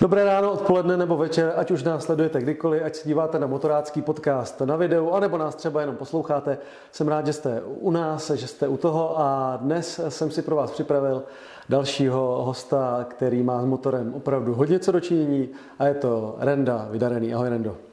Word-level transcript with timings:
Dobré 0.00 0.24
ráno, 0.24 0.52
odpoledne 0.52 0.96
nebo 0.96 1.16
večer, 1.16 1.52
ať 1.56 1.70
už 1.70 1.82
nás 1.82 2.04
sledujete 2.04 2.40
kdykoliv, 2.40 2.82
ať 2.84 2.94
se 2.94 3.08
díváte 3.08 3.38
na 3.38 3.46
motorácký 3.46 4.02
podcast 4.02 4.60
na 4.60 4.76
videu, 4.76 5.10
anebo 5.10 5.38
nás 5.38 5.54
třeba 5.54 5.80
jenom 5.80 5.96
posloucháte. 5.96 6.58
Jsem 6.92 7.08
rád, 7.08 7.26
že 7.26 7.32
jste 7.32 7.62
u 7.62 7.90
nás, 7.90 8.30
že 8.30 8.46
jste 8.46 8.68
u 8.68 8.76
toho 8.76 9.20
a 9.20 9.58
dnes 9.62 10.00
jsem 10.08 10.30
si 10.30 10.42
pro 10.42 10.56
vás 10.56 10.70
připravil 10.70 11.22
dalšího 11.68 12.44
hosta, 12.44 13.06
který 13.10 13.42
má 13.42 13.62
s 13.62 13.64
motorem 13.64 14.14
opravdu 14.14 14.54
hodně 14.54 14.78
co 14.78 14.92
dočinění 14.92 15.48
a 15.78 15.86
je 15.86 15.94
to 15.94 16.36
Renda 16.38 16.88
Vydarený. 16.90 17.34
Ahoj 17.34 17.48
Rendo. 17.48 17.87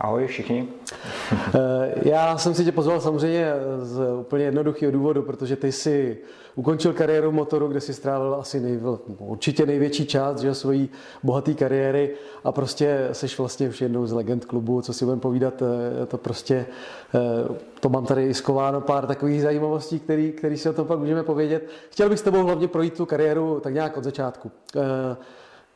Ahoj 0.00 0.26
všichni. 0.26 0.68
Eh, 1.54 2.08
já 2.08 2.38
jsem 2.38 2.54
si 2.54 2.64
tě 2.64 2.72
pozval 2.72 3.00
samozřejmě 3.00 3.52
z 3.78 4.00
úplně 4.20 4.44
jednoduchého 4.44 4.92
důvodu, 4.92 5.22
protože 5.22 5.56
ty 5.56 5.72
jsi 5.72 6.18
ukončil 6.54 6.92
kariéru 6.92 7.32
motoru, 7.32 7.68
kde 7.68 7.80
si 7.80 7.94
strávil 7.94 8.34
asi 8.34 8.60
nej, 8.60 8.80
určitě 9.18 9.66
největší 9.66 10.06
část 10.06 10.40
že, 10.40 10.54
svojí 10.54 10.90
bohaté 11.22 11.54
kariéry 11.54 12.10
a 12.44 12.52
prostě 12.52 13.08
jsi 13.12 13.26
vlastně 13.38 13.68
už 13.68 13.80
jednou 13.80 14.06
z 14.06 14.12
legend 14.12 14.44
klubu, 14.44 14.82
co 14.82 14.92
si 14.92 15.04
budeme 15.04 15.20
povídat, 15.20 15.62
eh, 16.02 16.06
to 16.06 16.18
prostě, 16.18 16.66
eh, 17.14 17.18
to 17.80 17.88
mám 17.88 18.06
tady 18.06 18.26
i 18.26 18.34
skováno 18.34 18.80
pár 18.80 19.06
takových 19.06 19.42
zajímavostí, 19.42 20.00
který, 20.00 20.32
který 20.32 20.56
si 20.56 20.68
o 20.68 20.72
tom 20.72 20.86
pak 20.86 20.98
můžeme 20.98 21.22
povědět. 21.22 21.68
Chtěl 21.90 22.08
bych 22.08 22.18
s 22.18 22.22
tebou 22.22 22.44
hlavně 22.44 22.68
projít 22.68 22.96
tu 22.96 23.06
kariéru 23.06 23.60
tak 23.60 23.74
nějak 23.74 23.96
od 23.96 24.04
začátku. 24.04 24.50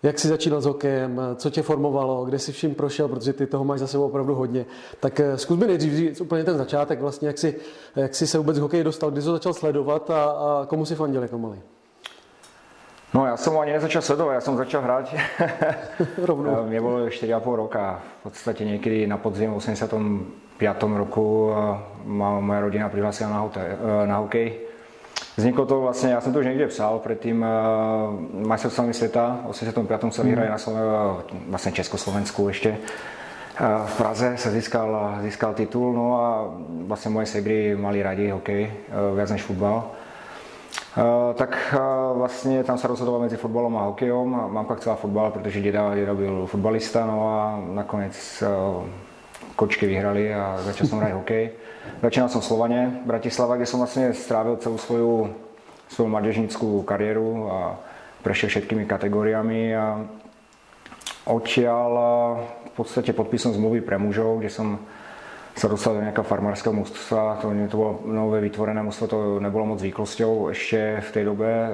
Jak 0.05 0.19
jsi 0.19 0.29
začínal 0.29 0.61
s 0.61 0.67
hokejem, 0.67 1.21
co 1.37 1.51
tě 1.51 1.63
formovalo, 1.63 2.25
kde 2.25 2.39
jsi 2.39 2.53
vším 2.53 2.75
prošel, 2.75 3.09
protože 3.09 3.33
ty 3.33 3.47
toho 3.47 3.65
máš 3.65 3.81
za 3.81 3.87
sebou 3.87 4.07
opravdu 4.07 4.35
hodně. 4.35 4.67
Tak 5.01 5.21
eh, 5.21 5.39
zkus 5.39 5.59
mi 5.59 5.67
nejdřív 5.67 5.95
říct 5.95 6.21
úplně 6.21 6.45
ten 6.45 6.57
začátek, 6.57 7.01
vlastně, 7.01 7.29
jak 7.29 7.39
jsi, 7.39 7.57
jak 7.97 8.15
jsi 8.15 8.27
se 8.27 8.39
vůbec 8.39 8.59
hokej 8.59 8.85
dostal, 8.85 9.11
kdy 9.11 9.21
jsi 9.23 9.27
to 9.27 9.33
začal 9.33 9.55
sledovat 9.55 10.11
a, 10.11 10.25
a 10.25 10.67
komu 10.67 10.85
si 10.85 10.95
fandil 10.95 11.23
jako 11.23 11.39
malý? 11.39 11.61
No 13.15 13.27
já 13.27 13.37
jsem 13.37 13.53
ho 13.53 13.61
ani 13.61 13.73
nezačal 13.73 14.03
sledovat, 14.03 14.33
já 14.33 14.41
jsem 14.41 14.56
začal 14.56 14.83
hrát. 14.83 15.15
Rovnou. 16.23 16.67
Mě 16.67 16.81
bylo 16.81 17.06
4,5 17.06 17.55
roka, 17.55 18.03
v 18.21 18.23
podstatě 18.23 18.65
někdy 18.65 19.06
na 19.06 19.17
podzim 19.17 19.50
v 19.50 19.56
85. 19.56 20.83
roku 20.83 21.50
má 22.05 22.41
moje 22.41 22.61
rodina 22.61 22.89
přihlásila 22.89 23.31
na, 23.31 23.50
eh, 23.56 24.06
na 24.06 24.17
hokej 24.17 24.61
Vzniklo 25.37 25.67
to 25.67 25.81
vlastně, 25.81 26.13
já 26.13 26.21
jsem 26.21 26.33
to 26.33 26.39
už 26.39 26.47
někde 26.47 26.67
psal, 26.67 26.99
předtím 26.99 27.47
uh, 28.41 28.47
majstrovství 28.47 28.93
světa, 28.93 29.39
85. 29.47 30.01
se 30.11 30.23
vyhraje 30.23 30.51
na 30.51 30.59
Sloven, 30.59 30.83
vlastně 31.49 31.73
Československu 31.73 32.49
ještě. 32.49 32.71
Uh, 32.71 33.87
v 33.87 33.97
Praze 33.97 34.37
se 34.37 34.51
získal, 34.51 35.19
získal 35.23 35.55
titul, 35.55 35.93
no 35.93 36.25
a 36.25 36.55
vlastně 36.87 37.11
moje 37.11 37.27
segry 37.27 37.77
mali 37.77 38.03
rádi 38.03 38.31
hokej, 38.31 38.73
víc 39.21 39.31
než 39.31 39.43
fotbal. 39.43 39.91
Tak 41.35 41.75
vlastně 42.15 42.65
tam 42.65 42.79
se 42.79 42.89
rozhodoval 42.89 43.21
mezi 43.21 43.37
fotbalem 43.37 43.77
a 43.77 43.83
hokejom. 43.83 44.45
Mamka 44.49 44.75
chcela 44.75 44.95
fotbal, 44.97 45.31
protože 45.31 45.61
děda, 45.61 45.95
děda 45.95 46.15
byl 46.15 46.47
fotbalista, 46.47 47.07
no 47.07 47.29
a 47.29 47.61
nakonec 47.73 48.43
kočky 49.56 49.86
vyhrali 49.86 50.34
a 50.34 50.58
začal 50.62 50.86
jsem 50.86 50.98
hrát 50.98 51.12
hokej. 51.12 51.50
Začínal 52.02 52.28
jsem 52.28 52.41
v 52.41 52.44
Slovaně, 52.44 53.00
Bratislava, 53.06 53.56
kde 53.56 53.66
jsem 53.66 53.78
vlastně 53.78 54.14
strávil 54.14 54.56
celou 54.56 54.78
svou, 54.78 55.28
svou 55.88 56.08
mládežnickou 56.08 56.83
kariéru 56.83 57.52
a 57.52 57.77
prešel 58.22 58.48
všetkými 58.48 58.86
kategoriami 58.86 59.77
a 59.77 60.00
odtiaľ 61.25 61.91
v 62.72 62.77
podstatě 62.77 63.12
podpísal 63.12 63.52
zmluvy 63.52 63.80
pre 63.80 63.98
mužov, 63.98 64.38
kde 64.38 64.50
jsem 64.50 64.78
se 65.56 65.69
dostal 65.69 65.94
do 65.94 66.00
nějakého 66.00 66.25
farmářského 66.25 66.72
mužstva, 66.72 67.38
to, 67.42 67.52
to 67.70 67.77
bylo 67.77 68.00
nové 68.05 68.41
vytvorené 68.41 68.82
mužstvo, 68.82 69.06
to 69.06 69.41
nebylo 69.41 69.66
moc 69.66 69.78
zvyklosťou 69.78 70.48
ještě 70.48 71.02
v 71.08 71.12
té 71.12 71.25
době. 71.25 71.69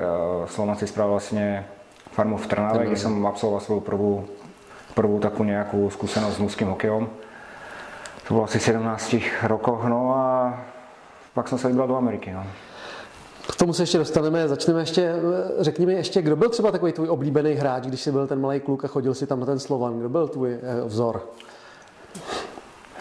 Slovan 0.47 0.77
si 0.77 0.87
spravil 0.87 1.11
vlastně 1.11 1.67
farmu 2.13 2.37
v 2.37 2.47
Trnave, 2.47 2.87
kde 2.87 2.97
jsem 2.97 3.27
absolvoval 3.27 3.61
svou 3.61 3.81
prvou, 3.81 4.25
prvou 4.95 5.19
takovou 5.19 5.45
nějakou 5.45 5.91
zkušenost 5.91 6.37
s 6.37 6.39
mužským 6.39 6.69
hokejom 6.69 7.09
to 8.31 8.35
bylo 8.35 8.45
asi 8.45 8.59
v 8.59 8.63
17 8.63 9.17
rokoch, 9.43 9.85
no 9.85 10.15
a 10.17 10.59
pak 11.35 11.49
jsem 11.49 11.59
se 11.59 11.69
vybral 11.69 11.89
do 11.89 11.97
Ameriky. 11.97 12.33
No. 12.33 12.47
K 13.53 13.57
tomu 13.57 13.73
se 13.73 13.83
ještě 13.83 13.99
dostaneme, 13.99 14.49
začneme 14.49 14.81
ještě, 14.81 15.15
řekni 15.59 15.87
mi 15.87 15.93
ještě, 15.93 16.23
kdo 16.23 16.37
byl 16.37 16.49
třeba 16.49 16.71
takový 16.71 16.93
tvůj 16.93 17.09
oblíbený 17.09 17.53
hráč, 17.53 17.87
když 17.87 18.01
jsi 18.01 18.13
byl 18.13 18.27
ten 18.27 18.41
malý 18.41 18.61
kluk 18.61 18.85
a 18.85 18.89
chodil 18.89 19.15
si 19.15 19.27
tam 19.27 19.41
na 19.41 19.47
ten 19.47 19.59
Slovan, 19.59 19.99
kdo 19.99 20.09
byl 20.09 20.29
tvůj 20.29 20.59
eh, 20.63 20.85
vzor? 20.85 21.23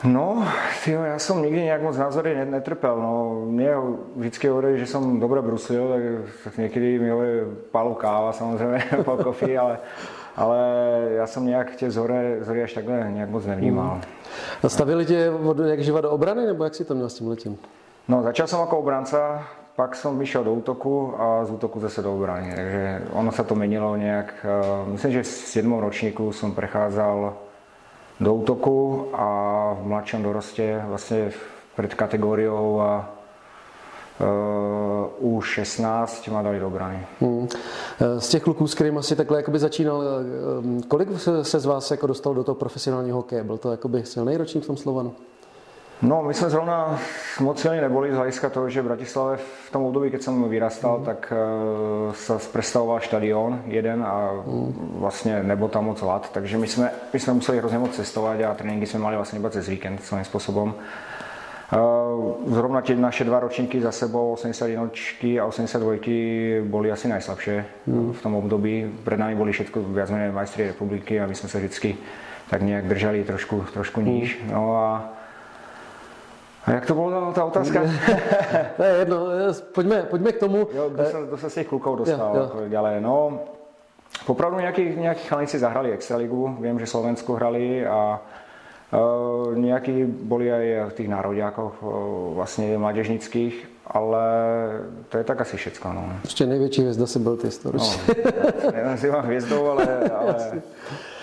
No, 0.03 0.47
tyjo, 0.85 1.03
já 1.03 1.19
jsem 1.19 1.41
nikdy 1.41 1.63
nějak 1.63 1.81
moc 1.81 1.97
názory 1.97 2.45
netrpel. 2.45 2.97
No. 3.01 3.41
Mě 3.45 3.71
vždycky 4.15 4.47
hovorí, 4.47 4.79
že 4.79 4.85
jsem 4.85 5.19
dobře 5.19 5.41
bruslil, 5.41 5.89
tak, 5.89 6.33
tak 6.43 6.57
někdy 6.57 6.99
mi 6.99 7.11
palu 7.71 7.93
káva 7.93 8.33
samozřejmě 8.33 8.83
po 9.05 9.17
kofi, 9.17 9.57
ale, 9.57 9.79
ale 10.39 10.57
já 11.09 11.27
jsem 11.27 11.45
nějak 11.45 11.75
tě 11.75 11.87
vzory, 11.87 12.39
vzory 12.39 12.63
až 12.63 12.73
takhle 12.73 13.07
nějak 13.11 13.29
moc 13.29 13.45
nevnímal. 13.45 14.01
Mm. 14.63 14.69
Stavili 14.69 15.05
tě 15.05 15.31
od 15.31 15.59
jak 15.59 15.79
živa 15.79 16.01
do 16.01 16.11
obrany, 16.11 16.45
nebo 16.45 16.63
jak 16.63 16.75
si 16.75 16.85
to 16.85 16.95
měl 16.95 17.09
s 17.09 17.13
tím 17.13 17.27
letím? 17.27 17.57
No, 18.07 18.23
začal 18.23 18.47
jsem 18.47 18.59
jako 18.59 18.77
obránce, 18.77 19.17
pak 19.75 19.95
jsem 19.95 20.19
vyšel 20.19 20.43
do 20.43 20.53
útoku 20.53 21.21
a 21.21 21.45
z 21.45 21.51
útoku 21.51 21.79
zase 21.79 22.01
do 22.01 22.15
obrany. 22.15 22.53
Takže 22.55 23.01
ono 23.11 23.31
se 23.31 23.43
to 23.43 23.55
měnilo 23.55 23.95
nějak. 23.95 24.33
Eh, 24.43 24.91
myslím, 24.91 25.11
že 25.11 25.23
s 25.23 25.55
jednou 25.55 25.79
ročníku 25.79 26.31
jsem 26.31 26.51
precházel 26.51 27.33
do 28.19 28.33
útoku 28.33 29.07
a 29.13 29.25
v 29.81 29.87
mladším 29.87 30.23
dorostě 30.23 30.81
vlastně 30.85 31.31
před 31.75 31.93
kategoriou 31.93 32.81
a 32.81 33.09
uh, 34.19 35.35
u 35.37 35.41
16 35.41 36.27
má 36.27 36.41
dali 36.41 36.59
do 36.59 36.69
brany. 36.69 37.05
Hmm. 37.21 37.47
Z 38.19 38.29
těch 38.29 38.43
kluků, 38.43 38.67
s 38.67 38.75
kterými 38.75 38.97
asi 38.97 39.15
takhle 39.15 39.37
jakoby 39.37 39.59
začínal, 39.59 40.03
eh, 40.03 40.81
kolik 40.87 41.09
se 41.41 41.59
z 41.59 41.65
vás 41.65 41.91
jako 41.91 42.07
dostal 42.07 42.33
do 42.33 42.43
toho 42.43 42.55
profesionálního 42.55 43.17
hokeje? 43.17 43.43
Byl 43.43 43.57
to 43.57 43.71
jakoby 43.71 44.03
silný 44.03 44.37
ročník 44.37 44.63
v 44.63 44.67
tom 44.67 44.77
Slovanu? 44.77 45.13
No, 46.01 46.23
my 46.23 46.33
jsme 46.33 46.49
zrovna 46.49 46.99
moc 47.39 47.61
silní 47.61 47.81
neboli 47.81 48.13
z 48.13 48.15
hlediska 48.15 48.49
toho, 48.49 48.69
že 48.69 48.81
v 48.81 48.85
Bratislavě 48.85 49.37
v 49.67 49.71
tom 49.71 49.83
období, 49.83 50.11
keď 50.11 50.21
jsem 50.21 50.49
vyrastal, 50.49 50.99
mm. 50.99 51.05
tak 51.05 51.33
uh, 52.07 52.13
se 52.13 52.37
představoval 52.51 52.99
štadion 52.99 53.61
jeden 53.65 54.03
a 54.03 54.31
mm. 54.45 54.91
vlastně 54.95 55.43
nebo 55.43 55.67
tam 55.67 55.85
moc 55.85 56.01
lat, 56.01 56.31
takže 56.31 56.57
my 56.57 56.67
jsme, 56.67 56.91
my 57.13 57.19
jsme 57.19 57.33
museli 57.33 57.57
hrozně 57.57 57.77
moc 57.77 57.95
cestovat 57.95 58.41
a 58.41 58.53
tréninky 58.53 58.85
jsme 58.85 58.99
mali 58.99 59.15
vlastně 59.15 59.39
iba 59.39 59.49
cez 59.49 59.67
víkend 59.67 60.03
svým 60.03 60.23
způsobem. 60.23 60.67
Uh, 60.67 60.73
zrovna 62.49 62.81
tie 62.81 62.97
naše 62.97 63.23
dva 63.23 63.39
ročníky 63.39 63.81
za 63.81 63.91
sebou, 63.91 64.33
81 64.33 64.89
a 65.41 65.45
82 65.45 66.65
boli 66.65 66.91
asi 66.91 67.07
najslabšie 67.07 67.65
mm. 67.87 68.13
v 68.13 68.21
tom 68.21 68.35
období. 68.35 68.89
Pred 69.03 69.19
nami 69.19 69.35
boli 69.35 69.51
všetko 69.51 69.93
viac 69.93 70.09
menej 70.09 70.31
majstri 70.31 70.67
republiky 70.67 71.21
a 71.21 71.27
my 71.27 71.35
jsme 71.35 71.49
se 71.49 71.57
vždycky 71.57 71.97
tak 72.49 72.61
nějak 72.61 72.87
drželi 72.87 73.23
trošku, 73.23 73.65
trošku 73.73 74.01
níž. 74.01 74.39
Mm. 74.43 74.51
No 74.51 74.75
a 74.77 75.13
a 76.65 76.71
jak 76.71 76.85
to 76.85 76.93
bylo 76.93 77.31
ta 77.33 77.43
otázka? 77.43 77.81
to 78.77 78.83
je 78.83 78.95
jedno, 78.99 79.17
pojďme, 79.73 80.03
pojďme 80.03 80.31
k 80.31 80.39
tomu. 80.39 80.67
Jo, 80.73 80.89
kdo 80.89 81.05
se, 81.05 81.17
kdo 81.27 81.37
se 81.37 81.49
z 81.49 81.53
těch 81.53 81.67
klukov 81.67 81.97
dostal, 81.97 82.35
jo, 82.35 82.51
jo. 82.69 82.79
ale 82.79 83.01
no, 83.01 83.39
popravdu 84.25 84.59
nějaký, 84.59 84.95
nějaký 84.95 85.21
chalníci 85.27 85.59
zahrali 85.59 85.91
Extraligu, 85.91 86.57
vím, 86.59 86.79
že 86.79 86.85
Slovensku 86.85 87.33
hrali 87.33 87.87
a 87.87 88.21
nějaký 89.53 90.03
byli 90.05 90.51
aj 90.51 90.89
v 90.89 90.93
těch 90.93 91.07
národňákoch, 91.07 91.83
uh, 91.83 92.35
vlastně 92.35 92.77
mládežnických, 92.77 93.69
ale 93.87 94.23
to 95.09 95.17
je 95.17 95.23
tak 95.23 95.41
asi 95.41 95.57
všecko. 95.57 95.93
No. 95.93 96.13
Ještě 96.23 96.45
největší 96.45 96.81
hvězda 96.81 97.07
si 97.07 97.19
byl 97.19 97.37
ty, 97.37 97.49
to 97.49 97.71
no, 97.73 97.91
Nenazývám 98.73 99.25
hvězdou, 99.25 99.67
ale, 99.67 99.99
ale 100.19 100.61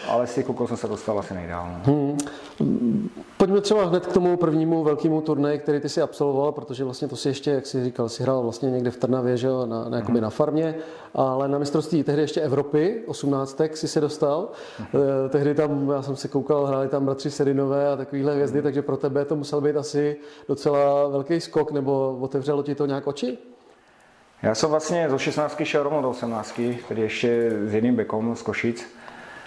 ale 0.09 0.27
z 0.27 0.35
těch 0.35 0.47
jsem 0.67 0.77
se 0.77 0.89
dostal 0.89 1.19
asi 1.19 1.35
nejdál. 1.35 1.69
No. 1.87 2.17
Hmm. 2.61 3.09
Pojďme 3.37 3.61
třeba 3.61 3.85
hned 3.85 4.07
k 4.07 4.13
tomu 4.13 4.37
prvnímu 4.37 4.85
velkému 4.85 5.21
turnaji, 5.21 5.59
který 5.59 5.81
ty 5.81 5.89
si 5.89 6.03
absolvoval, 6.03 6.53
protože 6.53 6.85
vlastně 6.85 7.09
to 7.09 7.17
si 7.17 7.29
ještě, 7.29 7.51
jak 7.51 7.67
jsi 7.67 7.85
říkal, 7.85 8.09
si 8.09 8.23
hrál 8.23 8.43
vlastně 8.43 8.71
někde 8.71 8.91
v 8.91 8.97
Trnavě, 8.97 9.37
že 9.37 9.47
jo, 9.47 9.67
na, 9.67 9.89
na, 9.89 9.99
hmm. 9.99 10.21
na 10.21 10.31
farmě, 10.31 10.75
ale 11.15 11.49
na 11.49 11.59
mistrovství 11.59 12.03
tehdy 12.03 12.23
ještě 12.23 12.41
Evropy, 12.41 13.03
18. 13.07 13.61
si 13.75 13.89
se 13.89 14.01
dostal. 14.01 14.49
Hmm. 14.79 15.03
Tehdy 15.31 15.55
tam, 15.55 15.91
já 15.91 16.03
jsem 16.03 16.17
se 16.17 16.29
koukal, 16.29 16.67
hráli 16.67 16.89
tam 16.89 17.05
bratři 17.05 17.31
Sedinové 17.31 17.93
a 17.93 17.97
takovýhle 17.97 18.35
hvězdy, 18.35 18.59
hmm. 18.59 18.65
takže 18.65 18.83
pro 18.83 18.97
tebe 18.97 19.25
to 19.25 19.37
musel 19.37 19.61
být 19.61 19.77
asi 19.77 20.17
docela 20.49 21.09
velký 21.09 21.41
skok, 21.41 21.73
nebo 21.73 22.19
otevřelo 22.21 22.63
ti 22.63 22.75
to 22.75 22.87
nějak 22.87 23.07
oči? 23.07 23.39
Já 24.43 24.55
jsem 24.55 24.71
vlastně 24.71 25.11
zo 25.11 25.19
16 25.19 25.61
šel 25.65 25.83
rovnou 25.83 26.03
do 26.03 26.11
18, 26.11 26.61
tedy 26.89 27.03
ještě 27.03 27.51
s 27.65 27.75
jedným 27.75 27.97
bekom 27.97 28.37
z 28.37 28.43
Košic 28.43 28.87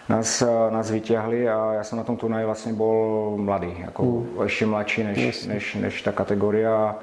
nás, 0.10 0.44
nás 0.70 0.92
vyťahli 0.92 1.50
a 1.50 1.74
já 1.74 1.84
jsem 1.84 1.98
na 1.98 2.04
tom 2.04 2.18
turnaji 2.18 2.46
vlastně 2.46 2.74
byl 2.74 3.34
mladý, 3.36 3.76
jako 3.80 4.04
mm. 4.04 4.28
ještě 4.44 4.66
mladší 4.66 5.04
než, 5.04 5.46
než, 5.46 5.76
než 5.76 6.02
ta 6.02 6.12
kategoria. 6.12 6.96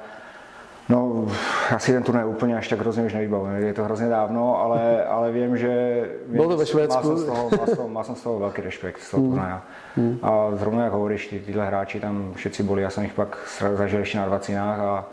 No, 0.89 1.27
asi 1.75 1.93
ten 1.93 2.03
turnaj 2.03 2.25
úplně 2.25 2.57
až 2.57 2.67
tak 2.67 2.79
hrozně 2.79 3.03
už 3.03 3.13
nevybavím, 3.13 3.63
je 3.63 3.73
to 3.73 3.83
hrozně 3.83 4.09
dávno, 4.09 4.61
ale, 4.61 5.05
ale 5.09 5.31
vím, 5.31 5.57
že 5.57 6.01
Bylo 6.27 6.49
to 6.49 6.57
ve 6.57 6.65
Švédsku. 6.65 7.09
Má 7.09 7.15
jsem, 7.15 7.17
z 7.17 7.25
toho, 7.25 7.49
má, 7.49 7.65
jsem, 7.65 7.93
má 7.93 8.03
jsem 8.03 8.15
z 8.15 8.23
toho 8.23 8.39
velký 8.39 8.61
respekt 8.61 8.99
z 8.99 9.11
toho 9.11 9.23
mm. 9.23 9.29
turnaja. 9.29 9.61
Mm. 9.97 10.19
A 10.21 10.49
zrovna 10.53 10.83
jak 10.83 10.93
hovoríš, 10.93 11.27
ty, 11.27 11.39
tyhle 11.39 11.65
hráči 11.65 11.99
tam 11.99 12.33
všetci 12.35 12.63
byli, 12.63 12.81
já 12.81 12.89
jsem 12.89 13.03
jich 13.03 13.13
pak 13.13 13.37
zažil 13.75 13.99
ještě 13.99 14.17
na 14.17 14.25
dvacinách 14.25 14.79
a, 14.79 15.05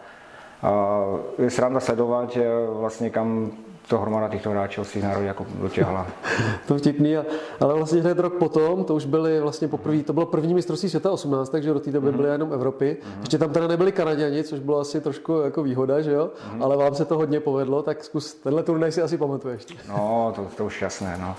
a 0.62 1.02
je 1.38 1.50
sranda 1.50 1.81
sledovat 1.81 2.38
vlastně 2.79 3.11
kam 3.11 3.50
to 3.88 3.98
hromada 3.98 4.28
těchto 4.28 4.50
hráčů 4.50 4.84
z 4.84 4.94
národů 4.94 5.26
jako 5.26 5.46
dotěhla. 5.60 6.06
to 6.69 6.78
vtipný, 6.78 7.16
ale 7.60 7.75
vlastně 7.75 8.00
hned 8.00 8.19
rok 8.19 8.34
potom, 8.34 8.84
to 8.84 8.94
už 8.94 9.04
byly 9.04 9.40
vlastně 9.40 9.69
poprvé, 9.69 10.02
to 10.02 10.12
bylo 10.12 10.26
první 10.26 10.54
mistrovství 10.54 10.88
světa 10.88 11.10
18, 11.10 11.48
takže 11.48 11.72
do 11.72 11.81
té 11.81 11.90
doby 11.90 12.08
mm-hmm. 12.08 12.16
byly 12.16 12.28
jenom 12.28 12.52
Evropy. 12.52 12.96
Mm-hmm. 13.00 13.20
Ještě 13.20 13.38
tam 13.38 13.50
teda 13.50 13.66
nebyli 13.66 13.92
Kanaděni, 13.92 14.44
což 14.44 14.60
bylo 14.60 14.81
asi 14.81 15.00
trošku 15.00 15.32
jako 15.32 15.62
výhoda, 15.62 16.00
že 16.00 16.12
jo? 16.12 16.31
Mm-hmm. 16.34 16.64
Ale 16.64 16.76
vám 16.76 16.94
se 16.94 17.04
to 17.04 17.16
hodně 17.16 17.40
povedlo, 17.40 17.82
tak 17.82 18.04
zkus, 18.04 18.34
tenhle 18.34 18.62
turnaj 18.62 18.92
si 18.92 19.02
asi 19.02 19.19
pamatuješ. 19.19 19.66
No, 19.88 20.32
to, 20.36 20.46
to 20.56 20.64
už 20.64 20.82
jasné, 20.82 21.19
no. 21.20 21.36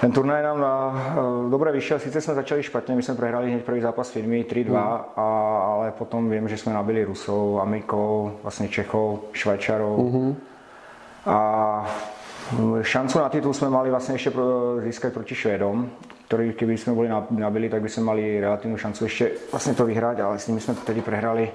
Ten 0.00 0.12
turnaj 0.12 0.42
nám 0.42 0.60
na, 0.60 0.88
uh, 1.20 1.50
dobré 1.50 1.72
vyšel, 1.72 1.98
sice 1.98 2.20
jsme 2.20 2.34
začali 2.34 2.62
špatně, 2.62 2.94
my 2.94 3.02
jsme 3.02 3.14
prohráli 3.14 3.50
hned 3.50 3.64
první 3.64 3.80
zápas 3.80 4.10
firmy 4.10 4.46
3-2, 4.50 4.70
mm. 4.70 4.76
a, 4.76 5.58
ale 5.58 5.90
potom 5.90 6.30
vím, 6.30 6.48
že 6.48 6.58
jsme 6.58 6.72
nabili 6.72 7.04
Rusou, 7.04 7.60
Amikou, 7.60 8.32
vlastně 8.42 8.68
Čechou, 8.68 9.20
Švajčarou. 9.32 9.96
Mm-hmm. 9.96 10.34
A 11.26 11.86
šancu 12.82 13.18
na 13.18 13.28
titul 13.28 13.54
jsme 13.54 13.70
mali 13.70 13.90
vlastně 13.90 14.14
ještě 14.14 14.30
pro, 14.30 14.76
získat 14.80 15.12
proti 15.12 15.34
Švédom, 15.34 15.90
který 16.26 16.52
kdyby 16.52 16.78
jsme 16.78 16.92
byli 16.92 17.10
nabili, 17.30 17.68
tak 17.68 17.82
by 17.82 17.88
jsme 17.88 18.02
mali 18.02 18.40
relativní 18.40 18.78
šancu 18.78 19.04
ještě 19.04 19.30
vlastně 19.52 19.74
to 19.74 19.86
vyhrát, 19.86 20.20
ale 20.20 20.38
s 20.38 20.48
nimi 20.48 20.60
jsme 20.60 20.74
tedy 20.74 21.00
prehrali 21.00 21.52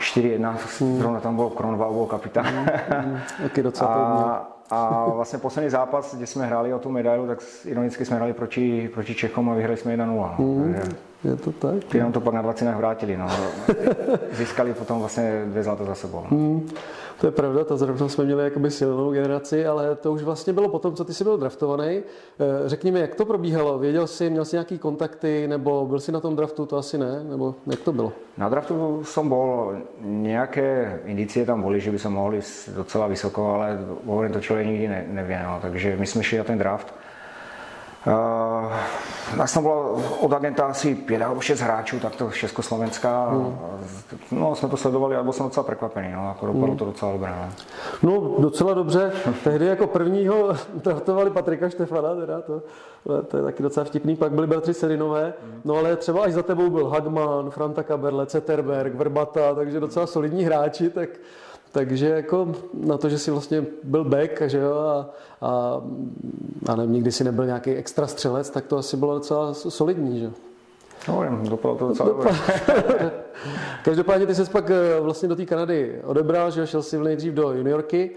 4-1, 0.00 0.56
mm. 0.80 0.98
zrovna 0.98 1.20
tam 1.20 1.36
byl 1.36 1.50
Kronval, 1.50 1.92
byl 1.92 2.06
kapitán. 2.06 2.54
Mm, 2.54 3.10
mm, 3.10 3.18
taky 3.42 3.62
docela 3.62 3.90
a, 3.90 4.76
a 4.76 5.08
vlastně 5.08 5.38
poslední 5.38 5.70
zápas, 5.70 6.14
kde 6.14 6.26
jsme 6.26 6.46
hráli 6.46 6.74
o 6.74 6.78
tu 6.78 6.90
medailu, 6.90 7.26
tak 7.26 7.38
ironicky 7.64 8.04
jsme 8.04 8.16
hráli 8.16 8.32
proti, 8.32 8.90
proti 8.94 9.14
Čechom 9.14 9.50
a 9.50 9.54
vyhrali 9.54 9.76
jsme 9.76 9.96
1-0. 9.96 10.06
No. 10.06 10.34
Mm, 10.38 10.76
je 11.24 11.36
to 11.36 11.52
tak. 11.52 11.84
Ty 11.84 12.00
nám 12.00 12.12
to 12.12 12.20
pak 12.20 12.34
na 12.34 12.42
20 12.42 12.74
vrátili. 12.74 13.16
No. 13.16 13.28
Získali 14.32 14.74
potom 14.74 14.98
vlastně 14.98 15.42
dvě 15.46 15.62
zlata 15.62 15.84
za 15.84 15.94
sebou. 15.94 16.24
No. 16.30 16.36
Mm. 16.38 16.68
To 17.20 17.26
je 17.26 17.30
pravda, 17.30 17.64
to 17.64 17.76
zrovna 17.76 18.08
jsme 18.08 18.24
měli 18.24 18.44
jakoby 18.44 18.70
silnou 18.70 19.12
generaci, 19.12 19.66
ale 19.66 19.96
to 19.96 20.12
už 20.12 20.22
vlastně 20.22 20.52
bylo 20.52 20.68
potom, 20.68 20.94
co 20.94 21.04
ty 21.04 21.14
jsi 21.14 21.24
byl 21.24 21.36
draftovaný. 21.36 21.86
Eh, 21.96 22.02
řekni 22.66 22.90
mi, 22.90 23.00
jak 23.00 23.14
to 23.14 23.24
probíhalo? 23.24 23.78
Věděl 23.78 24.06
jsi, 24.06 24.30
měl 24.30 24.44
jsi 24.44 24.56
nějaký 24.56 24.78
kontakty, 24.78 25.48
nebo 25.48 25.86
byl 25.86 26.00
jsi 26.00 26.12
na 26.12 26.20
tom 26.20 26.36
draftu, 26.36 26.66
to 26.66 26.76
asi 26.76 26.98
ne, 26.98 27.24
nebo 27.30 27.54
jak 27.66 27.80
to 27.80 27.92
bylo? 27.92 28.12
Na 28.36 28.48
draftu 28.48 29.04
jsem 29.04 29.28
byl, 29.28 29.76
nějaké 30.00 31.00
indicie 31.04 31.46
tam 31.46 31.62
byly, 31.62 31.80
že 31.80 31.90
by 31.90 31.98
se 31.98 32.08
mohli 32.08 32.40
docela 32.74 33.06
vysoko, 33.06 33.46
ale 33.46 33.78
hovorím, 34.06 34.32
to 34.32 34.40
člověk 34.40 34.66
nikdy 34.66 34.88
ne, 34.88 35.04
nevěnoval, 35.08 35.58
takže 35.62 35.96
my 35.96 36.06
jsme 36.06 36.22
šli 36.22 36.38
na 36.38 36.44
ten 36.44 36.58
draft. 36.58 36.94
Nás 39.36 39.54
tam 39.54 39.62
bylo 39.62 40.02
od 40.20 40.32
agenta 40.32 40.66
asi 40.66 40.94
pět 40.94 41.18
nebo 41.18 41.40
šest 41.40 41.60
hráčů, 41.60 42.00
tak 42.00 42.16
to 42.16 42.30
Československá. 42.30 43.28
Hmm. 43.30 43.58
No, 44.30 44.54
jsme 44.54 44.68
to 44.68 44.76
sledovali 44.76 45.16
a 45.16 45.22
byl 45.22 45.32
jsem 45.32 45.46
docela 45.46 45.64
překvapený, 45.64 46.12
no, 46.12 46.28
jako 46.28 46.46
dopadlo 46.46 46.66
hmm. 46.66 46.76
to 46.76 46.84
docela 46.84 47.12
dobré. 47.12 47.34
No. 47.38 47.50
no, 48.02 48.34
docela 48.38 48.74
dobře. 48.74 49.12
Tehdy 49.44 49.66
jako 49.66 49.86
prvního 49.86 50.56
draftovali 50.74 51.30
Patrika 51.30 51.68
Štefana, 51.68 52.14
teda 52.14 52.40
to, 52.40 52.62
to 53.28 53.36
je 53.36 53.42
taky 53.42 53.62
docela 53.62 53.84
vtipný. 53.84 54.16
Pak 54.16 54.32
byli 54.32 54.46
bratři 54.46 54.74
Serinové, 54.74 55.32
no 55.64 55.74
ale 55.76 55.96
třeba 55.96 56.24
až 56.24 56.32
za 56.32 56.42
tebou 56.42 56.70
byl 56.70 56.88
Hagman, 56.88 57.50
Franta 57.50 57.82
Kaberle, 57.82 58.26
Ceterberg, 58.26 58.94
Vrbata, 58.94 59.54
takže 59.54 59.80
docela 59.80 60.06
solidní 60.06 60.44
hráči, 60.44 60.90
tak 60.90 61.08
takže 61.72 62.08
jako 62.08 62.52
na 62.74 62.98
to, 62.98 63.08
že 63.08 63.18
si 63.18 63.30
vlastně 63.30 63.66
byl 63.82 64.04
back 64.04 64.42
že 64.46 64.58
jo, 64.58 64.74
a, 64.74 65.10
a, 65.40 65.82
a 66.66 66.76
nevím, 66.76 66.92
nikdy 66.92 67.12
si 67.12 67.24
nebyl 67.24 67.46
nějaký 67.46 67.70
extra 67.70 68.06
střelec, 68.06 68.50
tak 68.50 68.66
to 68.66 68.76
asi 68.76 68.96
bylo 68.96 69.14
docela 69.14 69.54
solidní. 69.54 70.20
Že? 70.20 70.30
No, 71.08 71.40
dopadlo 71.48 71.78
to 71.78 71.88
docela 71.88 72.08
dobře. 72.08 72.30
Každopádně 73.84 74.26
ty 74.26 74.34
se 74.34 74.44
pak 74.44 74.70
eh, 74.70 75.00
vlastně 75.00 75.28
do 75.28 75.36
té 75.36 75.46
Kanady 75.46 76.00
odebral, 76.04 76.50
že 76.50 76.66
šel 76.66 76.82
si 76.82 76.98
nejdřív 76.98 77.32
do 77.32 77.52
juniorky 77.52 78.10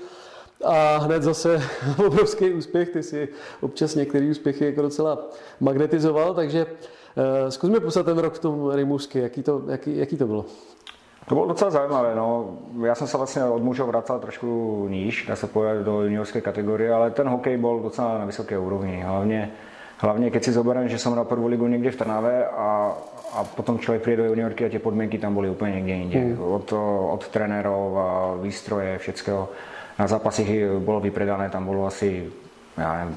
a 0.64 0.98
hned 0.98 1.24
zase 1.24 1.62
obrovský 2.06 2.54
úspěch, 2.54 2.90
ty 2.90 3.04
si 3.04 3.30
občas 3.62 3.96
některé 3.96 4.30
úspěchy 4.30 4.66
jako 4.66 4.82
docela 4.82 5.30
magnetizoval, 5.60 6.34
takže 6.34 6.66
uh, 6.66 7.50
zkus 7.50 7.70
mi 7.70 7.80
poslat 7.80 8.06
ten 8.06 8.18
rok 8.18 8.34
v 8.34 8.40
tom 8.40 8.72
Rimouski, 8.72 9.20
jaký 9.20 9.44
to, 9.44 9.64
jaký, 9.68 9.98
jaký 9.98 10.18
to 10.18 10.28
bylo? 10.28 10.46
To 11.26 11.36
bylo 11.36 11.48
docela 11.48 11.72
zajímavé. 11.72 12.16
No. 12.16 12.50
Já 12.86 12.96
jsem 12.96 13.08
se 13.08 13.18
vlastně 13.18 13.44
od 13.44 13.64
mužů 13.64 13.86
vracel 13.86 14.20
trošku 14.20 14.88
níž, 14.90 15.26
dá 15.28 15.36
se 15.36 15.48
povedat 15.48 15.86
do 15.86 16.02
juniorské 16.02 16.42
kategorie, 16.42 16.94
ale 16.94 17.12
ten 17.12 17.28
hokej 17.28 17.58
byl 17.58 17.80
docela 17.80 18.18
na 18.18 18.26
vysoké 18.26 18.58
úrovni. 18.58 19.02
Hlavně, 19.06 19.52
hlavně 19.98 20.32
keď 20.32 20.44
si 20.44 20.52
zoberiem, 20.52 20.90
že 20.90 20.98
jsem 20.98 21.16
na 21.16 21.24
první 21.24 21.48
ligu 21.48 21.68
někde 21.68 21.92
v 21.92 21.96
Trnave 21.96 22.46
a, 22.46 22.98
a 23.34 23.44
potom 23.44 23.80
člověk 23.80 24.02
přijde 24.02 24.18
do 24.18 24.30
juniorky 24.30 24.66
a 24.66 24.70
ty 24.70 24.80
podmínky 24.80 25.18
tam 25.18 25.34
byly 25.34 25.50
úplně 25.50 25.76
někde 25.76 25.94
jinde. 25.94 26.20
Mm. 26.20 26.42
Od, 26.42 26.74
od 27.10 27.28
trenérov 27.28 27.98
a 27.98 28.36
výstroje, 28.42 28.98
všetkého. 28.98 29.50
Na 30.00 30.08
zápasích 30.08 30.66
bylo 30.80 31.00
vypredané, 31.00 31.50
tam 31.50 31.66
bylo 31.66 31.86
asi 31.86 32.32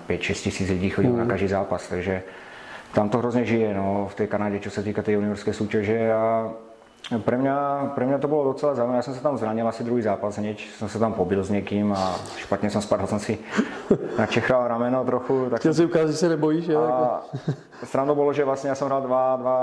5-6 0.08 0.18
tisíc 0.18 0.68
lidí 0.68 0.90
chodilo 0.90 1.14
mm. 1.14 1.20
na 1.20 1.26
každý 1.26 1.48
zápas, 1.48 1.88
takže 1.88 2.22
tam 2.94 3.08
to 3.08 3.18
hrozně 3.18 3.44
žije 3.44 3.74
no, 3.74 4.06
v 4.10 4.14
té 4.14 4.26
Kanadě, 4.26 4.60
co 4.60 4.70
se 4.70 4.82
týká 4.82 5.02
té 5.02 5.12
juniorské 5.12 5.52
soutěže 5.52 6.12
a 6.12 6.52
pre 7.04 7.36
mňa, 7.36 7.56
pre 7.92 8.08
mňa 8.08 8.16
to 8.16 8.32
bolo 8.32 8.56
docela 8.56 8.72
zaujímavé. 8.72 9.04
Ja 9.04 9.04
som 9.04 9.12
sa 9.12 9.20
tam 9.20 9.36
zranil 9.36 9.68
asi 9.68 9.84
druhý 9.84 10.00
zápas 10.00 10.40
hneď. 10.40 10.56
Som 10.80 10.88
sa 10.88 10.96
tam 10.96 11.12
pobil 11.12 11.36
s 11.44 11.52
niekým 11.52 11.92
a 11.92 12.16
špatne 12.40 12.72
som 12.72 12.80
spadol, 12.80 13.04
som 13.04 13.20
si 13.20 13.36
načechal 14.20 14.64
rameno 14.72 15.04
trochu. 15.04 15.52
Tak 15.52 15.60
Chtěl 15.60 15.74
si 15.74 15.84
ukázat, 15.84 16.10
že 16.10 16.16
se 16.16 16.28
nebojíš? 16.28 16.68
A 16.68 17.20
strano 17.84 18.14
bolo, 18.18 18.32
že 18.32 18.48
vlastne 18.48 18.72
ja 18.72 18.74
som 18.74 18.88
hral 18.88 19.04
dva, 19.04 19.36
dva 19.36 19.56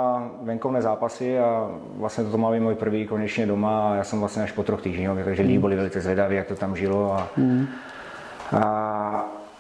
venkovné 0.46 0.86
zápasy 0.86 1.34
a 1.34 1.66
vlastne 1.98 2.30
toto 2.30 2.38
mal 2.38 2.54
môj 2.54 2.78
prvý 2.78 3.10
konečne 3.10 3.50
doma 3.50 3.98
a 3.98 3.98
ja 3.98 4.06
som 4.06 4.22
vlastne 4.22 4.46
až 4.46 4.54
po 4.54 4.62
troch 4.62 4.86
týždňoch, 4.86 5.26
takže 5.26 5.42
mm. 5.42 5.58
boli 5.58 5.74
velice 5.74 5.98
zvedaví, 5.98 6.38
jak 6.38 6.48
to 6.54 6.56
tam 6.56 6.78
žilo. 6.78 7.18
A, 7.18 7.26
mm. 7.42 7.64
a, 8.54 8.62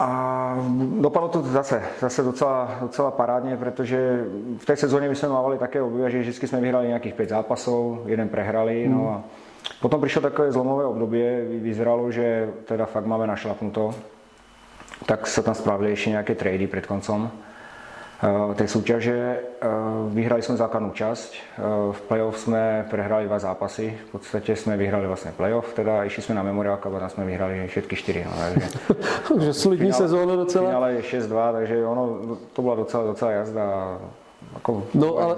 a 0.02 0.56
dopadlo 1.00 1.30
to 1.30 1.42
zase, 1.42 1.84
zase 2.00 2.24
docela, 2.24 2.72
docela 2.82 3.12
parádně, 3.12 3.58
protože 3.58 4.26
v 4.58 4.66
té 4.66 4.76
sezóně 4.76 5.10
my 5.10 5.16
jsme 5.16 5.30
mávali 5.30 5.58
také 5.58 5.82
období, 5.82 6.12
že 6.12 6.20
vždycky 6.20 6.48
jsme 6.48 6.62
vyhrali 6.62 6.88
nějakých 6.88 7.14
pět 7.14 7.30
zápasů, 7.30 8.02
jeden 8.06 8.30
prehrali. 8.30 8.88
Mm. 8.88 8.94
No 8.94 9.10
a 9.10 9.24
potom 9.82 10.02
přišlo 10.02 10.22
takové 10.22 10.52
zlomové 10.52 10.86
období, 10.86 11.24
vyzeralo, 11.62 12.12
že 12.12 12.50
teda 12.66 12.86
fakt 12.86 13.06
máme 13.06 13.28
našlapnuto. 13.28 13.96
Tak 15.06 15.28
se 15.28 15.44
tam 15.44 15.56
spravili 15.56 15.90
ještě 15.90 16.10
nějaké 16.10 16.36
trady 16.36 16.68
před 16.68 16.86
koncem. 16.86 17.32
Eh, 18.24 18.56
té 18.56 18.68
soutěže. 18.68 19.40
Eh, 19.62 19.68
vyhrali 20.08 20.42
jsme 20.42 20.58
základnou 20.58 20.90
část, 20.90 21.34
eh, 21.34 21.62
v 21.92 22.02
playoff 22.02 22.40
jsme 22.40 22.88
prehrali 22.90 23.26
dva 23.26 23.40
zápasy, 23.40 23.98
v 24.08 24.12
podstatě 24.12 24.56
jsme 24.56 24.78
vyhrali 24.78 25.08
vlastně 25.08 25.32
playoff, 25.38 25.74
teda 25.74 26.04
išli 26.04 26.24
jsme 26.24 26.36
na 26.36 26.44
Memorial 26.44 26.78
Cup 26.78 26.96
a 26.96 27.00
tam 27.00 27.10
jsme 27.10 27.26
vyhrali 27.26 27.68
všetky 27.68 27.96
čtyři. 27.96 28.26
No, 28.26 28.32
takže, 28.54 28.68
takže 29.34 29.54
solidní 29.54 29.94
sezóna 29.94 30.36
docela. 30.36 30.76
Ale 30.76 30.94
je 30.94 31.02
6-2, 31.02 31.52
takže 31.52 31.86
ono, 31.86 32.18
to 32.54 32.62
byla 32.62 32.76
docela, 32.76 33.04
docela 33.04 33.32
jazda. 33.32 33.98
Jako, 34.54 34.84
no 34.94 35.18
ale 35.18 35.36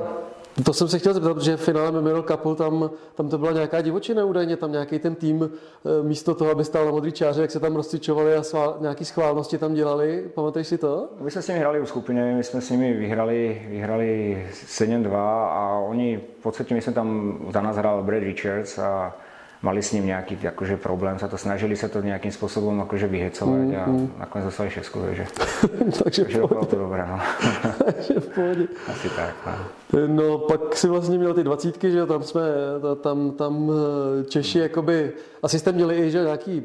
to 0.66 0.74
jsem 0.74 0.88
se 0.88 1.00
chtěl 1.00 1.14
zeptat, 1.14 1.42
že 1.42 1.58
v 1.58 1.62
finále 1.62 1.92
Memorial 1.92 2.24
Cupu 2.24 2.56
tam, 2.56 2.90
tam 3.16 3.30
to 3.30 3.38
byla 3.38 3.52
nějaká 3.52 3.82
divočina 3.82 4.26
údajně, 4.26 4.58
tam 4.58 4.72
nějaký 4.72 5.00
ten 5.00 5.16
tým 5.16 5.50
eh, 5.50 6.04
místo 6.04 6.36
toho, 6.36 6.52
aby 6.52 6.66
stál 6.66 6.86
na 6.86 6.92
modrý 6.92 7.12
čáře, 7.12 7.42
jak 7.42 7.52
se 7.52 7.60
tam 7.60 7.76
rozcvičovali 7.76 8.36
a 8.36 8.44
svál, 8.44 8.78
nějaký 8.82 9.06
schválnosti 9.06 9.58
tam 9.58 9.74
dělali. 9.74 10.30
Pamatuješ 10.34 10.68
si 10.68 10.78
to? 10.78 11.10
My 11.20 11.32
jsme 11.32 11.42
s 11.42 11.48
nimi 11.48 11.60
hráli 11.60 11.80
v 11.80 11.86
skupině, 11.86 12.34
my 12.36 12.44
jsme 12.44 12.62
s 12.62 12.70
nimi 12.70 12.94
vyhrali, 12.94 13.62
vyhrali 13.70 14.46
7-2 14.52 15.16
a 15.50 15.80
oni 15.80 16.18
v 16.40 16.44
podstatě, 16.44 16.76
my 16.76 16.82
jsme 16.82 16.94
tam 16.94 17.40
za 17.54 17.62
nás 17.62 17.78
hrál 17.78 18.04
Brad 18.04 18.24
Richards 18.24 18.80
a 18.80 19.16
mali 19.64 19.84
s 19.84 19.92
ním 19.92 20.06
nějaký 20.06 20.38
jakože, 20.42 20.78
problém, 20.78 21.20
se 21.20 21.28
to 21.28 21.38
snažili 21.38 21.76
se 21.76 21.90
to 21.90 22.02
nějakým 22.02 22.32
způsobem 22.32 22.80
jakože 22.80 23.08
vyhecovat 23.08 23.60
mm, 23.60 23.76
a 23.76 23.86
mm. 23.86 24.14
nakonec 24.20 24.46
dostali 24.46 24.70
šestku, 24.70 25.00
takže, 25.06 25.26
takže, 26.06 26.24
takže 26.24 26.48
bylo 26.48 26.66
to 26.66 26.76
dobré. 26.76 27.06
No. 27.08 27.20
takže 27.86 28.20
v 28.20 28.28
pohodě. 28.28 28.68
Asi 28.88 29.10
tak. 29.10 29.36
No. 29.94 30.08
no. 30.08 30.38
pak 30.38 30.76
si 30.76 30.88
vlastně 30.88 31.18
měl 31.18 31.34
ty 31.34 31.44
dvacítky, 31.44 31.92
že 31.92 32.06
tam 32.06 32.24
jsme, 32.24 32.42
tam, 33.02 33.32
tam 33.32 33.72
eh, 33.72 34.24
Češi 34.24 34.60
jakoby, 34.60 35.12
asi 35.44 35.60
jste 35.60 35.72
měli 35.72 35.96
i 35.96 36.12
že 36.12 36.22
nějaký 36.22 36.64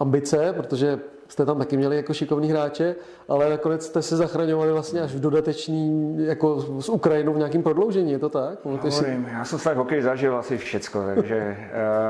ambice, 0.00 0.52
protože 0.52 1.00
jste 1.32 1.46
tam 1.46 1.58
taky 1.58 1.76
měli 1.76 1.96
jako 1.96 2.14
šikovní 2.14 2.50
hráče, 2.50 2.94
ale 3.28 3.50
nakonec 3.50 3.86
jste 3.86 4.02
se 4.02 4.16
zachraňovali 4.16 4.72
vlastně 4.72 5.00
až 5.00 5.12
v 5.14 5.20
dodatečný, 5.20 6.16
jako 6.26 6.60
s 6.80 6.88
Ukrajinou 6.88 7.32
v 7.32 7.38
nějakém 7.38 7.62
prodloužení, 7.62 8.12
je 8.12 8.18
to 8.18 8.28
tak? 8.28 8.64
Hovorím, 8.64 8.92
si... 8.92 9.32
já 9.32 9.44
jsem 9.44 9.58
se 9.58 9.74
hokej 9.74 10.02
zažil 10.02 10.36
asi 10.36 10.58
všecko, 10.58 11.02
takže 11.14 11.56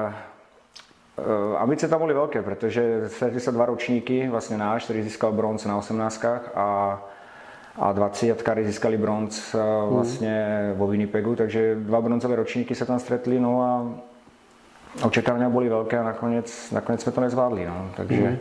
uh, 0.06 0.12
uh, 1.26 1.62
ambice 1.62 1.88
tam 1.88 2.00
byly 2.00 2.14
velké, 2.14 2.42
protože 2.42 3.00
se 3.38 3.52
dva 3.52 3.66
ročníky, 3.66 4.28
vlastně 4.28 4.56
náš, 4.56 4.84
který 4.84 5.02
získal 5.02 5.32
bronz 5.32 5.64
na 5.64 5.76
18 5.76 6.24
a 6.54 7.08
a 7.78 7.92
20 7.92 8.36
získali 8.62 8.98
bronz 8.98 9.54
uh, 9.54 9.94
vlastně 9.94 10.66
hmm. 10.68 10.78
vo 10.78 10.86
Winnipegu, 10.86 11.36
takže 11.36 11.74
dva 11.74 12.00
bronzové 12.00 12.36
ročníky 12.36 12.74
se 12.74 12.86
tam 12.86 12.98
stretli, 12.98 13.40
no 13.40 13.62
a 13.62 13.94
očekávání 15.02 15.52
byly 15.52 15.68
velké 15.68 15.98
a 15.98 16.02
nakonec, 16.02 16.70
nakonec 16.70 17.02
jsme 17.02 17.12
to 17.12 17.20
nezvládli. 17.20 17.66
No. 17.66 17.90
Takže, 17.96 18.38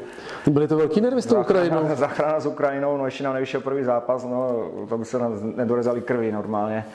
mm. 0.48 0.54
Byly 0.54 0.68
to 0.68 0.78
velký 0.78 1.02
nervy 1.02 1.22
s 1.22 1.26
tou 1.26 1.42
Ukrajinou? 1.42 1.90
Zachrana 1.96 2.40
s 2.40 2.46
Ukrajinou, 2.46 2.98
no 2.98 3.06
ještě 3.06 3.24
nám 3.24 3.34
nevyšel 3.34 3.62
první 3.62 3.84
zápas, 3.84 4.24
no, 4.24 4.70
to 4.90 4.98
by 4.98 5.06
se 5.06 5.20
nám 5.20 5.56
nedorezali 5.56 6.02
krvi 6.02 6.32
normálně. 6.32 6.86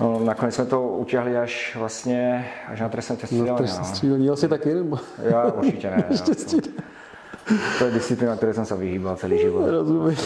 No, 0.00 0.20
nakonec 0.24 0.54
jsme 0.54 0.64
to 0.64 0.82
utěhli 0.82 1.36
až 1.36 1.76
vlastně 1.76 2.48
až 2.68 2.80
na 2.80 2.88
trestné 2.88 3.16
střídání. 3.16 3.66
No, 3.78 3.84
střídání, 3.84 4.26
no. 4.26 4.32
asi 4.32 4.48
taky? 4.48 4.74
Nebo? 4.74 4.98
Já 5.22 5.44
určitě 5.44 5.90
ne. 5.90 6.04
no. 6.10 6.60
to 7.78 7.84
je 7.84 7.90
disciplína, 7.90 8.36
které 8.36 8.54
jsem 8.54 8.64
se 8.64 8.76
vyhýbal 8.76 9.16
celý 9.16 9.38
život. 9.38 9.70
Rozumím. 9.70 10.16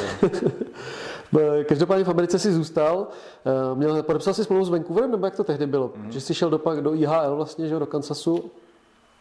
Každopádně 1.69 2.05
v 2.05 2.09
Americe 2.09 2.39
si 2.39 2.53
zůstal. 2.53 3.09
Eh, 3.47 3.75
měl, 3.75 4.03
podepsal 4.03 4.35
si 4.35 4.45
smlouvu 4.45 4.65
s 4.65 4.69
Vancouverem, 4.69 5.11
nebo 5.11 5.27
jak 5.27 5.37
to 5.37 5.45
tehdy 5.45 5.67
bylo? 5.67 5.93
Mm. 5.97 6.13
Že 6.13 6.21
jsi 6.21 6.35
šel 6.35 6.51
do, 6.51 6.61
do 6.81 6.95
IHL 6.95 7.37
vlastně, 7.37 7.69
že 7.69 7.79
do 7.79 7.87
Kansasu? 7.87 8.51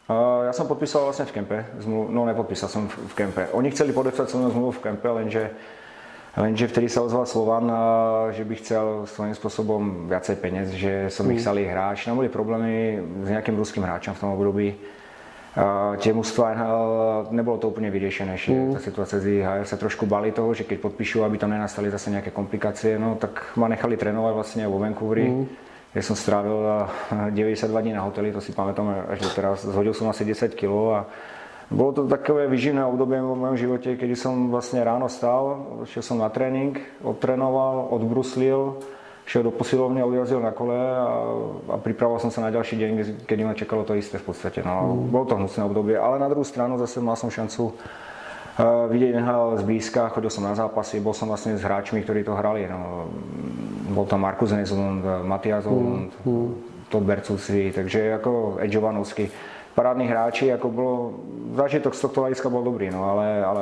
Uh, 0.09 0.45
já 0.45 0.53
jsem 0.53 0.67
podpísal 0.67 1.03
vlastně 1.03 1.25
v 1.25 1.31
Kempe, 1.31 1.65
no 1.87 2.25
nepodpísal 2.25 2.69
jsem 2.69 2.87
v 2.87 3.13
Kempe. 3.13 3.47
Oni 3.51 3.71
chceli 3.71 3.93
podepsat 3.93 4.29
se 4.29 4.37
mnou 4.37 4.49
zmluvu 4.49 4.71
v 4.71 4.79
Kempe, 4.79 5.09
lenže 5.09 5.49
Lenže 6.33 6.65
vtedy 6.65 6.89
sa 6.89 7.05
ozval 7.05 7.29
Slovan, 7.29 7.69
že 8.33 8.41
by 8.41 8.55
chcel 8.57 8.85
svojím 9.05 9.37
spôsobom 9.37 9.81
viacej 10.09 10.41
peniaz, 10.41 10.73
že 10.73 11.05
som 11.13 11.29
mm. 11.29 11.33
ich 11.37 11.45
salý 11.45 11.69
hráč. 11.69 12.09
Tam 12.09 12.17
boli 12.17 12.25
problémy 12.25 12.97
s 13.21 13.27
nejakým 13.29 13.53
ruským 13.53 13.85
hráčom 13.85 14.17
v 14.17 14.21
tom 14.25 14.33
období. 14.33 14.73
Uh, 15.53 15.93
tie 16.01 16.09
mužstva 16.09 16.57
nebolo 17.29 17.61
to 17.61 17.69
úplne 17.69 17.93
vyriešené, 17.93 18.41
že 18.41 18.49
mm. 18.49 18.73
tá 18.73 18.79
situácia 18.81 19.21
z 19.21 19.37
IHL 19.37 19.69
sa 19.69 19.77
trošku 19.77 20.09
bali 20.09 20.33
toho, 20.33 20.49
že 20.57 20.65
keď 20.65 20.81
podpíšu, 20.81 21.21
aby 21.21 21.37
tam 21.37 21.53
nenastali 21.53 21.93
zase 21.93 22.09
nejaké 22.09 22.33
komplikácie, 22.33 22.97
no 22.97 23.21
tak 23.21 23.53
ma 23.53 23.69
nechali 23.69 23.93
trénovať 23.93 24.33
vlastne 24.33 24.65
vo 24.65 24.81
Vancouveri, 24.81 25.29
mm. 25.29 25.45
kde 25.93 26.01
som 26.01 26.17
strávil 26.17 26.57
92 27.37 27.69
dní 27.69 27.93
na 27.93 28.01
hoteli, 28.01 28.33
to 28.33 28.41
si 28.41 28.49
pamätám 28.49 29.13
až 29.13 29.21
do 29.21 29.29
teraz. 29.29 29.61
Zhodil 29.61 29.93
som 29.93 30.09
asi 30.09 30.25
10 30.25 30.57
kg 30.57 30.73
a 30.89 30.99
bolo 31.69 31.91
to 31.93 32.01
takové 32.09 32.49
vyživné 32.49 32.81
obdobie 32.85 33.21
v 33.21 33.37
mojom 33.37 33.57
živote, 33.57 33.93
kedy 33.93 34.17
som 34.17 34.49
vlastne 34.49 34.81
ráno 34.81 35.05
stál, 35.05 35.69
šiel 35.85 36.01
som 36.01 36.17
na 36.17 36.33
tréning, 36.33 36.81
odtrénoval, 37.05 37.93
odbruslil, 37.93 38.81
šiel 39.23 39.47
do 39.47 39.51
posilovne, 39.55 40.03
odjazil 40.03 40.43
na 40.43 40.51
kole 40.51 40.75
a, 40.75 41.07
a 41.71 41.75
pripravoval 41.79 42.19
som 42.19 42.31
sa 42.31 42.43
na 42.43 42.51
ďalší 42.51 42.75
deň, 42.75 42.91
kedy 43.23 43.41
ma 43.47 43.55
čakalo 43.55 43.87
to 43.87 43.95
isté 43.95 44.19
v 44.19 44.27
podstate. 44.27 44.59
No, 44.63 44.91
mm. 44.91 45.11
Bolo 45.11 45.25
to 45.25 45.39
hnusné 45.39 45.61
obdobie, 45.63 45.95
ale 45.95 46.19
na 46.19 46.27
druhú 46.27 46.43
stranu 46.43 46.75
zase 46.75 46.99
mal 46.99 47.15
som 47.15 47.31
šancu 47.31 47.71
uh, 47.71 48.91
vidieť 48.91 49.15
NHL 49.15 49.63
zblízka, 49.63 50.11
chodil 50.11 50.27
som 50.27 50.43
na 50.43 50.55
zápasy, 50.55 50.99
bol 50.99 51.15
som 51.15 51.31
vlastne 51.31 51.55
s 51.55 51.63
hráčmi, 51.63 52.03
ktorí 52.03 52.27
to 52.27 52.35
hrali. 52.35 52.67
No, 52.67 53.07
bol 53.95 54.03
tam 54.03 54.27
Markus 54.27 54.51
Nezlund, 54.51 55.23
Matias 55.23 55.63
Olund, 55.63 56.11
mm. 56.23 56.27
mm. 56.27 56.49
Todd 56.91 57.07
Bercuci, 57.07 57.71
takže 57.71 58.19
ako 58.19 58.59
Edge 58.59 58.75
Jovanovský 58.75 59.25
parádnych 59.73 60.09
hráči, 60.09 60.53
ako 60.53 60.67
bolo, 60.69 60.93
zážitok 61.57 61.97
z 61.97 62.01
tohto 62.05 62.21
hľadiska 62.21 62.47
bol 62.53 62.61
dobrý, 62.61 62.93
no 62.93 63.09
ale, 63.09 63.41
ale 63.41 63.61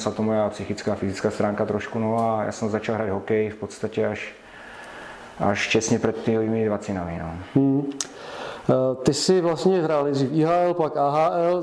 sa 0.00 0.08
to 0.08 0.24
moja 0.24 0.48
psychická 0.56 0.96
a 0.96 1.00
fyzická 1.00 1.28
stránka 1.28 1.68
trošku, 1.68 2.00
no 2.00 2.16
a 2.16 2.48
ja 2.48 2.52
som 2.56 2.72
začal 2.72 2.96
hrať 2.96 3.10
hokej 3.12 3.44
v 3.52 3.58
podstate 3.60 4.00
až, 4.08 4.20
až 5.40 5.68
česně 5.68 5.98
před 5.98 6.16
tými 6.16 6.66
20 6.66 6.92
no. 6.92 7.02
Hmm. 7.54 7.92
Eh, 8.70 8.94
ty 9.02 9.14
jsi 9.14 9.40
vlastně 9.40 9.82
hrál 9.82 10.04
nejdřív 10.04 10.32
IHL, 10.32 10.74
pak 10.74 10.96
AHL, 10.96 11.62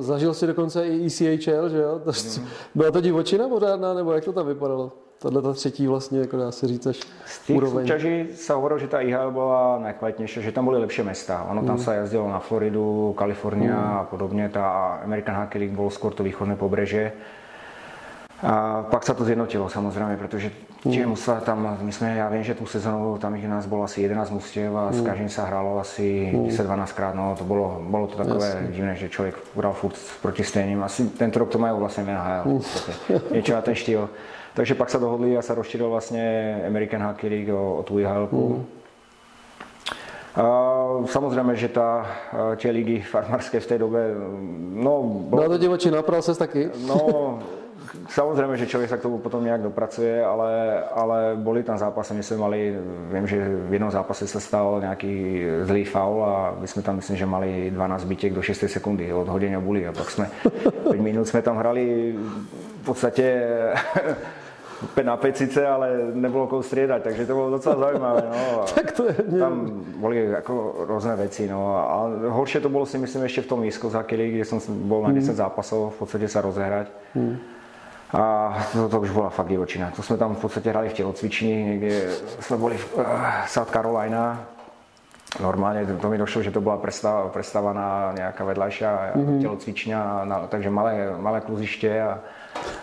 zažil 0.00 0.34
si 0.34 0.46
dokonce 0.46 0.88
i 0.88 1.06
ECHL, 1.06 1.68
že 1.68 1.78
jo? 1.78 2.00
Hmm. 2.04 2.48
Byla 2.74 2.90
to 2.90 3.00
divočina 3.00 3.48
pořádná, 3.48 3.94
nebo 3.94 4.12
jak 4.12 4.24
to 4.24 4.32
tam 4.32 4.46
vypadalo? 4.46 4.92
Tahle 5.22 5.42
ta 5.42 5.52
třetí 5.52 5.86
vlastně, 5.86 6.20
jako 6.20 6.36
dá 6.36 6.52
se 6.52 6.66
říct, 6.66 6.86
až 6.86 7.00
Z 7.26 7.46
těch 7.46 7.56
úroveň. 7.56 7.86
souťaží 7.86 8.26
se 8.34 8.52
hovorilo, 8.52 8.78
že 8.78 8.88
ta 8.88 9.00
IHL 9.00 9.30
byla 9.30 9.78
nejkvalitnější, 9.78 10.42
že 10.42 10.52
tam 10.52 10.64
byly 10.64 10.78
lepší 10.78 11.02
města. 11.02 11.46
Ono 11.50 11.62
tam 11.62 11.76
mm. 11.76 11.82
se 11.82 11.94
jezdilo 11.94 12.28
na 12.28 12.38
Floridu, 12.38 13.14
Kalifornia 13.18 13.76
mm. 13.76 13.98
a 13.98 14.04
podobně. 14.04 14.48
Ta 14.48 14.70
American 15.04 15.36
Hockey 15.36 15.58
League 15.58 15.74
byl 15.74 15.90
skôr 15.90 16.12
to 16.12 16.22
východné 16.22 16.56
pobřeže. 16.56 17.12
A 18.42 18.82
pak 18.90 19.02
se 19.02 19.14
to 19.14 19.24
zjednotilo 19.24 19.68
samozřejmě, 19.68 20.16
protože 20.16 20.50
tie 20.82 21.04
mm. 21.04 21.10
musela 21.10 21.40
tam, 21.40 21.78
my 21.80 21.92
jsme, 21.92 22.16
já 22.16 22.28
vím, 22.28 22.42
že 22.42 22.54
tu 22.54 22.66
sezonu 22.66 23.18
tam 23.18 23.34
jich 23.34 23.48
nás 23.48 23.66
bylo 23.66 23.82
asi 23.82 24.02
11 24.02 24.30
mužstev 24.30 24.76
a 24.76 24.86
mm. 24.86 24.92
s 24.92 25.02
každým 25.02 25.28
se 25.28 25.42
hrálo 25.42 25.78
asi 25.78 26.32
mm. 26.34 26.46
10-12 26.46 26.86
krát, 26.94 27.14
no 27.14 27.34
to 27.38 27.44
bylo, 27.44 27.82
bylo 27.88 28.06
to 28.06 28.16
takové 28.16 28.46
Jasně. 28.46 28.68
divné, 28.68 28.96
že 28.96 29.08
člověk 29.08 29.34
hrál 29.56 29.72
furt 29.72 29.94
proti 30.22 30.44
stejným. 30.44 30.82
Asi 30.82 31.08
tento 31.08 31.38
rok 31.38 31.48
to 31.48 31.58
mají 31.58 31.78
vlastně 31.78 32.04
NHL, 32.04 32.50
mm. 32.50 32.60
Něco 33.30 33.52
na 33.52 33.60
ten 33.60 33.74
štýl. 33.74 34.10
Takže 34.54 34.74
pak 34.74 34.90
se 34.90 34.98
dohodli 34.98 35.36
a 35.36 35.42
se 35.42 35.54
rozšířil 35.54 35.90
vlastně 35.90 36.56
American 36.66 37.02
Hockey 37.02 37.30
League 37.30 37.54
o, 37.54 37.76
o 37.76 37.82
tu 37.82 37.96
helpu. 37.96 38.48
Mm. 38.48 38.66
Samozřejmě, 41.06 41.56
že 41.56 41.68
ta, 41.68 42.06
tě 42.56 42.70
ligy 42.70 43.00
farmarské 43.00 43.60
v 43.60 43.66
té 43.66 43.78
době, 43.78 44.00
no... 44.70 45.02
Byla 45.02 45.48
to 45.48 45.58
divočina, 45.58 46.02
pral 46.02 46.22
ses 46.22 46.38
taky? 46.38 46.70
No, 46.86 47.38
Samozřejmě, 48.08 48.56
že 48.56 48.66
člověk 48.66 48.90
se 48.90 48.96
k 48.96 49.02
tomu 49.02 49.18
potom 49.18 49.44
nějak 49.44 49.62
dopracuje, 49.62 50.24
ale, 50.24 50.82
ale 50.94 51.32
byly 51.36 51.62
tam 51.62 51.78
zápasy, 51.78 52.14
my 52.14 52.22
jsme 52.22 52.36
mali, 52.36 52.78
vím, 53.12 53.26
že 53.26 53.48
v 53.68 53.72
jednom 53.72 53.90
zápase 53.90 54.26
se 54.26 54.40
stal 54.40 54.78
nějaký 54.80 55.42
zlý 55.62 55.84
faul 55.84 56.24
a 56.24 56.54
my 56.60 56.68
jsme 56.68 56.82
tam, 56.82 56.96
myslím, 56.96 57.16
že 57.16 57.26
mali 57.26 57.70
12 57.70 58.04
bytěk 58.04 58.32
do 58.32 58.42
6 58.42 58.64
sekundy 58.66 59.12
od 59.12 59.28
hodiny 59.28 59.56
a 59.56 59.60
buli 59.60 59.86
a 59.86 59.92
pak 59.92 60.10
jsme 60.10 60.30
5 60.90 61.00
minut 61.00 61.28
jsme 61.28 61.42
tam 61.42 61.56
hrali 61.56 62.14
v 62.82 62.84
podstatě 62.84 63.48
na 65.02 65.16
pecice, 65.16 65.66
ale 65.66 65.90
nebylo 66.14 66.46
koho 66.46 66.62
striedať, 66.62 67.02
takže 67.02 67.26
to 67.26 67.34
bylo 67.34 67.50
docela 67.50 67.76
zajímavé. 67.76 68.22
No. 68.30 68.64
tak 68.74 68.92
to 68.92 69.04
je, 69.06 69.14
tam 69.38 69.82
byly 69.96 70.24
jako 70.24 70.74
různé 70.78 71.16
věci. 71.16 71.48
No. 71.48 71.76
A 71.76 72.10
horšie 72.28 72.60
to 72.60 72.68
bylo 72.68 72.86
si 72.86 72.98
myslím 72.98 73.22
ještě 73.22 73.42
v 73.42 73.46
tom 73.46 73.62
Výskozakili, 73.62 74.30
kde 74.30 74.44
jsem 74.44 74.60
byl 74.68 75.02
na 75.02 75.12
10 75.12 75.26
hmm. 75.26 75.36
zápasů 75.36 75.90
v 75.90 75.98
podstatě 75.98 76.28
se 76.28 76.40
rozehrať. 76.40 76.86
Hmm. 77.14 77.36
A 78.12 78.56
to, 78.72 78.88
to 78.88 79.00
už 79.00 79.10
byla 79.10 79.30
fakt 79.30 79.48
divočina. 79.48 79.90
To 79.96 80.02
jsme 80.02 80.16
tam 80.16 80.34
v 80.34 80.40
podstatě 80.40 80.70
hrali 80.70 80.88
v 80.88 80.92
tělocvični, 80.92 81.64
někde 81.64 82.10
jsme 82.40 82.56
byli 82.56 82.76
v 82.76 82.96
uh, 82.96 83.04
South 83.46 83.70
Carolina. 83.70 84.44
Normálně 85.40 85.86
to, 85.86 85.96
to 85.96 86.08
mi 86.08 86.18
došlo, 86.18 86.42
že 86.42 86.50
to 86.50 86.60
byla 86.60 86.76
prestava, 86.76 87.28
prestava 87.28 87.72
na 87.72 88.12
nějaká 88.16 88.44
vedlejší 88.44 88.84
mm-hmm. 88.84 89.40
tělocvičňa, 89.40 90.24
na, 90.24 90.46
takže 90.46 90.70
malé, 90.70 91.08
malé 91.18 91.40
kluziště 91.40 92.02
a, 92.02 92.18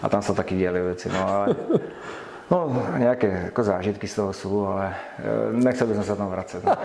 a 0.01 0.10
tam 0.10 0.22
se 0.22 0.34
taky 0.34 0.57
děly 0.57 0.81
věci. 0.81 1.10
No, 1.10 1.27
ale, 1.29 1.55
No, 2.51 2.84
nějaké 2.98 3.41
jako 3.46 3.63
zážitky 3.63 4.07
z 4.07 4.15
toho 4.15 4.34
jsou, 4.34 4.65
ale 4.65 4.96
eh, 5.19 5.24
nechcel 5.51 5.88
bych 5.88 6.05
se 6.05 6.15
tam 6.15 6.27
vracet. 6.27 6.63
No. 6.65 6.75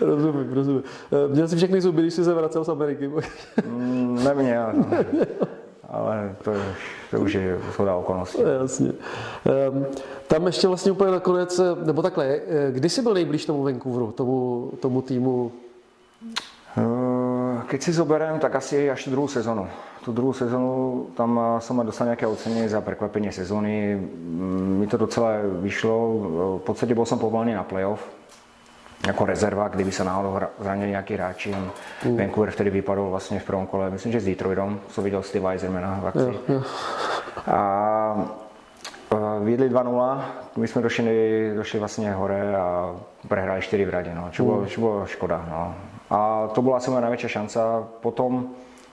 rozumím, 0.06 0.52
rozumím. 0.52 0.82
Eh, 1.12 1.28
měl 1.28 1.48
jsi 1.48 1.56
všechny 1.56 1.80
zuby, 1.80 2.02
když 2.02 2.14
jsi 2.14 2.24
se 2.24 2.34
vracel 2.34 2.64
z 2.64 2.68
Ameriky? 2.68 3.10
mm, 3.66 4.24
neměl. 4.24 4.72
No 4.74 4.86
ale 5.88 6.36
to, 6.44 6.52
je, 6.52 6.74
to 7.10 7.20
už 7.20 7.32
je 7.32 7.58
shoda 7.72 7.96
okolností. 7.96 8.42
Jasně. 8.60 8.92
Um, 9.72 9.86
tam 10.26 10.46
ještě 10.46 10.68
vlastně 10.68 10.92
úplně 10.92 11.10
nakonec, 11.10 11.60
nebo 11.84 12.02
takhle, 12.02 12.26
eh, 12.26 12.72
kdy 12.72 12.88
jsi 12.88 13.02
byl 13.02 13.14
nejblíž 13.14 13.46
tomu 13.46 13.62
Vancouveru, 13.62 14.12
tomu, 14.12 14.70
tomu 14.80 15.02
týmu? 15.02 15.52
Uh, 16.76 17.62
keď 17.62 17.82
si 17.82 17.92
zoberem, 17.92 18.38
tak 18.38 18.54
asi 18.54 18.90
až 18.90 19.08
druhou 19.08 19.28
sezonu. 19.28 19.68
Tu 20.04 20.12
druhou 20.12 20.32
sezonu, 20.32 21.06
tam 21.16 21.40
jsem 21.58 21.86
dostal 21.86 22.04
nějaké 22.04 22.26
ocenění 22.26 22.68
za 22.68 22.80
překvapení 22.80 23.32
sezóny. 23.32 24.08
Mi 24.78 24.86
to 24.86 24.96
docela 24.96 25.30
vyšlo. 25.60 26.18
V 26.58 26.62
podstatě 26.64 26.94
byl 26.94 27.04
jsem 27.04 27.18
povolený 27.18 27.54
na 27.54 27.62
playoff 27.64 28.17
jako 29.06 29.26
rezerva, 29.26 29.68
kdyby 29.68 29.92
se 29.92 30.04
náhodou 30.04 30.38
zranili 30.58 30.90
nějaký 30.90 31.14
hráči. 31.14 31.54
Mm. 32.04 32.16
Vancouver 32.16 32.50
vtedy 32.50 32.70
vypadl 32.70 33.10
vlastně 33.10 33.40
v 33.40 33.44
prvním 33.44 33.66
kole, 33.66 33.90
myslím, 33.90 34.12
že 34.12 34.20
s 34.20 34.24
Detroitom, 34.24 34.80
co 34.88 35.02
viděl 35.02 35.22
Steve 35.22 35.50
Eisermana 35.52 36.00
v 36.02 36.06
akci. 36.06 36.20
Yeah, 36.20 36.36
yeah. 36.48 36.66
A 37.46 38.28
Viedli 39.40 39.68
2-0, 39.70 40.24
my 40.56 40.68
jsme 40.68 40.82
došli, 40.82 41.52
došli 41.56 41.78
vlastně 41.78 42.12
hore 42.12 42.56
a 42.56 42.96
prehráli 43.28 43.62
4 43.62 43.84
v 43.84 43.90
radě, 43.90 44.14
no, 44.14 44.28
čo, 44.30 44.44
bylo, 44.44 44.60
mm. 44.60 44.66
čo 44.66 44.80
bylo 44.80 45.06
škoda. 45.06 45.46
No. 45.50 45.74
A 46.10 46.48
to 46.54 46.62
byla 46.62 46.76
asi 46.76 46.90
moja 46.90 47.00
největší 47.00 47.28
šance. 47.28 47.60
Potom 48.00 48.48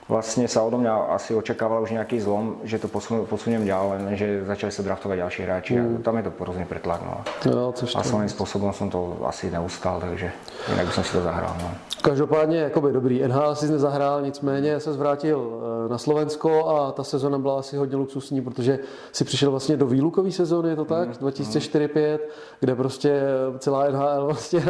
vlastně 0.08 0.48
se 0.48 0.60
odo 0.60 0.78
mě 0.78 0.90
asi 0.90 1.34
očekával 1.34 1.82
už 1.82 1.90
nějaký 1.90 2.20
zlom, 2.20 2.56
že 2.62 2.78
to 2.78 2.88
posun, 2.88 3.26
posunem 3.26 3.66
dál, 3.66 3.94
že 4.10 4.44
začali 4.44 4.72
se 4.72 4.82
draftovat 4.82 5.18
další 5.18 5.42
hráči 5.42 5.80
mm. 5.80 5.96
a 5.96 6.02
tam 6.02 6.16
je 6.16 6.22
to 6.22 6.32
hrozně 6.40 6.66
pretlak. 6.66 7.02
No. 7.02 7.24
Jo, 7.52 7.74
a 7.96 8.02
svým 8.02 8.28
způsobem 8.28 8.72
jsem 8.72 8.90
to 8.90 9.18
asi 9.24 9.50
neustal, 9.50 10.00
takže 10.00 10.32
jinak 10.70 10.86
bych 10.86 10.94
si 10.94 11.12
to 11.12 11.22
zahrál. 11.22 11.56
No. 11.62 11.70
Každopádně 12.02 12.58
jakoby 12.58 12.92
dobrý. 12.92 13.22
NHL 13.28 13.54
si 13.54 13.70
nezahrál, 13.70 14.22
nicméně 14.22 14.80
se 14.80 14.92
zvrátil 14.92 15.60
eh, 15.86 15.88
na 15.88 15.98
Slovensko 15.98 16.68
a 16.68 16.92
ta 16.92 17.04
sezona 17.04 17.38
byla 17.38 17.58
asi 17.58 17.76
hodně 17.76 17.96
luxusní, 17.96 18.40
protože 18.40 18.78
si 19.12 19.24
přišel 19.24 19.50
vlastně 19.50 19.76
do 19.76 19.86
výlukové 19.86 20.32
sezóny, 20.32 20.68
je 20.68 20.76
to 20.76 20.84
tak? 20.84 21.08
Mm. 21.08 21.28
2004-2005, 21.28 22.18
kde 22.60 22.74
prostě 22.74 23.20
celá 23.58 23.90
NHL 23.90 24.24
vlastně 24.24 24.64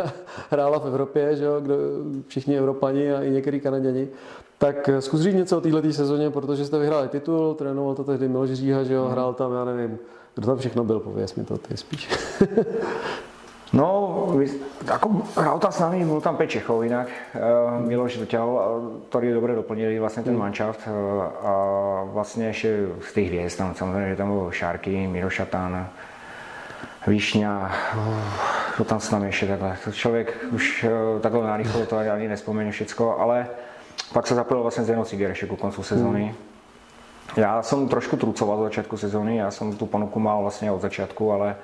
hrála 0.50 0.78
v 0.78 0.86
Evropě, 0.86 1.36
že 1.36 1.44
jo? 1.44 1.60
Kde 1.60 1.74
všichni 2.26 2.58
Evropani 2.58 3.12
a 3.12 3.22
i 3.22 3.30
některý 3.30 3.60
Kanaděni. 3.60 4.08
Tak 4.58 4.88
eh, 4.88 5.00
zkus 5.00 5.20
říct 5.20 5.34
něco 5.34 5.58
o 5.58 5.60
této 5.60 5.92
sezóně, 5.92 6.30
protože 6.30 6.64
jste 6.64 6.78
vyhráli 6.78 7.08
titul, 7.08 7.54
trénoval 7.54 7.94
to 7.94 8.04
tehdy 8.04 8.28
Miloš 8.28 8.50
Říha, 8.50 8.84
že 8.84 8.94
jo, 8.94 9.02
hmm. 9.02 9.12
hrál 9.12 9.34
tam, 9.34 9.52
já 9.52 9.64
nevím, 9.64 9.98
kdo 10.34 10.46
tam 10.46 10.58
všechno 10.58 10.84
byl, 10.84 11.00
pověs 11.00 11.34
mi 11.34 11.44
to 11.44 11.58
ty 11.58 11.76
spíš. 11.76 12.08
no, 13.72 14.26
jako 14.86 15.22
hrál 15.36 15.58
tam 15.58 15.72
s 15.72 15.78
námi, 15.78 16.04
byl 16.04 16.20
tam 16.20 16.36
Pet 16.36 16.50
Čechov 16.50 16.84
jinak, 16.84 17.08
uh, 17.34 17.86
Miloš 17.86 18.16
doťahal, 18.16 18.82
který 19.08 19.32
dobře 19.32 19.54
doplnili 19.54 19.98
vlastně 19.98 20.22
ten 20.22 20.32
hmm. 20.32 20.40
manšaft 20.40 20.80
uh, 20.86 21.48
a 21.48 22.04
vlastně 22.04 22.46
ještě 22.46 22.88
z 23.08 23.12
těch 23.12 23.28
hvězd, 23.28 23.58
tam 23.58 23.74
samozřejmě, 23.74 24.10
že 24.10 24.16
tam 24.16 24.28
byl 24.28 24.50
Šárky, 24.50 25.06
Miro 25.06 25.30
Šatan, 25.30 25.88
Výšňa, 27.06 27.72
to 28.76 28.84
tam 28.84 29.00
s 29.00 29.10
námi 29.10 29.26
ještě 29.26 29.46
takhle. 29.46 29.76
Člověk 29.92 30.46
už 30.52 30.86
takhle 31.20 31.46
narychlo 31.46 31.86
to 31.86 31.96
ani 31.96 32.28
nespomene 32.28 32.70
všecko, 32.70 33.18
ale 33.18 33.46
pak 34.12 34.26
se 34.26 34.34
zapojil 34.34 34.62
vlastně 34.62 34.84
Zeno 34.84 35.04
Ciger 35.04 35.30
ještě 35.30 35.46
ku 35.46 35.56
koncu 35.56 35.82
sezóny. 35.82 36.34
Já 37.36 37.62
jsem 37.62 37.88
trošku 37.88 38.16
trucoval 38.16 38.60
od 38.60 38.64
začátku 38.64 38.96
sezóny, 38.96 39.36
já 39.36 39.50
jsem 39.50 39.76
tu 39.76 39.86
ponuku 39.86 40.20
mal 40.20 40.42
vlastně 40.42 40.72
od 40.72 40.80
začátku, 40.80 41.32
ale 41.32 41.56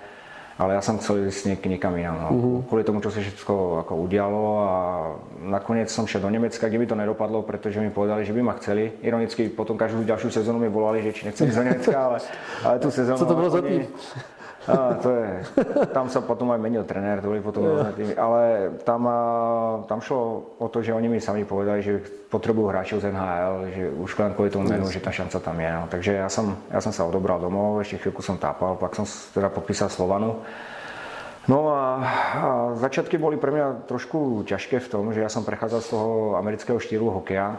ale 0.58 0.74
já 0.74 0.80
jsem 0.80 0.98
chcel 0.98 1.16
jít 1.16 1.44
něk, 1.44 1.66
někam 1.66 1.96
jinam. 1.96 2.18
No. 2.20 2.30
Mm-hmm. 2.30 2.62
Kvůli 2.62 2.84
tomu, 2.84 3.00
co 3.00 3.10
se 3.10 3.20
všechno 3.20 3.76
jako 3.76 3.96
udělalo 3.96 4.60
a 4.60 5.16
nakonec 5.38 5.90
jsem 5.90 6.06
šel 6.06 6.20
do 6.20 6.30
Německa, 6.30 6.68
kde 6.68 6.78
mi 6.78 6.86
to 6.86 6.94
nedopadlo, 6.94 7.42
protože 7.42 7.80
mi 7.80 7.90
povedali, 7.90 8.24
že 8.24 8.32
by 8.32 8.42
ma 8.42 8.52
chceli. 8.52 8.92
Ironicky 9.02 9.48
potom 9.48 9.78
každou 9.78 10.04
další 10.04 10.30
sezónu 10.30 10.58
mi 10.58 10.68
volali, 10.68 11.02
že 11.02 11.12
či 11.12 11.26
nechci 11.26 11.46
do 11.46 11.62
Německa, 11.62 12.04
ale, 12.04 12.18
ale 12.64 12.78
tu 12.78 12.90
sezónu... 12.90 13.18
Co 13.18 13.26
to 13.26 13.34
bylo 13.34 13.50
za 13.50 13.62
tým? 13.62 13.86
A, 14.68 14.94
to 14.94 15.10
je, 15.10 15.42
tam 15.92 16.08
se 16.08 16.20
potom 16.20 16.50
aj 16.50 16.58
menil 16.58 16.84
trenér, 16.84 17.20
to 17.20 17.28
byly 17.28 17.40
potom 17.40 17.64
různé 17.64 17.92
týmy, 17.92 18.14
ale 18.14 18.70
tam, 18.84 19.08
tam 19.86 20.00
šlo 20.00 20.42
o 20.58 20.68
to, 20.68 20.82
že 20.82 20.94
oni 20.94 21.08
mi 21.08 21.20
sami 21.20 21.44
povedali, 21.44 21.82
že 21.82 22.00
potřebují 22.30 22.68
hráčů 22.68 23.00
z 23.00 23.12
NHL, 23.12 23.66
že 23.74 23.90
už 23.90 24.18
len 24.18 24.34
kvůli 24.34 24.50
tomu 24.50 24.68
menu, 24.68 24.90
že 24.90 25.00
ta 25.00 25.10
šance 25.10 25.40
tam 25.40 25.60
je. 25.60 25.72
No. 25.72 25.86
Takže 25.90 26.12
já 26.12 26.28
jsem, 26.28 26.56
já 26.70 26.80
jsem 26.80 26.92
se 26.92 27.02
odobral 27.02 27.40
domov, 27.40 27.78
ještě 27.78 27.96
chvilku 27.96 28.22
jsem 28.22 28.38
tápal, 28.38 28.76
pak 28.76 28.94
jsem 28.94 29.04
teda 29.34 29.48
podpísal 29.48 29.88
Slovanu. 29.88 30.36
No 31.48 31.74
a, 31.74 31.98
a 32.38 32.70
začiatky 32.78 33.18
boli 33.18 33.34
pre 33.34 33.50
mňa 33.50 33.90
trošku 33.90 34.46
ťažké 34.46 34.78
v 34.78 34.88
tom, 34.88 35.10
že 35.10 35.26
ja 35.26 35.30
som 35.30 35.42
prechádzal 35.42 35.80
z 35.82 35.88
toho 35.90 36.38
amerického 36.38 36.78
štýlu 36.78 37.10
hokeja 37.10 37.58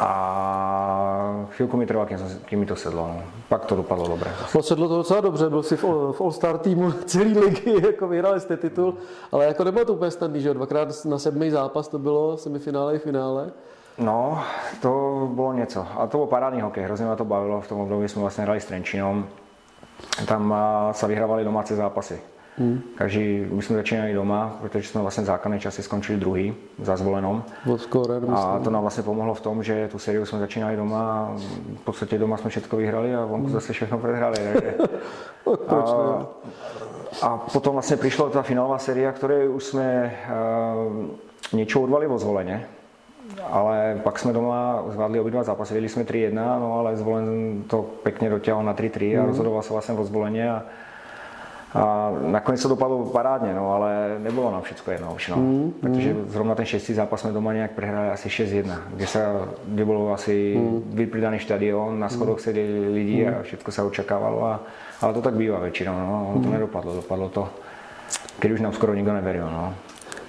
a 0.00 1.46
chvilku 1.50 1.76
mi 1.76 1.86
trvalo, 1.86 2.08
kým, 2.44 2.60
mi 2.60 2.66
to 2.66 2.76
sedlo. 2.76 3.08
No. 3.08 3.22
Pak 3.48 3.64
to 3.64 3.76
dopadlo 3.76 4.08
dobře. 4.08 4.30
No, 4.54 4.62
sedlo 4.62 4.88
to 4.88 4.96
docela 4.96 5.20
dobře, 5.20 5.50
byl 5.50 5.62
si 5.62 5.76
v, 5.76 5.84
v 6.12 6.20
All-Star 6.20 6.58
týmu 6.58 6.92
celý 7.06 7.38
ligy, 7.38 7.86
jako 7.86 8.08
vyhrali 8.08 8.40
jste 8.40 8.56
titul, 8.56 8.94
ale 9.32 9.44
jako 9.44 9.64
nebylo 9.64 9.84
to 9.84 9.92
úplně 9.92 10.10
snadný, 10.10 10.40
že 10.40 10.54
dvakrát 10.54 11.04
na 11.04 11.18
sedmý 11.18 11.50
zápas 11.50 11.88
to 11.88 11.98
bylo 11.98 12.36
semifinále 12.36 12.94
i 12.94 12.98
finále. 12.98 13.50
No, 13.98 14.42
to 14.82 15.28
bylo 15.32 15.52
něco. 15.52 15.86
A 15.98 16.06
to 16.06 16.18
byl 16.18 16.26
parádní 16.26 16.60
hokej, 16.60 16.84
hrozně 16.84 17.06
mě 17.06 17.16
to 17.16 17.24
bavilo. 17.24 17.60
V 17.60 17.68
tom 17.68 17.80
období 17.80 18.08
jsme 18.08 18.22
vlastně 18.22 18.44
hrali 18.44 18.60
s 18.60 18.64
Trenčinom. 18.64 19.26
Tam 20.26 20.54
se 20.92 21.06
vyhrávali 21.06 21.44
domácí 21.44 21.74
zápasy. 21.74 22.20
Hmm. 22.58 22.80
Každý, 22.94 23.46
my 23.50 23.62
jsme 23.62 23.76
začínali 23.76 24.14
doma, 24.14 24.56
protože 24.60 24.88
jsme 24.88 25.00
vlastně 25.00 25.24
základné 25.24 25.60
časy 25.60 25.82
skončili 25.82 26.18
druhý 26.18 26.54
za 26.82 26.96
zvolenom. 26.96 27.44
A 28.34 28.60
to 28.64 28.70
nám 28.70 28.82
vlastně 28.82 29.02
pomohlo 29.02 29.34
v 29.34 29.40
tom, 29.40 29.62
že 29.62 29.88
tu 29.88 29.98
sériu 29.98 30.26
jsme 30.26 30.38
začínali 30.38 30.76
doma 30.76 31.02
a 31.02 31.36
v 31.76 31.84
podstatě 31.84 32.18
doma 32.18 32.36
jsme 32.36 32.50
všechno 32.50 32.78
vyhrali 32.78 33.14
a 33.14 33.24
vonku 33.24 33.46
hmm. 33.46 33.54
zase 33.54 33.72
všechno 33.72 33.98
prohráli. 33.98 34.36
Takže, 34.36 34.74
a, 35.68 36.26
a 37.22 37.38
potom 37.38 37.72
vlastně 37.72 37.96
přišla 37.96 38.30
ta 38.30 38.42
finálová 38.42 38.78
série, 38.78 39.12
které 39.12 39.48
už 39.48 39.64
jsme 39.64 40.14
uh, 40.92 41.06
něco 41.52 41.80
odvali 41.80 42.06
o 42.06 42.18
zvoleně. 42.18 42.66
Ale 43.50 44.00
pak 44.04 44.18
jsme 44.18 44.32
doma 44.32 44.84
zvládli 44.88 45.20
obidva 45.20 45.42
zápasy, 45.42 45.74
vedli 45.74 45.88
jsme 45.88 46.02
3-1, 46.02 46.60
no 46.60 46.78
ale 46.78 46.96
zvolen 46.96 47.62
to 47.66 47.82
pěkně 48.02 48.30
dotěhal 48.30 48.64
na 48.64 48.74
3-3 48.74 49.16
a 49.16 49.20
hmm. 49.20 49.28
rozhodoval 49.28 49.62
se 49.62 49.72
vlastně 49.72 49.94
o 49.94 50.04
zvoleně 50.04 50.50
a 50.50 50.62
a 51.74 52.12
nakonec 52.20 52.62
to 52.62 52.68
dopadlo 52.68 53.04
parádně, 53.04 53.54
no, 53.54 53.72
ale 53.72 54.16
nebylo 54.18 54.52
nám 54.52 54.62
všechno 54.62 54.92
jedno 54.92 55.14
už, 55.14 55.28
no. 55.28 55.36
Mm, 55.36 55.72
protože 55.80 56.14
mm. 56.14 56.24
zrovna 56.28 56.54
ten 56.54 56.64
šestý 56.64 56.94
zápas 56.94 57.20
jsme 57.20 57.32
doma 57.32 57.52
nějak 57.52 57.70
prehráli 57.70 58.10
asi 58.10 58.28
6-1, 58.28 58.78
kde, 58.94 59.06
se, 59.06 59.26
kde 59.64 59.84
bylo 59.84 60.12
asi 60.12 60.56
mm. 60.58 60.82
vypridaný 60.94 61.38
štadion, 61.38 62.00
na 62.00 62.08
schodoch 62.08 62.36
mm. 62.36 62.42
seděli 62.42 62.88
lidi 62.88 63.26
mm. 63.26 63.34
a 63.34 63.42
všechno 63.42 63.72
se 63.72 63.82
očekávalo, 63.82 64.44
a, 64.44 64.60
ale 65.00 65.14
to 65.14 65.22
tak 65.22 65.34
bývá 65.34 65.58
většinou, 65.58 65.92
no, 65.98 66.26
ono 66.30 66.40
to 66.40 66.46
mm. 66.46 66.52
nedopadlo, 66.52 66.94
dopadlo 66.94 67.28
to, 67.28 67.48
když 68.40 68.52
už 68.52 68.60
nám 68.60 68.72
skoro 68.72 68.94
nikdo 68.94 69.12
nevěřil, 69.12 69.44
no. 69.44 69.74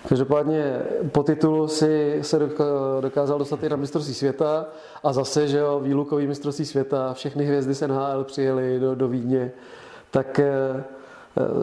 Každopádně 0.09 0.63
po 1.11 1.23
titulu 1.23 1.67
si 1.67 2.19
se 2.21 2.39
dokázal 3.01 3.39
dostat 3.39 3.63
i 3.63 3.69
na 3.69 3.75
mistrovství 3.75 4.13
světa 4.13 4.65
a 5.03 5.13
zase, 5.13 5.47
že 5.47 5.57
jo, 5.57 5.79
výlukový 5.79 6.27
mistrovství 6.27 6.65
světa, 6.65 7.13
všechny 7.13 7.45
hvězdy 7.45 7.73
z 7.73 7.87
NHL 7.87 8.23
přijeli 8.23 8.79
do, 8.79 8.95
do 8.95 9.07
Vídně, 9.07 9.51
tak 10.11 10.39
Eh, 10.39 10.83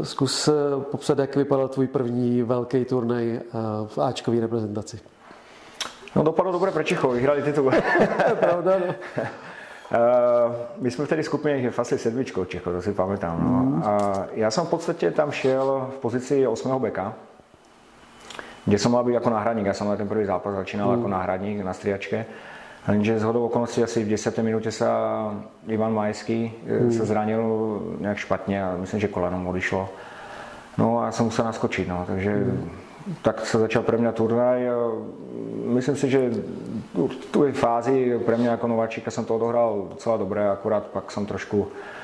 zkus 0.03 0.49
eh, 0.49 0.53
popsat, 0.91 1.19
jak 1.19 1.37
vypadal 1.37 1.69
tvůj 1.69 1.87
první 1.87 2.43
velký 2.43 2.85
turnaj 2.85 3.37
eh, 3.37 3.43
v 3.87 3.99
Ačkové 3.99 4.41
reprezentaci. 4.41 5.01
No 6.17 6.23
dopadlo 6.23 6.53
dobře 6.53 6.71
pro 6.71 6.83
Čechov, 6.83 7.15
vyhrali 7.15 7.43
titul. 7.43 7.73
Pravda, 8.41 8.73
no. 8.79 8.95
my 10.79 10.91
jsme 10.91 11.07
v 11.07 11.09
té 11.09 11.23
skupině 11.23 11.73
asi 11.79 11.99
sedmičkou 11.99 12.45
Čechov, 12.45 12.73
to 12.73 12.83
si 12.83 12.93
pamatám. 12.93 13.39
No. 13.45 13.49
Mm. 13.49 13.83
A 13.85 14.27
já 14.33 14.51
jsem 14.51 14.67
v 14.67 14.71
podstatě 14.71 15.11
tam 15.11 15.31
šel 15.31 15.91
v 15.97 15.99
pozici 15.99 16.47
8. 16.47 16.83
beka, 16.83 17.15
kde 18.65 18.79
jsem 18.79 18.93
mal 18.93 19.05
být 19.05 19.13
jako 19.13 19.31
náhradník. 19.31 19.67
Já 19.67 19.75
jsem 19.75 19.89
na 19.89 19.97
ten 19.97 20.09
první 20.09 20.25
zápas 20.25 20.55
začínal 20.55 20.89
mm. 20.89 20.95
jako 20.95 21.09
náhradník 21.09 21.65
na 21.65 21.73
striačke. 21.73 22.27
Jenže 22.93 23.19
z 23.19 23.23
hodou 23.23 23.45
okolností 23.45 23.83
asi 23.83 24.05
v 24.05 24.09
10. 24.09 24.39
minutě 24.39 24.73
se 24.73 24.87
Ivan 25.69 25.95
Majský 25.95 26.53
hmm. 26.67 26.93
se 26.93 27.07
zranil 27.07 27.81
nějak 28.01 28.17
špatně 28.17 28.65
a 28.65 28.77
myslím, 28.77 29.01
že 29.01 29.09
kolanom 29.09 29.47
odišlo. 29.47 29.89
No 30.79 31.01
a 31.01 31.07
já 31.07 31.13
jsem 31.13 31.25
musel 31.25 31.45
naskočit, 31.45 31.89
no, 31.89 32.05
takže 32.07 32.31
hmm. 32.31 32.71
tak 33.23 33.47
se 33.47 33.59
začal 33.59 33.83
pro 33.83 33.99
mě 33.99 34.13
turnaj. 34.13 34.69
Myslím 35.65 35.97
si, 35.97 36.11
že 36.11 36.31
v 36.95 37.27
tu 37.31 37.53
fázi 37.53 38.19
pro 38.25 38.39
mě 38.39 38.49
jako 38.49 38.67
nováčíka 38.67 39.11
jsem 39.11 39.25
to 39.25 39.37
odohrál 39.37 39.87
docela 39.91 40.17
dobré, 40.17 40.51
akorát 40.51 40.87
pak 40.87 41.11
jsem 41.11 41.27
trošku 41.27 41.69
Eh, 41.69 41.98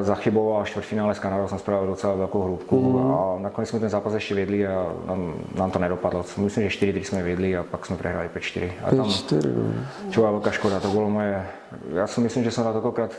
zachyboval 0.00 0.62
a 0.62 0.64
čtvrtfinále 0.64 1.14
s 1.14 1.18
Kanadou 1.18 1.48
jsem 1.48 1.58
spravil 1.58 1.86
docela 1.86 2.14
velkou 2.14 2.42
hrůbku 2.42 2.92
mm. 2.92 3.14
a 3.14 3.38
nakonec 3.38 3.70
jsme 3.70 3.80
ten 3.80 3.88
zápas 3.88 4.14
ještě 4.14 4.34
vědli 4.34 4.66
a 4.66 4.86
nám, 5.06 5.34
nám 5.54 5.70
to 5.70 5.78
nedopadlo. 5.78 6.24
Myslím, 6.36 6.64
že 6.64 6.70
4 6.70 7.04
jsme 7.04 7.22
vědli 7.22 7.56
a 7.56 7.62
pak 7.62 7.86
jsme 7.86 7.96
prehráli 7.96 8.30
5-4. 8.36 8.70
A 8.84 8.94
tam, 8.94 9.10
4 9.10 9.48
no. 9.48 10.10
čo 10.10 10.20
byla 10.20 10.30
velká 10.30 10.50
škoda, 10.50 10.80
to 10.80 10.88
bylo 10.88 11.10
moje 11.10 11.46
já 11.92 12.06
si 12.06 12.20
myslím, 12.20 12.44
že 12.44 12.50
jsem 12.50 12.64
na 12.64 12.72
tentokrát 12.72 13.10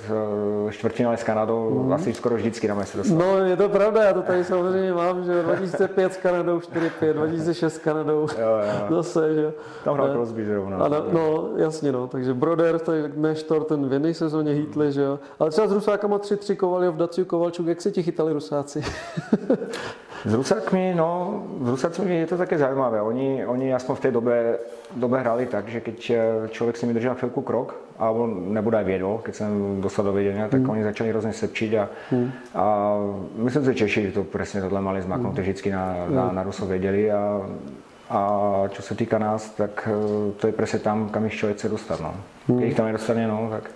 eh, 0.68 0.72
čtvrtfinále 0.72 1.18
s 1.18 1.24
Kanadou 1.24 1.84
mm. 1.84 1.94
asi 1.94 2.14
skoro 2.14 2.36
vždycky 2.36 2.68
na 2.68 2.86
se 2.86 2.98
dostal. 2.98 3.18
No 3.18 3.38
je 3.38 3.58
to 3.58 3.70
pravda, 3.70 4.04
já 4.04 4.14
to 4.14 4.22
tady 4.22 4.44
samozřejmě 4.44 4.94
mám, 4.94 5.24
že 5.24 5.44
2005 5.44 6.14
s 6.14 6.18
Kanadou 6.18 6.60
4-5, 6.60 7.14
2006 7.14 7.74
s 7.74 7.78
Kanadou 7.78 8.20
jo, 8.20 8.28
jo. 8.90 8.96
zase, 8.96 9.36
že 9.36 9.54
Tam 9.84 9.94
hrál 9.94 10.12
Crosby 10.12 10.46
zrovna. 10.46 10.78
no, 10.78 11.06
no, 11.12 11.50
jasně 11.58 11.92
no, 11.92 12.08
takže 12.08 12.34
Broder, 12.34 12.80
tady 12.80 13.04
Neštor, 13.16 13.64
ten 13.64 13.90
v 13.90 13.94
jedné 13.94 14.14
sezóně 14.14 14.54
hýtli, 14.54 14.92
že 14.92 15.02
jo. 15.02 15.20
Ale 15.40 15.50
třeba 15.50 15.68
s 15.68 15.72
Rusákama 15.72 16.18
3-3 16.18 16.56
Kovaljev, 16.56 16.96
Daciu 16.96 17.26
Kovalčuk, 17.26 17.68
jak 17.68 17.82
se 17.82 17.92
ti 17.92 18.04
chytali 18.04 18.34
Rusáci? 18.34 18.84
S 20.26 20.34
Rusakmi, 20.34 20.94
no, 20.96 21.44
s 21.62 21.70
Rusakmi 21.70 22.16
je 22.16 22.28
to 22.28 22.38
také 22.38 22.58
zajímavé. 22.58 23.02
Oni, 23.02 23.46
oni 23.46 23.74
aspoň 23.74 23.96
v 23.96 24.00
té 24.00 24.12
době, 24.12 24.60
době 24.96 25.20
hráli 25.20 25.46
tak, 25.46 25.68
že 25.68 25.82
keď 25.82 26.10
eh, 26.10 26.22
člověk 26.50 26.78
si 26.78 26.86
mi 26.86 26.94
držel 26.94 27.16
chvilku 27.16 27.42
krok, 27.42 27.76
a 28.02 28.10
on 28.10 28.54
nebude 28.54 28.84
viedol, 28.84 29.18
keď 29.18 29.36
jsem 29.36 29.82
dostal 29.82 30.06
do 30.06 30.14
vědění, 30.14 30.42
tak 30.50 30.62
mm. 30.62 30.70
oni 30.70 30.84
začali 30.84 31.10
hrozně 31.10 31.34
sepčit 31.34 31.78
a, 31.78 31.90
mm. 32.12 32.32
a 32.56 32.96
myslím, 33.36 33.64
že 33.66 33.74
Češi 33.74 34.12
to 34.12 34.24
přesně 34.24 34.62
tohle 34.62 34.82
mali 34.82 35.02
zmaknout, 35.02 35.36
mm. 35.36 35.42
vždycky 35.42 35.72
na, 35.72 35.96
na, 36.10 36.26
hmm. 36.26 36.36
na 36.36 36.44
Rusov 36.44 36.70
věděli 36.70 37.12
a, 37.12 37.42
a 38.10 38.64
čo 38.70 38.82
se 38.82 38.96
týká 38.96 39.18
nás, 39.18 39.50
tak 39.50 39.90
eh, 39.92 40.32
to 40.32 40.48
je 40.48 40.54
přesně 40.54 40.80
tam, 40.80 41.10
kam 41.10 41.24
jich 41.24 41.34
člověk 41.34 41.58
chce 41.58 41.70
dostat. 41.70 42.00
No. 42.00 42.14
Mm. 42.48 42.58
Když 42.58 42.76
tam 42.76 42.86
nedostane, 42.86 43.28
no, 43.28 43.48
tak, 43.52 43.72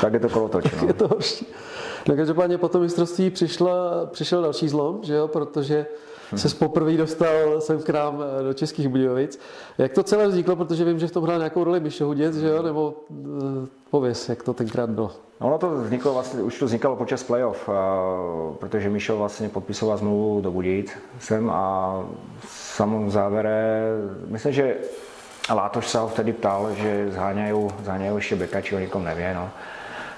tak 0.00 0.12
je 0.12 0.20
to 0.20 0.28
kolotoč. 0.28 0.64
No. 0.82 0.88
je 0.88 0.92
to 0.92 1.08
horší. 1.08 1.46
No 2.08 2.16
každopádně 2.16 2.58
po 2.58 2.68
tom 2.68 2.82
mistrovství 2.82 3.30
přišla, 3.30 4.06
přišel 4.06 4.42
další 4.42 4.68
zlom, 4.68 4.98
že 5.02 5.14
jo, 5.14 5.28
protože 5.28 5.86
se 6.36 6.48
poprvé 6.48 6.92
dostal 6.92 7.60
sem 7.60 7.82
k 7.82 7.88
nám 7.88 8.22
eh, 8.22 8.42
do 8.42 8.54
Českých 8.54 8.88
Budějovic. 8.88 9.40
Jak 9.78 9.92
to 9.92 10.02
celé 10.02 10.28
vzniklo, 10.28 10.56
protože 10.56 10.84
vím, 10.84 10.98
že 10.98 11.06
v 11.06 11.12
tom 11.12 11.24
hrál 11.24 11.38
nějakou 11.38 11.64
roli 11.64 11.80
Mišo 11.80 12.06
Huděc, 12.06 12.36
že 12.36 12.48
jo? 12.48 12.62
nebo 12.62 12.94
uh, 13.08 13.26
pověs, 13.90 14.28
jak 14.28 14.42
to 14.42 14.54
tenkrát 14.54 14.90
bylo? 14.90 15.10
No, 15.40 15.46
ono 15.46 15.58
to 15.58 15.70
vzniklo 15.70 16.14
vlastně, 16.14 16.42
už 16.42 16.58
to 16.58 16.66
vznikalo 16.66 16.96
počas 16.96 17.22
playoff, 17.22 17.68
protože 18.58 18.90
Mišo 18.90 19.16
vlastně 19.16 19.48
podpisoval 19.48 19.96
zmluvu 19.96 20.40
do 20.40 20.50
Budějic 20.50 20.90
sem 21.20 21.50
a 21.50 21.94
samom 22.48 23.10
závere, 23.10 23.82
myslím, 24.26 24.52
že 24.52 24.76
Látoš 25.54 25.88
se 25.88 25.98
ho 25.98 26.08
vtedy 26.08 26.32
ptal, 26.32 26.74
že 26.74 27.10
zháňají, 27.10 27.68
zháňají 27.82 28.14
ještě 28.14 28.36
beka, 28.36 28.60
či 28.60 28.76
o 28.76 28.78
nikom 28.78 29.04
nevě, 29.04 29.34
no. 29.34 29.50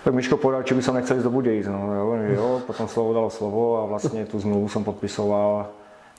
Tak 0.05 0.14
Miško 0.14 0.37
povedal, 0.37 0.62
či 0.62 0.75
by 0.75 0.83
som 0.83 0.96
nechcel 0.96 1.20
ísť 1.20 1.29
do 1.29 1.31
Budějic, 1.31 1.68
no 1.68 1.94
jo, 1.94 2.14
jo, 2.14 2.62
potom 2.66 2.88
slovo 2.88 3.14
dalo 3.14 3.31
slovo 3.31 3.83
a 3.83 3.87
vlastně 3.87 4.27
tu 4.27 4.40
zmluvu 4.40 4.68
jsem 4.68 4.85
podpisoval 4.85 5.66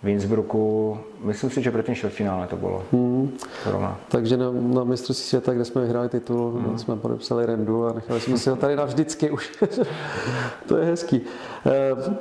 v 0.03 0.07
Innsbrucku, 0.07 0.97
myslím 1.19 1.49
si, 1.49 1.61
že 1.61 1.71
pro 1.71 1.83
ten 1.83 1.95
čtvrtfinále 1.95 2.47
to 2.47 2.55
bylo. 2.55 2.83
Hmm. 2.91 3.37
Takže 4.07 4.37
na, 4.37 4.51
na 4.51 4.83
mistrovství 4.83 5.27
světa, 5.27 5.53
kde 5.53 5.65
jsme 5.65 5.81
vyhráli 5.81 6.09
titul, 6.09 6.51
hmm. 6.51 6.77
jsme 6.77 6.95
podepsali 6.95 7.45
rendu 7.45 7.85
a 7.85 7.93
nechali 7.93 8.19
jsme 8.19 8.37
si 8.37 8.49
ho 8.49 8.55
tady 8.55 8.75
navždycky 8.75 9.31
už. 9.31 9.51
to 10.67 10.77
je 10.77 10.85
hezký. 10.85 11.21
Eh, 11.65 12.15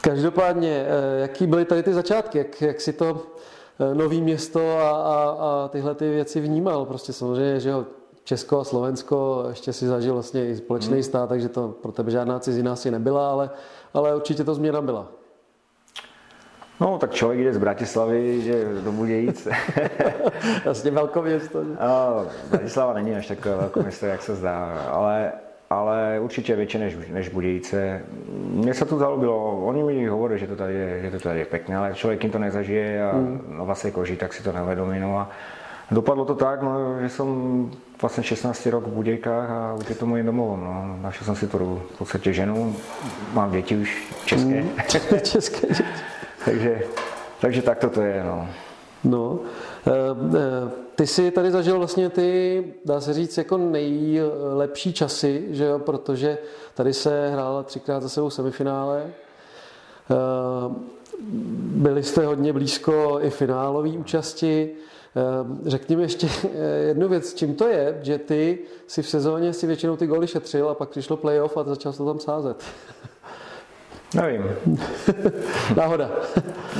každopádně, 0.00 0.86
eh, 0.88 1.20
jaký 1.20 1.46
byly 1.46 1.64
tady 1.64 1.82
ty 1.82 1.94
začátky? 1.94 2.38
Jak, 2.38 2.62
jak 2.62 2.80
si 2.80 2.92
to 2.92 3.22
eh, 3.80 3.94
nový 3.94 4.22
město 4.22 4.78
a, 4.78 4.90
a, 4.90 5.36
a 5.40 5.68
tyhle 5.68 5.94
ty 5.94 6.10
věci 6.10 6.40
vnímal? 6.40 6.86
Prostě 6.86 7.12
samozřejmě, 7.12 7.60
že 7.60 7.70
jo, 7.70 7.86
Česko 8.24 8.60
a 8.60 8.64
Slovensko 8.64 9.44
ještě 9.48 9.72
si 9.72 9.86
zažil 9.86 10.12
vlastně 10.12 10.48
i 10.48 10.56
společný 10.56 10.94
hmm. 10.94 11.02
stát, 11.02 11.28
takže 11.28 11.48
to 11.48 11.68
pro 11.68 11.92
tebe 11.92 12.10
žádná 12.10 12.38
cizina 12.38 12.72
asi 12.72 12.90
nebyla, 12.90 13.30
ale, 13.30 13.50
ale 13.94 14.16
určitě 14.16 14.44
to 14.44 14.54
změna 14.54 14.80
byla. 14.80 15.17
No, 16.80 16.98
tak 16.98 17.12
člověk 17.12 17.40
jde 17.40 17.52
z 17.52 17.58
Bratislavy, 17.58 18.36
jde 18.36 18.82
do 18.82 18.92
Budějíc. 18.92 19.48
vlastně 20.64 20.90
velkoměsto. 20.90 21.64
No, 21.64 22.26
Bratislava 22.50 22.92
není 22.92 23.16
až 23.16 23.26
takové 23.26 23.56
velkoměsto, 23.56 24.06
jak 24.06 24.22
se 24.22 24.34
zdá, 24.34 24.86
ale, 24.90 25.32
ale 25.70 26.18
určitě 26.20 26.56
větší 26.56 26.78
než, 26.78 26.96
než 27.10 27.28
Budějice. 27.28 28.02
Mně 28.48 28.74
se 28.74 28.84
to 28.84 28.98
zalubilo, 28.98 29.66
oni 29.66 29.82
mi 29.82 30.06
hovorí, 30.06 30.38
že 30.38 30.46
to 30.46 30.56
tady 30.56 30.74
je, 30.74 31.02
že 31.02 31.10
to 31.10 31.18
tady 31.18 31.38
je 31.38 31.44
pěkné, 31.44 31.76
ale 31.76 31.94
člověk 31.94 32.22
jim 32.22 32.32
to 32.32 32.38
nezažije 32.38 33.10
a 33.10 33.16
mm. 33.16 33.44
na 33.48 33.64
vlastní 33.64 33.90
koži, 33.90 34.16
tak 34.16 34.32
si 34.32 34.42
to 34.42 34.52
nevědomí. 34.52 35.00
No 35.00 35.18
a 35.18 35.30
dopadlo 35.90 36.24
to 36.24 36.34
tak, 36.34 36.62
no, 36.62 37.00
že 37.00 37.08
jsem 37.08 37.70
vlastně 38.00 38.22
16 38.22 38.66
rok 38.66 38.86
v 38.86 38.90
Budějkách 38.90 39.50
a 39.50 39.74
už 39.74 39.88
je 39.88 39.94
to 39.94 40.06
můj 40.06 40.22
domov. 40.22 40.58
No. 40.58 40.98
Našel 41.02 41.24
jsem 41.24 41.36
si 41.36 41.46
tu 41.46 41.82
v 41.94 41.98
podstatě 41.98 42.32
ženu, 42.32 42.76
mám 43.32 43.50
děti 43.50 43.76
už 43.76 44.14
české. 44.24 44.62
Mm. 44.62 44.70
české 45.22 45.66
děti. 45.66 45.84
takže, 46.44 46.82
takže 47.40 47.62
tak 47.62 47.84
to 47.94 48.00
je. 48.00 48.24
No. 48.24 48.48
No, 49.04 49.38
eh, 49.86 49.90
eh, 50.36 50.70
ty 50.94 51.06
jsi 51.06 51.30
tady 51.30 51.50
zažil 51.50 51.78
vlastně 51.78 52.10
ty, 52.10 52.64
dá 52.84 53.00
se 53.00 53.14
říct, 53.14 53.38
jako 53.38 53.58
nejlepší 53.58 54.92
časy, 54.92 55.46
že 55.50 55.64
jo, 55.64 55.78
protože 55.78 56.38
tady 56.74 56.94
se 56.94 57.30
hrála 57.30 57.62
třikrát 57.62 58.02
za 58.02 58.08
sebou 58.08 58.30
semifinále. 58.30 59.06
Eh, 60.10 60.74
byli 61.60 62.02
jste 62.02 62.26
hodně 62.26 62.52
blízko 62.52 63.18
i 63.22 63.30
finálové 63.30 63.88
účasti. 63.88 64.70
Řekni 65.66 65.96
mi 65.96 66.02
ještě 66.02 66.28
jednu 66.86 67.08
věc, 67.08 67.34
čím 67.34 67.54
to 67.54 67.68
je, 67.68 67.98
že 68.02 68.18
ty 68.18 68.58
si 68.86 69.02
v 69.02 69.08
sezóně 69.08 69.52
si 69.52 69.66
většinou 69.66 69.96
ty 69.96 70.06
góly 70.06 70.26
šetřil 70.26 70.68
a 70.68 70.74
pak 70.74 70.88
přišlo 70.88 71.16
playoff 71.16 71.56
a 71.56 71.64
začal 71.64 71.92
se 71.92 71.98
to 71.98 72.06
tam 72.06 72.20
sázet. 72.20 72.56
Nevím. 74.14 74.44
Náhoda. 75.76 76.10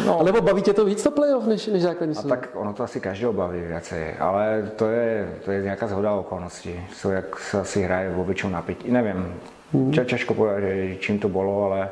No. 0.06 0.20
A 0.20 0.22
nebo 0.22 0.40
baví 0.40 0.62
tě 0.62 0.72
to 0.72 0.84
víc 0.84 1.02
to 1.02 1.10
playoff 1.10 1.46
než, 1.46 1.66
než 1.66 1.82
základní 1.82 2.16
A 2.16 2.22
tak 2.22 2.48
ono 2.54 2.72
to 2.72 2.82
asi 2.82 3.00
každého 3.00 3.32
baví 3.32 3.60
věci, 3.60 4.14
ale 4.18 4.70
to 4.76 4.86
je, 4.86 5.34
to 5.44 5.50
je 5.50 5.62
nějaká 5.62 5.86
zhoda 5.86 6.12
okolností. 6.12 6.80
Co 6.96 7.10
jak 7.10 7.38
se 7.38 7.60
asi 7.60 7.82
hraje 7.82 8.10
v 8.10 8.20
obyčejnou 8.20 8.52
napětí. 8.52 8.90
Nevím, 8.90 9.34
hmm. 9.72 9.92
těžko 9.92 10.34
povedať, 10.34 10.64
čím 11.00 11.18
to 11.18 11.28
bylo, 11.28 11.64
ale 11.64 11.88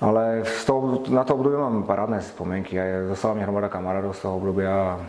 ale 0.00 0.42
z 0.44 0.64
toho, 0.64 1.02
na 1.08 1.24
to 1.24 1.34
období 1.34 1.56
mám 1.56 1.82
parádné 1.82 2.20
vzpomínky 2.20 2.80
a 2.80 3.08
dostala 3.08 3.34
mě 3.34 3.42
hromada 3.42 3.68
kamarádů 3.68 4.12
z 4.12 4.22
toho 4.22 4.36
období 4.36 4.64
a 4.64 5.06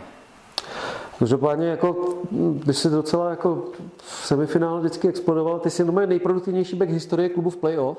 Každopádně, 1.18 1.68
jako, 1.68 2.14
když 2.30 2.76
jsi 2.76 2.90
docela 2.90 3.30
jako 3.30 3.64
v 3.96 4.26
semifinále 4.26 4.80
vždycky 4.80 5.08
explodoval, 5.08 5.58
ty 5.58 5.70
jsi 5.70 5.84
nejproduktivnější 5.84 6.76
back 6.76 6.90
historie 6.90 7.28
klubu 7.28 7.50
v 7.50 7.56
playoff. 7.56 7.98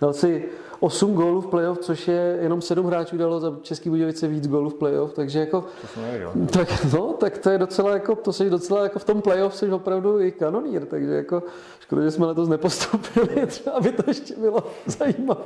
Dal 0.00 0.12
si 0.12 0.48
8 0.80 1.14
gólů 1.14 1.40
v 1.40 1.46
playoff, 1.46 1.78
což 1.78 2.08
je 2.08 2.38
jenom 2.42 2.62
7 2.62 2.86
hráčů 2.86 3.16
dalo 3.16 3.40
za 3.40 3.56
Český 3.62 3.90
Budějovice 3.90 4.28
víc 4.28 4.48
gólů 4.48 4.70
v 4.70 4.74
playoff, 4.74 5.12
takže 5.12 5.38
jako... 5.38 5.64
To 5.94 6.00
nevěděl. 6.00 6.32
Tak, 6.52 6.68
no, 6.92 7.12
tak 7.12 7.38
to 7.38 7.50
je 7.50 7.58
docela 7.58 7.92
jako, 7.92 8.16
to 8.16 8.32
jsi 8.32 8.50
docela 8.50 8.82
jako 8.82 8.98
v 8.98 9.04
tom 9.04 9.22
playoff 9.22 9.56
jsi 9.56 9.72
opravdu 9.72 10.20
i 10.20 10.32
kanonír, 10.32 10.86
takže 10.86 11.10
jako 11.10 11.42
škoda, 11.80 12.02
že 12.02 12.10
jsme 12.10 12.26
letos 12.26 12.48
nepostoupili, 12.48 13.46
třeba 13.46 13.80
by 13.80 13.92
to 13.92 14.02
ještě 14.06 14.34
bylo 14.34 14.62
zajímavé. 14.86 15.44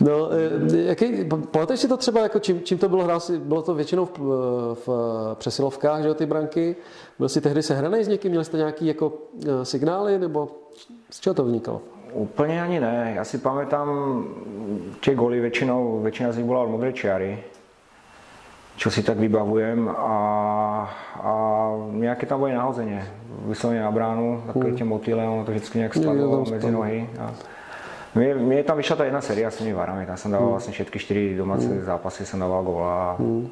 No, 0.00 0.30
eh, 0.32 0.76
jaký, 0.76 1.24
pamatuješ 1.50 1.80
si 1.80 1.88
to 1.88 1.96
třeba, 1.96 2.20
jako 2.20 2.38
čím, 2.38 2.62
čím 2.62 2.78
to 2.78 2.88
bylo 2.88 3.04
hrát? 3.04 3.30
Bylo 3.30 3.62
to 3.62 3.74
většinou 3.74 4.04
v, 4.04 4.18
v 4.86 4.88
přesilovkách, 5.34 6.02
že 6.02 6.08
jo, 6.08 6.14
ty 6.14 6.26
branky? 6.26 6.76
Byl 7.18 7.28
jsi 7.28 7.40
tehdy 7.40 7.62
sehraný 7.62 8.04
s 8.04 8.08
někým? 8.08 8.30
Měli 8.30 8.44
jste 8.44 8.56
nějaký 8.56 8.86
jako 8.86 9.12
signály, 9.62 10.18
nebo 10.18 10.48
z 11.10 11.20
čeho 11.20 11.34
to 11.34 11.44
vznikalo? 11.44 11.80
Úplně 12.12 12.62
ani 12.62 12.80
ne. 12.80 13.12
Já 13.16 13.24
si 13.24 13.38
pamätám, 13.38 13.88
tie 15.00 15.14
goly 15.14 15.40
většinou, 15.40 16.00
většina 16.00 16.32
z 16.32 16.36
nich 16.36 16.46
byla 16.46 16.60
od 16.60 16.70
modré 16.70 16.92
čiary, 16.92 17.38
čo 18.76 18.90
si 18.90 19.02
tak 19.02 19.18
vybavujem 19.18 19.88
a, 19.88 20.90
a 21.22 21.32
nějaké 21.90 22.26
tam 22.26 22.40
byly 22.40 22.54
nahozeně. 22.54 23.06
Vyslovene 23.46 23.82
na 23.82 23.90
bránu, 23.90 24.42
takové 24.46 24.66
hmm. 24.66 24.76
tie 24.76 24.84
motýle, 24.84 25.28
ono 25.28 25.44
to 25.44 25.50
vždycky 25.50 25.78
nějak 25.78 25.94
spadlo 25.94 26.44
mezi 26.50 26.70
nohy. 26.70 27.10
A 27.20 27.30
mě, 28.14 28.34
mě 28.34 28.62
tam 28.64 28.76
vyšla 28.76 28.96
ta 28.96 29.04
jedna 29.04 29.20
série 29.20 29.50
s 29.50 29.56
těmi 29.56 29.72
varami, 29.72 30.06
tam 30.06 30.16
jsem 30.16 30.30
dával 30.30 30.46
hmm. 30.46 30.52
vlastně 30.52 30.72
všetky 30.72 30.98
čtyři 30.98 31.36
domácí 31.36 31.66
hmm. 31.66 31.84
zápasy, 31.84 32.26
jsem 32.26 32.40
dával 32.40 32.62
góla. 32.62 33.16
Hmm. 33.18 33.48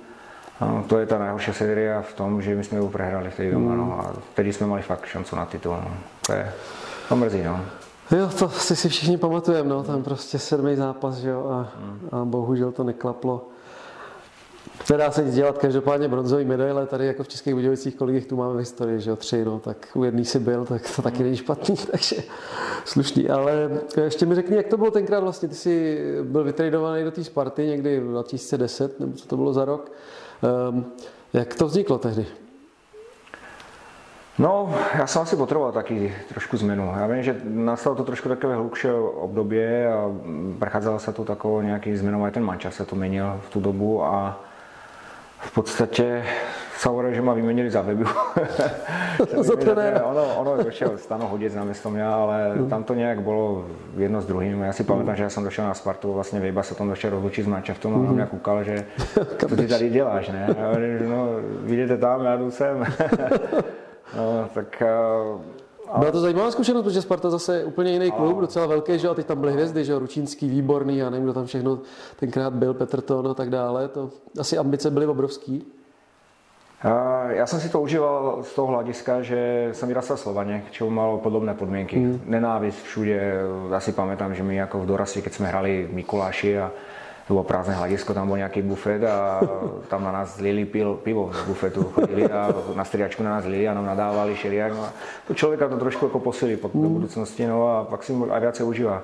A 0.60 0.84
to 0.86 0.98
je 0.98 1.06
ta 1.06 1.18
nejhorší 1.18 1.52
série 1.52 2.02
v 2.02 2.14
tom, 2.14 2.42
že 2.42 2.54
my 2.54 2.64
jsme 2.64 2.78
ju 2.78 2.88
prehrali 2.88 3.30
vtedy 3.30 3.50
doma, 3.50 3.70
hmm. 3.70 3.78
no, 3.78 4.00
a 4.00 4.12
vtedy 4.32 4.52
jsme 4.52 4.66
mali 4.66 4.82
fakt 4.82 5.06
šancu 5.06 5.36
na 5.36 5.44
titul. 5.44 5.72
No. 5.72 5.90
To 6.26 6.32
je, 6.32 6.52
to 7.08 7.16
mrzí, 7.16 7.42
no. 7.42 7.60
Jo, 8.10 8.30
to 8.38 8.48
si 8.48 8.76
si 8.76 8.88
všichni 8.88 9.18
pamatujeme, 9.18 9.68
no, 9.68 9.82
tam 9.82 10.02
prostě 10.02 10.38
sedmý 10.38 10.76
zápas, 10.76 11.16
že 11.16 11.28
jo, 11.28 11.46
a, 11.46 11.72
a 12.12 12.24
bohužel 12.24 12.72
to 12.72 12.84
neklaplo. 12.84 13.48
Nedá 14.90 15.10
se 15.10 15.24
nic 15.24 15.34
dělat, 15.34 15.58
každopádně 15.58 16.08
bronzový 16.08 16.44
medaile, 16.44 16.86
tady 16.86 17.06
jako 17.06 17.22
v 17.22 17.28
Českých 17.28 17.54
Budějovicích, 17.54 17.96
kolik 17.96 18.14
jich 18.14 18.26
tu 18.26 18.36
máme 18.36 18.54
v 18.54 18.58
historii, 18.58 19.00
že 19.00 19.10
jo, 19.10 19.16
tři, 19.16 19.44
no, 19.44 19.58
tak 19.58 19.88
u 19.94 20.04
jedný 20.04 20.24
si 20.24 20.38
byl, 20.38 20.64
tak 20.64 20.96
to 20.96 21.02
taky 21.02 21.22
není 21.22 21.36
špatný, 21.36 21.76
takže 21.90 22.16
slušný. 22.84 23.28
Ale 23.28 23.70
ještě 24.04 24.26
mi 24.26 24.34
řekni, 24.34 24.56
jak 24.56 24.66
to 24.66 24.76
bylo 24.76 24.90
tenkrát 24.90 25.20
vlastně, 25.20 25.48
ty 25.48 25.54
jsi 25.54 26.00
byl 26.22 26.44
vytradovaný 26.44 27.04
do 27.04 27.10
té 27.10 27.24
Sparty 27.24 27.66
někdy 27.66 28.00
v 28.00 28.08
2010, 28.08 29.00
nebo 29.00 29.12
co 29.12 29.26
to 29.26 29.36
bylo 29.36 29.52
za 29.52 29.64
rok. 29.64 29.92
Um, 30.70 30.86
jak 31.32 31.54
to 31.54 31.66
vzniklo 31.66 31.98
tehdy? 31.98 32.26
No, 34.38 34.74
já 34.98 35.06
jsem 35.06 35.22
asi 35.22 35.36
potřeboval 35.36 35.72
taky 35.72 36.14
trošku 36.28 36.56
změnu. 36.56 36.92
Já 37.00 37.06
vím, 37.06 37.22
že 37.22 37.40
nastalo 37.44 37.96
to 37.96 38.04
trošku 38.04 38.28
takové 38.28 38.54
hlubší 38.54 38.88
období 39.14 39.60
a 39.64 40.10
prechádzalo 40.58 40.98
se 40.98 41.12
to 41.12 41.24
takovou 41.24 41.60
nějaký 41.60 41.96
změnou, 41.96 42.24
aj 42.24 42.30
ten 42.30 42.44
mančas 42.44 42.74
se 42.74 42.84
to 42.84 42.96
měnil 42.96 43.40
v 43.46 43.50
tu 43.50 43.60
dobu 43.60 44.04
a 44.04 44.40
v 45.38 45.54
podstatě 45.54 46.22
sa 46.78 46.94
hovorí, 46.94 47.14
že 47.14 47.22
ma 47.22 47.34
vymenili 47.34 47.70
za 47.70 47.82
webu. 47.82 48.06
za 49.42 49.56
trenéra. 49.58 50.06
Ono, 50.06 50.22
ono 50.38 50.62
došel 50.62 50.98
Stano 50.98 51.26
Hodec 51.26 51.54
na 51.54 51.64
město 51.64 51.90
mě, 51.90 52.04
ale 52.04 52.54
mm. 52.54 52.70
tam 52.70 52.84
to 52.84 52.94
nějak 52.94 53.22
bylo 53.22 53.66
jedno 53.96 54.22
s 54.22 54.26
druhým. 54.26 54.62
Já 54.62 54.72
si 54.72 54.84
pamätám, 54.84 55.14
mm. 55.14 55.16
že 55.16 55.22
já 55.22 55.30
jsem 55.30 55.44
došel 55.44 55.64
na 55.64 55.74
Spartu, 55.74 56.12
vlastně 56.12 56.40
Vejba 56.40 56.62
se 56.62 56.74
tam 56.74 56.88
došel 56.88 57.10
rozlučit 57.10 57.44
s 57.44 57.48
mančaftom 57.48 57.92
mm. 57.92 58.02
a 58.02 58.06
na 58.06 58.12
mě 58.12 58.26
koukal, 58.30 58.64
že 58.64 58.86
co 59.38 59.56
ty 59.56 59.66
tady 59.66 59.90
děláš, 59.90 60.28
ne? 60.28 60.46
A 60.46 60.60
já, 60.60 60.78
no, 61.08 61.28
vidíte 61.62 61.96
tam, 61.96 62.24
já 62.24 62.36
jdu 62.36 62.50
sem. 62.50 62.86
no, 64.16 64.48
tak 64.54 64.82
ale... 65.88 65.98
Byla 65.98 66.12
to 66.12 66.20
zajímavá 66.20 66.50
zkušenost, 66.50 66.84
protože 66.84 67.02
Sparta 67.02 67.30
zase 67.30 67.56
je 67.56 67.64
úplně 67.64 67.92
jiný 67.92 68.10
klub, 68.10 68.38
a... 68.38 68.40
docela 68.40 68.66
velký, 68.66 68.98
že 68.98 69.08
a 69.08 69.14
teď 69.14 69.26
tam 69.26 69.40
byly 69.40 69.52
hvězdy, 69.52 69.84
že 69.84 69.98
Ručínský, 69.98 70.48
výborný, 70.48 70.98
já 70.98 71.10
nevím, 71.10 71.24
kdo 71.24 71.32
tam 71.32 71.46
všechno 71.46 71.78
tenkrát 72.16 72.52
byl, 72.52 72.74
Petr 72.74 73.00
Ton 73.00 73.28
a 73.28 73.34
tak 73.34 73.50
dále. 73.50 73.88
To 73.88 74.10
asi 74.40 74.58
ambice 74.58 74.90
byly 74.90 75.06
obrovský. 75.06 75.66
Já 77.28 77.46
jsem 77.46 77.60
si 77.60 77.68
to 77.68 77.80
užíval 77.80 78.38
z 78.42 78.54
toho 78.54 78.68
hlediska, 78.68 79.22
že 79.22 79.70
jsem 79.72 79.88
vyrastal 79.88 80.16
v 80.16 80.20
Slovaně, 80.20 80.64
k 80.68 80.70
čemu 80.70 80.90
malo 80.90 81.18
podobné 81.18 81.54
podmínky. 81.54 81.98
Mm. 81.98 82.20
Nenávist 82.24 82.82
všude, 82.82 83.32
já 83.70 83.80
si 83.80 83.92
pamätám, 83.92 84.34
že 84.34 84.42
my 84.42 84.56
jako 84.56 84.78
v 84.78 84.86
Dorasi, 84.86 85.22
keď 85.22 85.32
jsme 85.32 85.46
hrali 85.48 85.88
Mikuláši 85.92 86.58
a 86.58 86.70
bylo 87.28 87.44
prázdné 87.44 87.74
hledisko, 87.74 88.14
tam 88.14 88.26
byl 88.28 88.36
nějaký 88.36 88.62
bufet 88.62 89.04
a 89.04 89.40
tam 89.88 90.04
na 90.04 90.12
nás 90.12 90.36
zlili 90.36 90.64
pil, 90.64 90.94
pivo 90.94 91.30
z 91.32 91.42
bufetu, 91.46 91.84
chodili 91.84 92.24
a 92.24 92.54
na 92.74 92.84
striačku 92.84 93.22
na 93.22 93.30
nás 93.30 93.44
zlili 93.44 93.68
a 93.68 93.74
nám 93.74 93.86
nadávali 93.86 94.36
šeriak. 94.36 94.72
No 94.72 94.84
a 94.84 94.92
to 95.26 95.34
člověka 95.34 95.68
to 95.68 95.76
trošku 95.76 96.06
jako 96.06 96.18
posilí 96.18 96.56
pod 96.56 96.72
do 96.74 96.88
mm. 96.88 96.94
budoucnosti, 96.94 97.46
no 97.46 97.68
a 97.68 97.84
pak 97.84 98.02
si 98.02 98.12
aj 98.30 98.40
viacej 98.40 98.66
užívá 98.66 99.02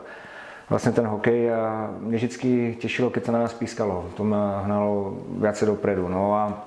vlastně 0.70 0.92
ten 0.92 1.06
hokej 1.06 1.54
a 1.54 1.90
mě 2.00 2.16
vždycky 2.16 2.76
těšilo, 2.80 3.10
když 3.10 3.24
se 3.24 3.32
na 3.32 3.38
nás 3.38 3.54
pískalo. 3.54 4.04
To 4.16 4.24
mě 4.24 4.36
hnalo 4.64 5.14
více 5.28 5.66
dopredu. 5.66 6.08
No 6.08 6.34
a 6.34 6.64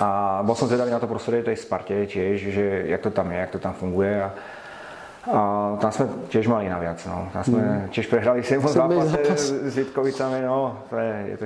a 0.00 0.42
bol 0.44 0.58
som 0.58 0.68
zvedavý 0.68 0.90
na 0.90 1.00
to 1.00 1.08
prostredie 1.08 1.46
tej 1.46 1.56
Sparte 1.56 1.94
tiež, 2.04 2.36
že 2.52 2.66
jak 2.90 3.00
to 3.00 3.10
tam 3.10 3.32
je, 3.32 3.38
jak 3.38 3.50
to 3.50 3.58
tam 3.58 3.72
funguje. 3.72 4.12
A, 4.22 4.34
a 5.32 5.76
tam 5.80 5.92
jsme 5.92 6.08
tiež 6.28 6.46
mali 6.46 6.68
naviac. 6.68 7.06
No. 7.06 7.28
Tam 7.32 7.44
jsme 7.44 7.58
mm. 7.58 7.88
tiež 7.88 8.06
prehrali 8.06 8.42
7 8.42 8.68
zápase 8.68 9.18
s 9.36 9.76
Vítkovicami. 9.76 10.42
No. 10.42 10.78
To 10.90 10.96
je, 10.96 11.24
je, 11.26 11.36
to, 11.36 11.44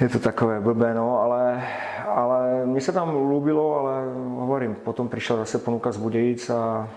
je 0.00 0.08
to 0.08 0.18
takové 0.18 0.60
blbé, 0.60 0.94
no, 0.94 1.20
ale, 1.20 1.62
ale 2.08 2.66
mi 2.66 2.80
se 2.80 2.92
tam 2.92 3.10
ľúbilo, 3.10 3.78
ale 3.78 3.94
hovorím, 4.36 4.74
potom 4.74 5.08
přišla 5.08 5.36
zase 5.36 5.58
ponuka 5.58 5.92
z 5.92 5.96
Budějic 5.96 6.50
a 6.50 6.88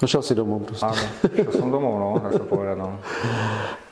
Došel 0.00 0.22
si 0.22 0.34
domů 0.34 0.58
prostě. 0.58 0.86
Ano, 0.86 0.96
šel 1.34 1.52
jsem 1.52 1.70
domů, 1.70 1.98
no, 1.98 2.20
tak 2.20 2.32
se 2.32 2.38
povedat, 2.38 2.78
no. 2.78 3.00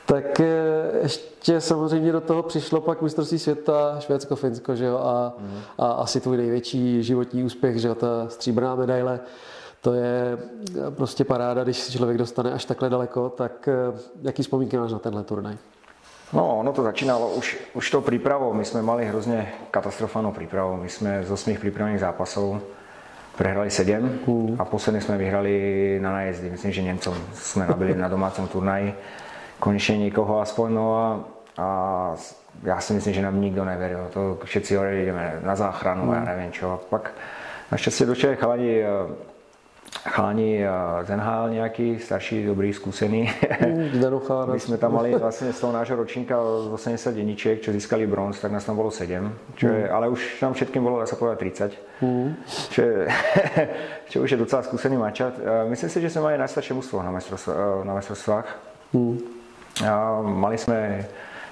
Tak 0.05 0.39
eh, 0.39 0.99
ještě 1.01 1.61
samozřejmě 1.61 2.11
do 2.11 2.21
toho 2.21 2.43
přišlo 2.43 2.81
pak 2.81 3.01
mistrovství 3.01 3.39
světa 3.39 3.97
Švédsko, 3.99 4.35
Finsko, 4.35 4.75
že 4.75 4.85
jo, 4.85 4.97
a, 4.97 5.33
mm. 5.39 5.59
a 5.77 5.91
asi 5.91 6.21
tvůj 6.21 6.37
největší 6.37 7.03
životní 7.03 7.43
úspěch, 7.43 7.77
že 7.77 7.87
jo, 7.87 7.95
ta 7.95 8.29
stříbrná 8.29 8.75
medaile. 8.75 9.19
To 9.81 9.93
je 9.93 10.37
prostě 10.89 11.23
paráda, 11.23 11.63
když 11.63 11.77
si 11.77 11.91
člověk 11.91 12.17
dostane 12.17 12.51
až 12.51 12.65
takhle 12.65 12.89
daleko, 12.89 13.29
tak 13.29 13.67
eh, 13.67 13.99
jaký 14.21 14.43
vzpomínky 14.43 14.77
máš 14.77 14.91
na 14.91 14.99
tenhle 14.99 15.23
turnaj? 15.23 15.57
No, 16.33 16.59
ono 16.59 16.73
to 16.73 16.83
začínalo 16.83 17.29
už, 17.29 17.57
už 17.73 17.91
to 17.91 18.01
přípravou. 18.01 18.53
My 18.53 18.65
jsme 18.65 18.81
mali 18.81 19.05
hrozně 19.05 19.53
katastrofálnou 19.71 20.31
přípravu. 20.31 20.77
My 20.77 20.89
jsme 20.89 21.23
z 21.23 21.31
osmých 21.31 21.59
přípravných 21.59 21.99
zápasů 21.99 22.61
prehrali 23.37 23.71
7 23.71 24.19
mm. 24.27 24.55
a 24.59 24.65
posledně 24.65 25.01
jsme 25.01 25.17
vyhrali 25.17 25.99
na 26.01 26.11
najezdy. 26.11 26.49
Myslím, 26.49 26.71
že 26.71 26.81
Němcom 26.81 27.17
jsme 27.33 27.67
nabili 27.67 27.95
na 27.95 28.07
domácím 28.07 28.47
turnaji 28.47 28.95
konečně 29.59 29.97
někoho 29.97 30.41
aspoň, 30.41 30.73
no 30.73 30.97
a, 30.97 31.23
a 31.57 32.15
já 32.63 32.79
si 32.79 32.93
myslím, 32.93 33.13
že 33.13 33.21
nám 33.21 33.41
nikdo 33.41 33.65
nevěřil, 33.65 34.07
to 34.13 34.37
všetci 34.43 34.77
jdeme 34.91 35.39
na 35.43 35.55
záchranu, 35.55 36.05
mm. 36.05 36.13
já 36.13 36.23
nevím 36.25 36.51
čo. 36.51 36.81
Pak 36.89 37.11
naštěstí 37.71 38.05
došli 38.05 38.35
chalani, 38.35 38.83
eh, 40.05 40.09
chalani 40.09 40.65
eh, 40.65 41.05
z 41.05 41.09
NHL 41.09 41.49
nějaký, 41.49 41.99
starší, 41.99 42.45
dobrý, 42.45 42.73
zkusený. 42.73 43.31
Mm, 43.67 43.89
My 44.53 44.59
jsme 44.59 44.77
tam 44.77 44.93
mali 44.93 45.15
vlastně 45.19 45.53
z 45.53 45.59
toho 45.59 45.73
nášho 45.73 45.95
ročníka 45.95 46.37
z 46.63 46.67
80 46.67 47.15
jedniček, 47.15 47.61
čo 47.61 47.71
získali 47.71 48.07
bronz, 48.07 48.39
tak 48.39 48.51
nás 48.51 48.65
tam 48.65 48.75
bylo 48.75 48.91
7, 48.91 49.33
čo 49.55 49.67
je, 49.67 49.83
mm. 49.83 49.95
ale 49.95 50.09
už 50.09 50.39
tam 50.39 50.53
všetkým 50.53 50.83
bylo, 50.83 50.99
dá 50.99 51.05
se 51.05 51.15
povedať, 51.15 51.39
30. 51.39 51.71
Mm. 52.01 52.35
Čo, 52.69 52.81
je, 52.81 53.07
čo 54.09 54.21
už 54.21 54.31
je 54.31 54.37
docela 54.37 54.63
zkusený 54.63 54.97
mačat. 54.97 55.33
Eh, 55.39 55.69
myslím 55.69 55.89
si, 55.89 56.01
že 56.01 56.09
jsme 56.09 56.21
mali 56.21 56.37
najstaršie 56.37 56.75
mužstvo 56.75 57.03
na, 57.03 57.11
na 57.83 57.93
mestrovstvách. 57.93 58.59
Mm. 58.93 59.19
Mali 60.21 60.57
jsme 60.57 61.05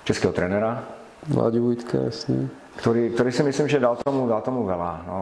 českého 0.03 0.33
trenéra. 0.33 0.83
Vládi 1.27 1.59
Vujtka, 1.59 1.97
jasně. 1.97 2.49
Který, 2.75 3.09
který 3.09 3.31
si 3.31 3.43
myslím, 3.43 3.67
že 3.67 3.79
dal 3.79 3.95
tomu, 3.95 4.27
dal 4.27 4.41
tomu 4.41 4.67
veľa. 4.67 5.07
No, 5.07 5.17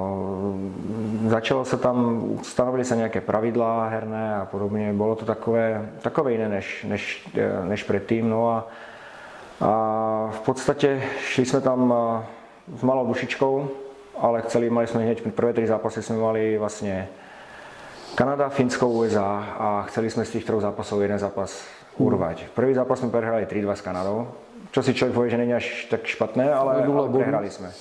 začalo 1.30 1.66
se 1.66 1.78
tam, 1.78 2.24
stanovili 2.42 2.86
se 2.86 2.96
nějaké 2.96 3.22
pravidla 3.22 3.88
herné 3.88 4.36
a 4.36 4.46
podobně. 4.46 4.94
Bylo 4.94 5.16
to 5.16 5.26
takové, 5.26 5.90
takové 6.02 6.32
jiné 6.32 6.50
než, 6.50 6.84
než, 6.90 7.30
než 7.64 7.84
předtím. 7.84 8.30
No 8.30 8.50
a, 8.50 8.68
a 9.62 10.30
v 10.32 10.42
podstatě 10.42 11.02
šli 11.20 11.46
jsme 11.46 11.62
tam 11.62 11.94
s 12.78 12.84
malou 12.84 13.08
dušičkou, 13.08 13.70
ale 14.18 14.42
chceli, 14.42 14.70
mali 14.70 14.88
jsme 14.88 15.04
hned 15.04 15.36
prvé 15.36 15.54
tři 15.54 15.68
zápasy 15.68 16.04
jsme 16.04 16.18
mali 16.18 16.58
vlastně 16.58 17.08
Kanada, 18.16 18.50
Finsko, 18.50 18.88
USA 18.88 19.56
a 19.60 19.82
chceli 19.82 20.10
jsme 20.10 20.26
z 20.26 20.30
těch 20.30 20.46
troch 20.46 20.62
zápasů 20.62 21.02
jeden 21.02 21.20
zápas 21.20 21.66
urvať. 21.98 22.46
Prvý 22.56 22.74
zápas 22.74 23.00
jsme 23.00 23.10
prehrali 23.10 23.46
3-2 23.46 23.72
s 23.72 23.82
Kanadou, 23.82 24.28
čo 24.74 24.84
si 24.84 24.94
člověk 24.94 25.14
povie, 25.14 25.30
že 25.30 25.38
není 25.38 25.54
až 25.54 25.86
tak 25.86 26.04
špatné, 26.04 26.54
ale, 26.54 26.84
ale 26.84 27.10
prehrali 27.10 27.50
jsme. 27.50 27.72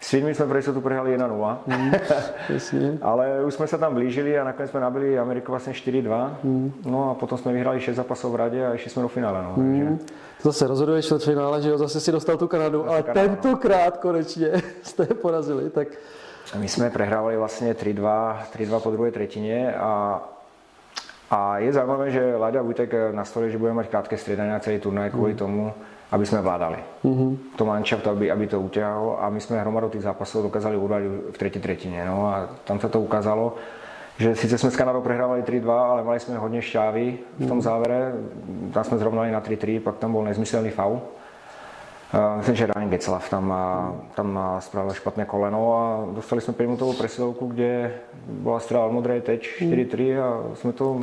S 0.00 0.10
Finmi 0.10 0.34
jsme 0.34 0.46
pro 0.46 0.72
tu 0.72 0.80
prehrali 0.80 1.18
1-0, 1.18 1.58
mm, 1.66 2.98
ale 3.02 3.44
už 3.44 3.54
jsme 3.54 3.66
se 3.66 3.78
tam 3.78 3.94
blížili 3.94 4.38
a 4.38 4.44
nakonec 4.44 4.70
jsme 4.70 4.80
nabili 4.80 5.18
Ameriku 5.18 5.52
vlastně 5.52 5.72
4-2. 5.72 6.36
Mm. 6.42 6.72
No 6.86 7.10
a 7.10 7.14
potom 7.14 7.38
jsme 7.38 7.52
vyhrali 7.52 7.80
6 7.80 7.96
zápasů 7.96 8.30
v 8.30 8.36
radě 8.36 8.66
a 8.66 8.74
išli 8.74 8.90
jsme 8.90 9.02
do 9.02 9.08
finále. 9.08 9.42
No, 9.42 9.52
mm. 9.56 9.98
Zase 10.42 10.66
rozhoduje 10.66 11.02
finále, 11.18 11.62
že 11.62 11.68
jo, 11.68 11.78
zase 11.78 12.00
si 12.00 12.12
dostal 12.12 12.36
tu 12.36 12.48
Kanadu, 12.48 12.78
zase 12.78 12.90
ale 12.90 13.02
Kanada, 13.02 13.28
tentokrát 13.28 13.96
konečně 13.96 14.48
jste 14.82 15.02
je 15.02 15.14
porazili. 15.14 15.70
Tak... 15.70 15.88
My 16.58 16.68
jsme 16.68 16.90
prehrávali 16.90 17.36
vlastně 17.36 17.74
3-2, 17.74 18.36
3-2 18.58 18.80
po 18.80 18.90
druhé 18.90 19.10
třetině 19.10 19.74
a 19.74 20.22
a 21.30 21.58
je 21.58 21.72
zajímavé, 21.72 22.10
že 22.10 22.36
Láďa 22.36 22.62
Vujtek 22.62 22.94
nastolil, 23.12 23.48
že 23.48 23.58
budeme 23.58 23.82
mít 23.82 23.90
krátké 23.90 24.16
střídání 24.16 24.50
na 24.50 24.58
celý 24.58 24.78
turnaj 24.78 25.10
kvůli 25.10 25.32
mm. 25.32 25.38
tomu, 25.38 25.74
aby 26.10 26.26
jsme 26.26 26.40
vládali. 26.40 26.76
Mm-hmm. 27.04 27.36
To 27.56 27.64
manšaft, 27.64 28.06
aby, 28.06 28.30
aby 28.30 28.46
to 28.46 28.60
utěhalo 28.60 29.22
a 29.22 29.30
my 29.30 29.40
jsme 29.40 29.60
hromadu 29.60 29.88
těch 29.88 30.02
zápasů 30.02 30.42
dokázali 30.42 30.76
urvat 30.76 31.02
v 31.30 31.38
třetí 31.38 31.60
třetině. 31.60 32.04
No 32.06 32.26
a 32.26 32.48
tam 32.64 32.80
se 32.80 32.88
to 32.88 33.00
ukázalo, 33.00 33.54
že 34.18 34.36
sice 34.36 34.58
jsme 34.58 34.70
s 34.70 34.76
Kanadou 34.76 35.00
prehrávali 35.00 35.42
3-2, 35.42 35.70
ale 35.70 36.04
mali 36.04 36.20
jsme 36.20 36.38
hodně 36.38 36.62
šťávy 36.62 37.18
v 37.38 37.46
tom 37.46 37.56
mhm. 37.56 37.62
závere. 37.62 38.12
Tam 38.72 38.84
jsme 38.84 38.98
zrovnali 38.98 39.32
na 39.32 39.40
3-3, 39.40 39.80
pak 39.80 39.96
tam 39.96 40.12
byl 40.12 40.22
nezmyslný 40.22 40.70
faul. 40.70 41.00
Myslím, 42.36 42.56
že 42.56 42.66
Ryan 42.66 42.90
Getzlav 42.90 43.30
tam, 43.30 43.54
tam 44.14 44.40
spravil 44.58 44.94
špatné 44.94 45.24
koleno 45.24 45.74
a 45.76 46.14
dostali 46.14 46.40
jsme 46.40 46.52
pětiminutovou 46.52 46.92
presilovku, 46.92 47.46
kde 47.46 47.94
byla 48.26 48.60
střela 48.60 48.88
modré 48.88 49.20
teď 49.20 49.48
4-3 49.60 50.22
a 50.22 50.54
jsme 50.54 50.72
to 50.72 51.00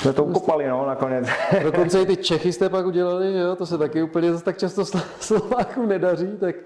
jsme 0.00 0.12
to 0.12 0.24
ukopali, 0.24 0.68
no, 0.68 0.86
nakonec. 0.86 1.28
Dokonce 1.62 2.02
i 2.02 2.06
ty 2.06 2.16
Čechy 2.16 2.52
jste 2.52 2.68
pak 2.68 2.86
udělali, 2.86 3.38
jo? 3.38 3.56
to 3.56 3.66
se 3.66 3.78
taky 3.78 4.02
úplně 4.02 4.32
zase 4.32 4.44
tak 4.44 4.58
často 4.58 4.84
Slovákům 5.20 5.88
nedaří, 5.88 6.36
tak 6.40 6.56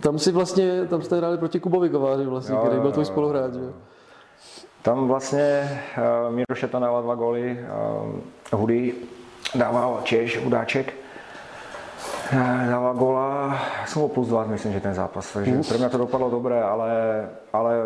tam 0.00 0.18
si 0.18 0.32
vlastně, 0.32 0.86
tam 0.86 1.02
jste 1.02 1.16
hráli 1.16 1.38
proti 1.38 1.60
Kubovi 1.60 1.88
Kováři 1.88 2.24
vlastně, 2.24 2.54
jo, 2.54 2.62
který 2.62 2.80
byl 2.80 2.92
tvůj 2.92 3.04
spoluhráč, 3.04 3.52
jo? 3.54 3.72
Tam 4.82 5.08
vlastně 5.08 5.70
uh, 6.26 6.34
Míro 6.34 6.54
Šeta 6.54 6.78
dával 6.78 7.02
dva 7.02 7.14
góly, 7.14 7.58
uh, 8.52 8.60
Hudy 8.60 8.94
dával 9.54 10.00
Češ, 10.04 10.44
Hudáček 10.44 10.94
dala 12.70 12.92
gola, 12.92 13.58
jsem 13.86 14.08
plus 14.08 14.28
2, 14.28 14.44
myslím, 14.44 14.72
že 14.72 14.80
ten 14.80 14.94
zápas, 14.94 15.32
takže 15.32 15.52
mm. 15.52 15.62
pro 15.62 15.78
mě 15.78 15.88
to 15.88 15.98
dopadlo 15.98 16.30
dobré, 16.30 16.62
ale, 16.62 16.92
ale 17.52 17.76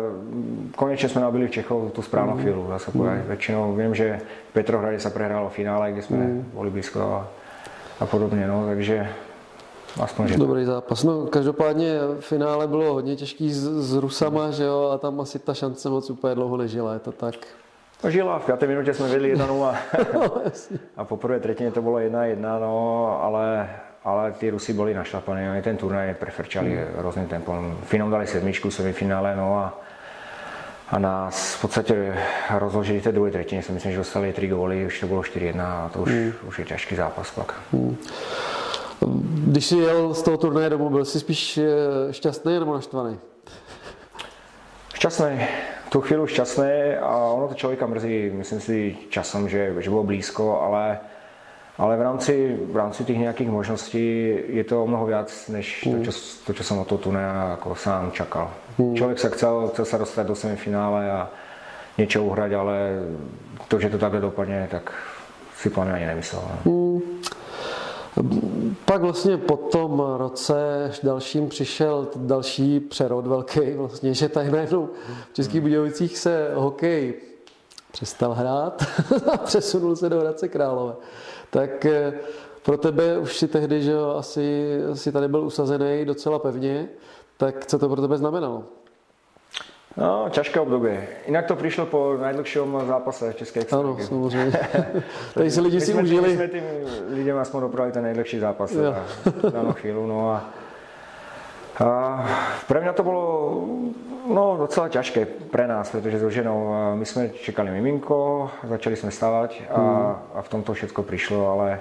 konečně 0.75 1.09
jsme 1.09 1.21
nabili 1.21 1.47
v 1.47 1.51
Čechov 1.51 1.91
tu 1.91 2.01
správnou 2.01 2.33
mm. 2.33 2.41
chvíli, 2.41 2.63
dá 2.69 2.79
se 2.79 2.91
mm. 2.93 3.21
Většinou 3.27 3.75
vím, 3.75 3.95
že 3.95 4.19
v 4.49 4.53
Petrohradě 4.53 4.99
se 4.99 5.09
prehrálo 5.09 5.49
v 5.49 5.53
finále, 5.53 5.91
kde 5.91 6.01
jsme 6.01 6.17
mm. 6.17 6.51
byli 6.53 6.69
blízko 6.69 7.01
a, 7.01 7.27
a 7.99 8.05
podobně, 8.05 8.47
no, 8.47 8.65
takže 8.65 9.09
Aspoň, 10.03 10.27
že... 10.27 10.37
Dobrý 10.37 10.65
zápas. 10.65 11.03
No, 11.03 11.25
každopádně 11.25 11.99
v 12.19 12.25
finále 12.25 12.67
bylo 12.67 12.93
hodně 12.93 13.15
těžký 13.15 13.53
s, 13.53 13.63
s 13.63 13.93
Rusama, 13.93 14.51
že 14.51 14.63
jo, 14.63 14.89
a 14.93 14.97
tam 14.97 15.21
asi 15.21 15.39
ta 15.39 15.53
šance 15.53 15.89
moc 15.89 16.09
úplně 16.09 16.35
dlouho 16.35 16.57
nežila, 16.57 16.93
je 16.93 16.99
to 16.99 17.11
tak. 17.11 17.35
No 18.03 18.11
žila, 18.11 18.39
v 18.39 18.45
páté 18.45 18.67
minutě 18.67 18.93
jsme 18.93 19.07
vedli 19.07 19.35
1-0 19.35 19.75
no, 20.13 20.41
a 20.97 21.05
po 21.05 21.17
prvé 21.17 21.39
třetině 21.39 21.71
to 21.71 21.81
bylo 21.81 21.97
1-1, 21.97 22.59
no, 22.59 23.19
ale 23.23 23.69
ale 24.07 24.31
ty 24.31 24.49
Rusy 24.49 24.73
byli 24.73 24.93
našlapaní, 24.93 25.49
oni 25.49 25.61
ten 25.61 25.77
turnaj 25.77 26.13
prefrčali 26.13 26.69
mm. 26.69 27.01
různým 27.01 27.27
tempem. 27.27 27.77
Finom 27.83 28.11
dali 28.11 28.27
sedmičku 28.27 28.69
v 28.69 28.91
finále, 28.91 29.35
no 29.35 29.57
a, 29.57 29.81
a 30.89 30.99
nás 30.99 31.55
v 31.55 31.61
podstatě 31.61 32.17
rozložili 32.57 33.01
té 33.01 33.11
druhé 33.11 33.31
třetině. 33.31 33.63
Si 33.63 33.71
myslím, 33.71 33.91
že 33.91 33.97
dostali 33.97 34.33
tři 34.33 34.47
góly, 34.47 34.85
už 34.85 34.99
to 34.99 35.07
bylo 35.07 35.21
4-1 35.21 35.61
a 35.61 35.89
to 35.93 35.99
už, 35.99 36.11
mm. 36.11 36.33
už 36.47 36.59
je 36.59 36.65
těžký 36.65 36.95
zápas 36.95 37.31
pak. 37.31 37.53
Mm. 37.71 37.97
Když 39.47 39.65
jsi 39.65 39.77
jel 39.77 40.13
z 40.13 40.21
toho 40.21 40.37
turnaje 40.37 40.69
domů, 40.69 40.89
byl 40.89 41.05
jsi 41.05 41.19
spíš 41.19 41.57
eh, 41.57 42.13
šťastný 42.13 42.59
nebo 42.59 42.73
naštvaný? 42.73 43.19
Šťastný. 44.93 45.47
Tu 45.89 46.01
chvíli 46.01 46.27
šťastný 46.27 46.95
a 47.01 47.17
ono 47.17 47.47
to 47.47 47.53
člověka 47.53 47.87
mrzí, 47.87 48.29
myslím 48.33 48.59
si 48.59 48.97
časem, 49.09 49.49
že, 49.49 49.73
že 49.79 49.89
bylo 49.89 50.03
blízko, 50.03 50.61
ale 50.61 50.99
ale 51.77 51.97
v 51.97 52.01
rámci, 52.01 52.59
v 52.71 52.75
rámci 52.75 53.03
těch 53.03 53.17
nějakých 53.17 53.49
možností 53.49 54.35
je 54.47 54.63
to 54.63 54.87
mnoho 54.87 55.05
víc, 55.05 55.47
než 55.47 55.85
mm. 55.85 55.97
to, 55.97 56.11
čo, 56.11 56.19
to, 56.45 56.53
čo 56.53 56.63
jsem 56.63 56.77
o 56.77 56.85
to 56.85 56.97
turné 56.97 57.21
jako 57.49 57.75
sám 57.75 58.11
čakal. 58.11 58.51
Mm. 58.77 58.95
Člověk 58.95 59.19
se 59.19 59.29
chcel, 59.29 59.67
chcel 59.67 59.85
se 59.85 59.97
dostat 59.97 60.27
do 60.27 60.35
semifinále 60.35 61.11
a 61.11 61.29
něco 61.97 62.23
uhrať, 62.23 62.51
ale 62.51 62.89
to, 63.67 63.79
že 63.79 63.89
to 63.89 63.97
takhle 63.97 64.21
dopadne, 64.21 64.67
tak 64.71 64.93
si 65.55 65.69
plně 65.69 65.91
ani 65.91 66.05
nemyslel. 66.05 66.43
Mm. 66.65 67.01
Pak 68.85 69.01
vlastně 69.01 69.37
po 69.37 69.57
tom 69.57 70.03
roce 70.17 70.55
dalším 71.03 71.49
přišel 71.49 72.07
další 72.15 72.79
přerod 72.79 73.27
velký, 73.27 73.59
vlastně, 73.75 74.13
že 74.13 74.29
tady 74.29 74.51
najednou 74.51 74.89
v 75.31 75.33
Českých 75.33 75.61
Budějovicích 75.61 76.17
se 76.17 76.51
hokej 76.55 77.13
přestal 77.91 78.33
hrát 78.33 78.85
a 79.33 79.37
přesunul 79.37 79.95
se 79.95 80.09
do 80.09 80.19
Hradce 80.19 80.47
Králové 80.47 80.95
tak 81.49 81.85
eh, 81.85 82.13
pro 82.63 82.77
tebe 82.77 83.17
už 83.17 83.37
si 83.37 83.47
tehdy, 83.47 83.81
že 83.81 83.91
jo, 83.91 84.15
asi, 84.17 84.77
asi 84.91 85.11
tady 85.11 85.27
byl 85.27 85.43
usazený 85.43 86.05
docela 86.05 86.39
pevně, 86.39 86.89
tak 87.37 87.65
co 87.65 87.79
to 87.79 87.89
pro 87.89 88.01
tebe 88.01 88.17
znamenalo? 88.17 88.63
No, 89.97 90.27
těžké 90.29 90.59
období. 90.59 90.89
Jinak 91.25 91.45
to 91.45 91.55
přišlo 91.55 91.85
po 91.85 92.17
najdlhším 92.21 92.77
zápase 92.87 93.33
v 93.33 93.35
České 93.35 93.59
extraligy. 93.59 93.89
Ano, 93.89 94.07
samozřejmě. 94.07 94.59
Tady 95.33 95.51
si 95.51 95.61
lidi 95.61 95.81
si 95.81 95.91
jsme, 95.91 96.01
užili. 96.01 96.29
My 96.29 96.35
jsme 96.35 96.47
tím 96.47 96.63
lidem 97.09 97.37
aspoň 97.37 97.61
dopravili 97.61 97.93
ten 97.93 98.03
najdlhší 98.03 98.39
zápas 98.39 98.73
na 98.73 99.05
danou 99.49 99.73
chvíli. 99.73 100.07
No 100.07 100.31
a, 100.31 100.49
a 101.85 102.25
pre 102.67 102.81
mňa 102.81 102.93
to 102.93 103.03
bylo 103.03 103.53
no, 104.33 104.57
docela 104.57 104.89
těžké 104.89 105.25
pre 105.25 105.67
nás, 105.67 105.89
protože 105.91 106.19
s 106.19 106.27
ženou 106.27 106.73
my 106.95 107.05
jsme 107.05 107.29
čekali 107.29 107.71
miminko, 107.71 108.49
začali 108.63 108.95
jsme 108.95 109.11
stávat 109.11 109.53
a, 109.69 109.81
hmm. 109.81 110.15
a 110.33 110.41
v 110.41 110.49
tom 110.49 110.63
to 110.63 110.73
všechno 110.73 111.03
přišlo, 111.03 111.51
ale 111.51 111.79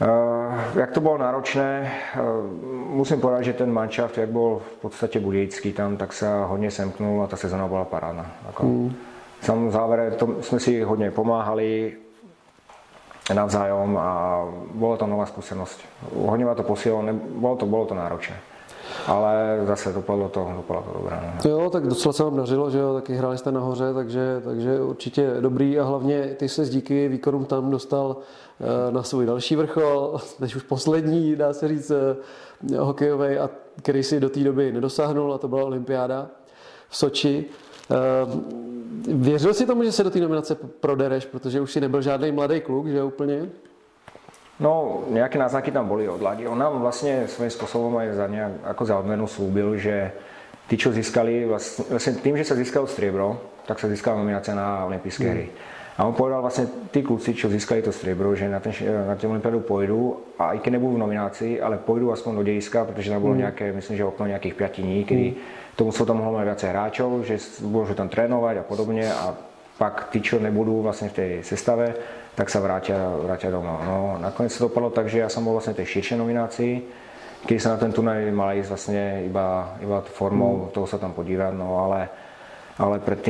Uh, 0.00 0.78
jak 0.78 0.90
to 0.90 1.00
bylo 1.00 1.18
náročné, 1.18 1.92
uh, 2.16 2.52
musím 2.88 3.20
povedat, 3.20 3.42
že 3.42 3.52
ten 3.52 3.72
manšaft, 3.72 4.18
jak 4.18 4.28
byl 4.28 4.62
v 4.76 4.80
podstatě 4.80 5.20
budějický 5.20 5.72
tam, 5.72 5.96
tak 5.96 6.12
se 6.12 6.26
hodně 6.44 6.70
semknul 6.70 7.22
a 7.22 7.26
ta 7.26 7.36
sezona 7.36 7.68
byla 7.68 7.84
parádna. 7.84 8.26
Jako, 8.46 8.66
mm. 8.66 8.94
Sam 9.40 9.70
závere, 9.70 10.10
to 10.10 10.42
jsme 10.42 10.60
si 10.60 10.82
hodně 10.82 11.10
pomáhali 11.10 11.92
navzájem 13.32 13.96
a 13.96 14.44
bylo 14.74 14.96
to 14.96 15.06
nová 15.06 15.26
zkušenost. 15.26 15.80
Hodně 16.16 16.44
má 16.44 16.54
to 16.54 16.62
posílilo, 16.62 17.02
bylo 17.12 17.56
to, 17.56 17.66
bylo 17.66 17.84
to 17.84 17.94
náročné 17.94 18.36
ale 19.06 19.60
zase 19.66 19.92
dopadlo 19.92 20.28
to, 20.28 20.52
dopadlo 20.56 20.82
to 20.82 20.98
dobré. 20.98 21.34
No. 21.44 21.50
Jo, 21.50 21.70
tak 21.70 21.86
docela 21.86 22.12
se 22.12 22.24
vám 22.24 22.36
dařilo, 22.36 22.70
že 22.70 22.78
jo, 22.78 22.94
taky 22.94 23.14
hráli 23.14 23.38
jste 23.38 23.52
nahoře, 23.52 23.94
takže, 23.94 24.40
takže 24.44 24.80
určitě 24.80 25.34
dobrý 25.40 25.78
a 25.78 25.84
hlavně 25.84 26.22
ty 26.22 26.48
se 26.48 26.64
díky 26.64 27.08
výkonům 27.08 27.44
tam 27.44 27.70
dostal 27.70 28.16
eh, 28.60 28.92
na 28.92 29.02
svůj 29.02 29.26
další 29.26 29.56
vrchol, 29.56 30.18
než 30.40 30.56
už 30.56 30.62
poslední, 30.62 31.36
dá 31.36 31.52
se 31.52 31.68
říct, 31.68 31.90
eh, 31.90 32.76
hokejový, 32.78 33.38
a 33.38 33.50
který 33.82 34.02
si 34.02 34.20
do 34.20 34.28
té 34.28 34.40
doby 34.40 34.72
nedosáhnul, 34.72 35.34
a 35.34 35.38
to 35.38 35.48
byla 35.48 35.64
olympiáda 35.64 36.26
v 36.88 36.96
Soči. 36.96 37.44
Věřil 39.06 39.54
si 39.54 39.66
tomu, 39.66 39.84
že 39.84 39.92
se 39.92 40.04
do 40.04 40.10
té 40.10 40.20
nominace 40.20 40.54
prodereš, 40.54 41.26
protože 41.26 41.60
už 41.60 41.72
si 41.72 41.80
nebyl 41.80 42.02
žádný 42.02 42.32
mladý 42.32 42.60
kluk, 42.60 42.86
že 42.86 43.02
úplně? 43.02 43.48
No, 44.60 45.02
nejaké 45.10 45.34
náznaky 45.34 45.74
tam 45.74 45.90
boli 45.90 46.06
od 46.06 46.22
Ladi. 46.22 46.46
On 46.46 46.54
nám 46.54 46.78
vlastne 46.78 47.26
svojím 47.26 47.50
spôsobom 47.50 47.90
aj 47.98 48.14
za 48.14 48.26
nejak, 48.30 48.52
ako 48.70 48.82
za 48.86 48.94
odmenu 49.02 49.26
slúbil, 49.26 49.74
že 49.74 50.14
tí, 50.70 50.78
čo 50.78 50.94
získali, 50.94 51.42
vlastne, 51.42 51.90
vlastne 51.90 52.22
tým, 52.22 52.38
že 52.38 52.46
sa 52.46 52.54
získalo 52.54 52.86
striebro, 52.86 53.42
tak 53.66 53.82
sa 53.82 53.90
získala 53.90 54.22
nominácia 54.22 54.54
na 54.54 54.86
olympijské 54.86 55.26
mm. 55.26 55.50
A 55.94 56.02
on 56.02 56.14
povedal 56.14 56.42
vlastne, 56.42 56.90
tí 56.90 57.06
kluci, 57.06 57.38
čo 57.38 57.46
získali 57.46 57.78
to 57.78 57.94
striebro, 57.94 58.34
že 58.34 58.50
na, 58.50 58.58
ten, 58.58 58.74
na 58.82 59.14
ten 59.14 59.30
olympiádu 59.30 59.62
pôjdu 59.62 60.18
a 60.34 60.50
i 60.50 60.58
keď 60.58 60.74
nebudú 60.74 60.98
v 60.98 61.04
nominácii, 61.06 61.52
ale 61.62 61.78
pôjdu 61.78 62.10
aspoň 62.10 62.32
do 62.34 62.42
dejiska, 62.42 62.82
pretože 62.82 63.14
tam 63.14 63.22
bolo 63.22 63.38
mm. 63.38 63.42
nejaké, 63.46 63.70
myslím, 63.70 63.94
že 63.94 64.02
okno 64.02 64.26
nejakých 64.26 64.54
5 64.58 64.82
dní, 64.82 64.98
kedy 65.06 65.26
mm. 65.30 65.38
tomu 65.78 65.94
sa 65.94 66.02
tam 66.02 66.18
mohlo 66.18 66.42
viacej 66.42 66.74
hráčov, 66.74 67.22
že 67.22 67.38
môžu 67.62 67.94
tam 67.94 68.10
trénovať 68.10 68.54
a 68.58 68.64
podobne 68.66 69.06
a 69.06 69.38
pak 69.78 70.10
tí, 70.10 70.18
čo 70.18 70.42
nebudú 70.42 70.82
vlastne 70.82 71.14
v 71.14 71.18
tej 71.18 71.30
sestave, 71.46 71.94
tak 72.34 72.50
sa 72.50 72.58
vrátia, 72.58 72.98
vrátia 73.14 73.54
domov. 73.54 73.78
No, 73.86 73.98
nakoniec 74.18 74.50
sa 74.50 74.66
to 74.66 74.74
dopadlo 74.74 74.90
tak, 74.90 75.06
že 75.06 75.22
ja 75.22 75.30
som 75.30 75.46
bol 75.46 75.54
vlastne 75.54 75.78
v 75.78 75.86
tej 75.86 75.94
širšej 75.94 76.18
nominácii, 76.18 76.72
keď 77.46 77.58
sa 77.62 77.70
na 77.74 77.78
ten 77.78 77.94
turnaj 77.94 78.34
mal 78.34 78.50
ísť 78.58 78.70
vlastne 78.70 79.02
iba, 79.30 79.78
iba 79.78 80.02
formou 80.02 80.66
mm. 80.66 80.74
toho 80.74 80.90
sa 80.90 80.98
tam 80.98 81.14
podívať, 81.14 81.54
no 81.54 81.78
ale, 81.86 82.10
ale 82.82 82.98
pred 82.98 83.22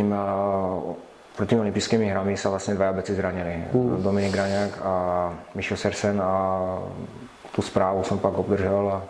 pred 1.36 1.48
tými 1.48 1.60
olympijskými 1.60 2.06
hrami 2.06 2.38
sa 2.38 2.50
vlastne 2.50 2.78
dvaja 2.78 2.92
beci 2.92 3.14
zranili. 3.14 3.74
Mm. 3.74 4.02
Dominik 4.02 4.34
Raňák 4.34 4.72
a 4.82 4.94
Mišo 5.54 5.76
Sersen 5.76 6.22
a 6.22 6.32
tu 7.54 7.62
správu 7.62 8.02
som 8.06 8.18
pak 8.18 8.38
obdržel 8.38 8.90
a 8.90 9.02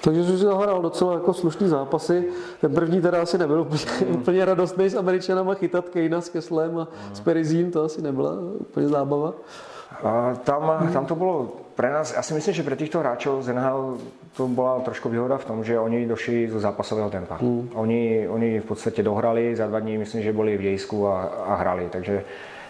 takže 0.00 0.24
jsi 0.24 0.36
zahrál 0.36 0.82
docela 0.82 1.14
jako 1.14 1.34
slušný 1.34 1.68
zápasy. 1.68 2.24
Ten 2.60 2.74
první 2.74 3.00
teda 3.00 3.22
asi 3.22 3.38
nebyl 3.38 3.60
úplně, 3.60 3.84
mm. 4.08 4.16
úplně 4.16 4.44
radostný 4.44 4.88
s 4.88 4.94
Američanama 4.94 5.54
chytat 5.54 5.88
Kejna 5.88 6.20
s 6.20 6.28
Keslem 6.28 6.78
a 6.78 6.88
mm. 7.08 7.14
s 7.14 7.20
Perizím, 7.20 7.70
to 7.70 7.84
asi 7.84 8.02
nebyla 8.02 8.32
úplně 8.58 8.88
zábava. 8.88 9.32
A 10.02 10.34
tam, 10.44 10.88
tam 10.92 11.06
to 11.06 11.14
bylo 11.14 11.52
pre 11.76 11.92
nás, 11.92 12.14
já 12.16 12.22
si 12.22 12.34
myslím, 12.34 12.54
že 12.54 12.62
pre 12.62 12.76
týchto 12.76 12.98
hráčov 12.98 13.42
z 13.42 13.52
NHL 13.52 13.96
to 14.36 14.48
bola 14.48 14.80
trošku 14.80 15.08
výhoda 15.08 15.38
v 15.38 15.44
tom, 15.44 15.64
že 15.64 15.78
oni 15.78 16.06
došli 16.06 16.48
zo 16.48 16.60
zápasového 16.60 17.10
tempa. 17.10 17.38
Mm. 17.40 17.70
Oni, 17.74 18.28
oni 18.28 18.60
v 18.60 18.66
podstate 18.66 19.02
dohrali, 19.02 19.56
za 19.56 19.66
dva 19.66 19.80
dní 19.80 19.98
myslím, 19.98 20.22
že 20.22 20.32
boli 20.32 20.56
v 20.56 20.72
dejsku 20.72 21.08
a, 21.08 21.16
a 21.46 21.54
hrali, 21.54 21.88
takže 21.92 22.24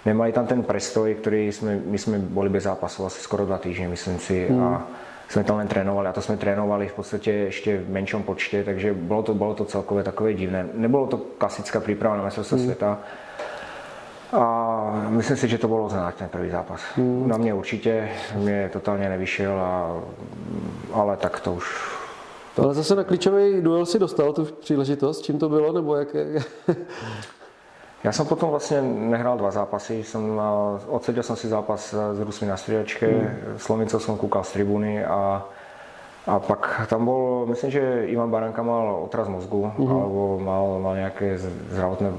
nemali 0.04 0.32
tam 0.32 0.46
ten 0.46 0.62
prestoj, 0.62 1.14
ktorý 1.14 1.52
sme, 1.52 1.78
my 1.86 1.98
sme 1.98 2.18
boli 2.18 2.50
bez 2.50 2.66
zápasu 2.66 3.06
asi 3.06 3.22
skoro 3.22 3.46
dva 3.46 3.58
týždne, 3.58 3.88
myslím 3.88 4.18
si. 4.18 4.46
Mm. 4.50 4.58
A 4.62 4.68
sme 5.26 5.42
tam 5.42 5.58
len 5.58 5.66
trénovali 5.66 6.06
a 6.06 6.14
to 6.14 6.22
sme 6.22 6.38
trénovali 6.38 6.86
v 6.86 6.94
podstate 6.94 7.50
ešte 7.50 7.82
v 7.82 7.90
menšom 7.90 8.22
počte, 8.22 8.62
takže 8.62 8.94
bolo 8.94 9.22
to, 9.22 9.32
bolo 9.34 9.54
to 9.58 9.66
celkové 9.66 10.06
takové 10.06 10.34
divné. 10.34 10.66
Nebolo 10.74 11.06
to 11.06 11.18
klasická 11.38 11.82
príprava 11.82 12.18
na 12.18 12.26
mestrovstvo 12.26 12.58
mm. 12.58 12.62
sveta, 12.62 12.90
a 14.32 14.42
myslím 15.08 15.36
si, 15.36 15.48
že 15.48 15.58
to 15.58 15.68
bolo 15.68 15.88
znát 15.88 16.14
ten 16.14 16.28
prvý 16.28 16.50
zápas. 16.50 16.80
Mm. 16.96 17.28
Na 17.28 17.36
mne 17.38 17.54
určite, 17.54 18.10
mne 18.34 18.68
totálne 18.74 19.06
nevyšiel, 19.08 19.54
a, 19.54 19.72
ale 20.94 21.16
tak 21.16 21.40
to 21.40 21.54
už... 21.54 21.66
Ale 22.58 22.74
zase 22.74 22.96
na 22.96 23.04
klíčový 23.04 23.62
duel 23.62 23.86
si 23.86 23.98
dostal 23.98 24.32
tu 24.32 24.44
příležitost, 24.44 25.22
čím 25.22 25.38
to 25.38 25.48
bylo, 25.48 25.72
nebo 25.72 25.96
jak... 25.96 26.08
Ja 28.04 28.14
som 28.14 28.28
potom 28.30 28.54
vlastne 28.54 28.86
nehral 28.86 29.34
dva 29.34 29.50
zápasy. 29.50 30.06
Som, 30.06 30.38
odsedel 30.86 31.26
som 31.26 31.34
si 31.34 31.50
zápas 31.50 31.90
s 31.90 32.18
Rusmi 32.22 32.46
na 32.46 32.54
striačke, 32.54 33.08
mm. 33.08 33.58
Slovincov 33.58 33.98
som 33.98 34.14
kúkal 34.14 34.46
z 34.46 34.62
tribúny 34.62 35.02
a, 35.02 35.42
a 36.26 36.42
pak 36.42 36.90
tam 36.90 37.06
bol, 37.06 37.46
myslím, 37.46 37.70
že 37.70 37.82
Ivan 38.10 38.30
Baranka 38.30 38.58
mal 38.62 39.06
otraz 39.06 39.30
mozgu 39.30 39.70
mm. 39.78 39.86
alebo 39.86 40.22
mal, 40.42 40.64
mal 40.82 40.94
nejaké 40.98 41.38
zdravotné 41.70 42.10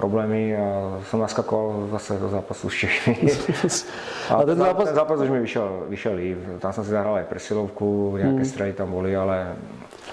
problémy 0.00 0.56
a 0.56 0.96
som 1.12 1.20
naskakoval 1.20 1.92
zase 1.92 2.16
do 2.16 2.32
zápasu 2.32 2.72
s 2.72 2.76
Čechmi. 2.80 3.20
a, 4.32 4.40
a 4.40 4.42
ten 4.48 4.56
zápas... 4.56 4.84
ten 4.88 4.96
zápas 4.96 5.20
už 5.20 5.28
mi 5.28 5.40
vyšiel, 5.44 5.68
vyšiel 5.92 6.14
líp. 6.16 6.38
Tam 6.56 6.72
som 6.72 6.88
si 6.88 6.90
zahral 6.96 7.20
aj 7.20 7.28
presilovku, 7.28 8.16
nejaké 8.16 8.42
mm. 8.42 8.48
strely 8.48 8.72
tam 8.72 8.88
boli, 8.88 9.12
ale 9.12 9.60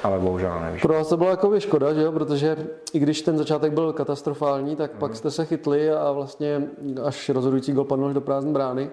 ale 0.03 0.19
bohužel 0.19 0.61
nevíš. 0.61 0.81
Pro 0.81 0.93
vás 0.93 1.09
to 1.09 1.17
bylo 1.17 1.29
jako 1.29 1.59
škoda, 1.59 1.93
že 1.93 2.01
jo? 2.01 2.11
protože 2.11 2.57
i 2.93 2.99
když 2.99 3.21
ten 3.21 3.37
začátek 3.37 3.73
byl 3.73 3.93
katastrofální, 3.93 4.75
tak 4.75 4.93
mm. 4.93 4.99
pak 4.99 5.15
jste 5.15 5.31
se 5.31 5.45
chytli 5.45 5.91
a 5.91 6.11
vlastně 6.11 6.67
až 7.03 7.29
rozhodující 7.29 7.71
gol 7.71 7.85
padl 7.85 8.13
do 8.13 8.21
prázdné 8.21 8.51
brány, 8.51 8.89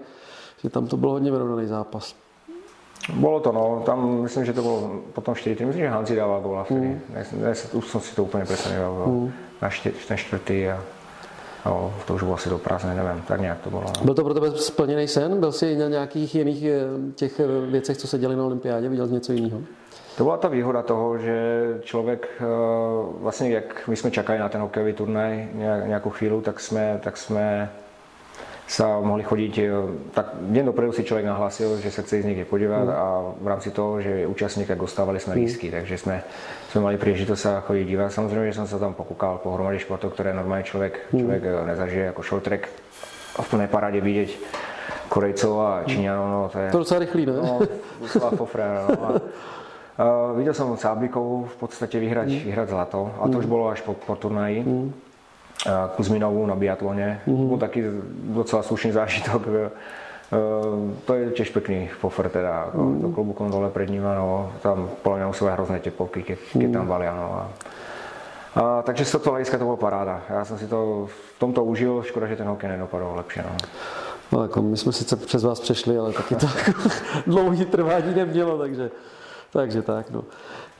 že 0.63 0.71
tam 0.71 0.87
to 0.87 0.97
byl 0.97 1.11
hodně 1.11 1.31
vyrovnaný 1.31 1.67
zápas. 1.67 2.28
Bolo 3.09 3.41
to, 3.41 3.53
no. 3.53 3.83
Tam 3.87 4.23
myslím, 4.23 4.45
že 4.45 4.53
to 4.53 4.63
bolo 4.63 5.01
potom 5.13 5.35
4 5.35 5.65
Myslím, 5.65 5.85
že 5.85 5.89
Hanzi 5.89 6.17
dával 6.17 6.41
góla 6.41 6.65
vtedy. 6.65 6.87
Mm. 6.87 7.01
Dnes, 7.33 7.73
už 7.73 7.85
som 7.89 8.01
si 8.05 8.13
to 8.13 8.29
úplne 8.29 8.45
presne 8.45 8.77
mm. 8.77 9.33
na 9.63 9.69
štyr, 9.71 9.97
ten 9.97 10.17
čtvrtý 10.17 10.69
a 10.69 10.77
No, 11.67 11.95
to 12.07 12.15
už 12.15 12.23
bylo 12.23 12.35
asi 12.35 12.51
do 12.51 12.59
prázdné, 12.59 12.95
nevím, 12.95 13.23
tak 13.23 13.41
nějak 13.41 13.61
to 13.61 13.71
bylo. 13.71 13.83
No. 13.83 14.05
Byl 14.05 14.15
to 14.15 14.25
pro 14.25 14.35
tebe 14.35 14.51
splněný 14.51 15.09
sen? 15.09 15.41
Byl 15.41 15.53
jsi 15.53 15.77
na 15.77 15.89
nějakých 15.89 16.35
jiných 16.35 16.65
eh, 16.65 16.79
těch 17.15 17.41
eh, 17.41 17.47
věcech, 17.71 17.97
co 17.97 18.07
se 18.07 18.19
děli 18.19 18.37
na 18.37 18.45
olympiádě? 18.45 18.89
Viděl 18.89 19.07
jsi 19.07 19.13
něco 19.13 19.33
jiného? 19.33 19.61
To 20.17 20.25
byla 20.25 20.37
ta 20.37 20.49
výhoda 20.49 20.83
toho, 20.83 21.19
že 21.19 21.65
člověk, 21.81 22.29
eh, 22.41 22.45
vlastně 23.21 23.51
jak 23.51 23.89
my 23.89 23.97
jsme 23.97 24.11
čakali 24.11 24.39
na 24.39 24.49
ten 24.49 24.61
hokejový 24.61 24.93
turnaj 24.93 25.49
nějakou 25.87 26.11
chvíli, 26.11 26.41
tak 26.43 26.61
jsme, 26.61 27.01
tak 27.03 27.17
jsme 27.17 27.71
sa 28.69 29.01
mohli 29.01 29.25
chodiť, 29.25 29.55
eh, 29.65 29.69
tak 30.13 30.37
deň 30.45 30.65
dopredu 30.69 30.93
si 30.93 31.01
človek 31.01 31.25
nahlásil, 31.25 31.81
že 31.81 31.89
sa 31.89 32.05
chce 32.05 32.21
ísť 32.21 32.29
niekde 32.29 32.45
podívať 32.45 32.85
mm. 32.85 32.93
a 32.93 33.07
v 33.41 33.47
rámci 33.49 33.73
toho, 33.73 34.05
že 34.05 34.13
je 34.23 34.27
účastník, 34.29 34.69
tak 34.69 34.77
dostávali 34.77 35.17
sme 35.17 35.35
mm. 35.35 35.41
lístky, 35.41 35.73
takže 35.73 35.97
sme, 35.97 36.21
sme 36.69 36.81
mali 36.85 37.01
príležitosť 37.01 37.41
sa 37.41 37.65
chodiť 37.65 37.85
dívať. 37.89 38.09
Samozrejme, 38.13 38.53
že 38.53 38.61
som 38.61 38.69
sa 38.69 38.77
tam 38.77 38.93
pokúkal 38.93 39.41
pohromade 39.41 39.81
športov, 39.81 40.13
ktoré 40.13 40.37
normálne 40.37 40.69
človek, 40.69 41.09
mm. 41.09 41.17
človek 41.17 41.43
eh, 41.49 41.53
nezažije, 41.73 42.05
ako 42.13 42.21
short 42.21 42.45
track 42.45 42.69
v 43.39 43.47
plnej 43.49 43.71
paráde 43.73 44.05
vidieť 44.05 44.31
Korejcov 45.09 45.55
a 45.57 45.71
Číňanov, 45.89 46.27
no 46.29 46.39
to 46.53 46.61
je... 46.61 46.69
To 46.69 46.83
docela 46.85 47.01
rychlý, 47.01 47.23
ne? 47.25 47.35
No, 47.41 47.65
docela 48.05 48.29
fofré, 48.37 48.69
no. 48.69 48.89
A, 49.01 49.11
Uh, 49.99 50.31
videl 50.39 50.55
som 50.55 50.71
Sáblikovú 50.79 51.51
v 51.51 51.57
podstate 51.59 51.99
vyhrať, 51.99 52.31
mm. 52.31 52.43
vyhrať 52.47 52.71
zlato 52.71 53.11
a 53.19 53.27
to 53.27 53.35
mm. 53.35 53.41
už 53.43 53.47
bolo 53.51 53.67
až 53.67 53.83
po, 53.83 53.99
po 53.99 54.15
turnaji. 54.15 54.63
Mm. 54.63 54.95
Uh, 55.67 55.91
Kuzminovú 55.99 56.47
na 56.47 56.55
biatlone. 56.55 57.19
Mm. 57.27 57.49
Bol 57.51 57.59
taký 57.59 57.83
docela 58.31 58.63
slušný 58.63 58.95
zážitok. 58.95 59.43
Uh, 59.43 60.95
to 61.03 61.15
je 61.19 61.25
tiež 61.35 61.51
pekný 61.51 61.91
pofer 61.99 62.31
teda, 62.31 62.71
mm. 62.71 63.03
do 63.03 63.09
klubukom 63.11 63.51
dole 63.51 63.67
pred 63.75 63.91
ním, 63.91 64.07
no, 64.07 64.55
tam 64.63 64.87
podľa 65.03 65.17
mňa 65.19 65.27
musí 65.27 65.43
hrozné 65.43 65.79
teplovky, 65.83 66.23
keď, 66.23 66.39
keď 66.53 66.69
tam 66.79 66.87
valia. 66.87 67.11
No, 67.11 67.27
a, 67.27 67.45
a, 68.55 68.63
takže 68.87 69.03
z 69.09 69.19
tohto 69.19 69.35
hľadiska 69.35 69.59
to 69.59 69.67
bolo 69.67 69.77
paráda. 69.81 70.23
Já 70.31 70.45
jsem 70.45 70.59
si 70.59 70.67
to 70.67 71.09
v 71.11 71.39
tomto 71.39 71.65
užil, 71.65 72.03
škoda, 72.03 72.27
že 72.27 72.37
ten 72.37 72.47
hokej 72.47 72.69
nedopadl 72.69 73.15
lepšie. 73.17 73.43
No. 73.43 73.57
No, 74.33 74.43
jako 74.43 74.63
my 74.63 74.77
jsme 74.77 74.93
sice 74.93 75.17
přes 75.17 75.45
vás 75.45 75.61
přešli, 75.61 75.99
ale 75.99 76.13
taky 76.13 76.35
to 76.35 76.47
dlouhý 77.27 77.65
trvání 77.65 78.15
nemělo, 78.15 78.59
takže 78.59 78.91
takže 79.53 79.83
tak, 79.83 80.11
no. 80.11 80.25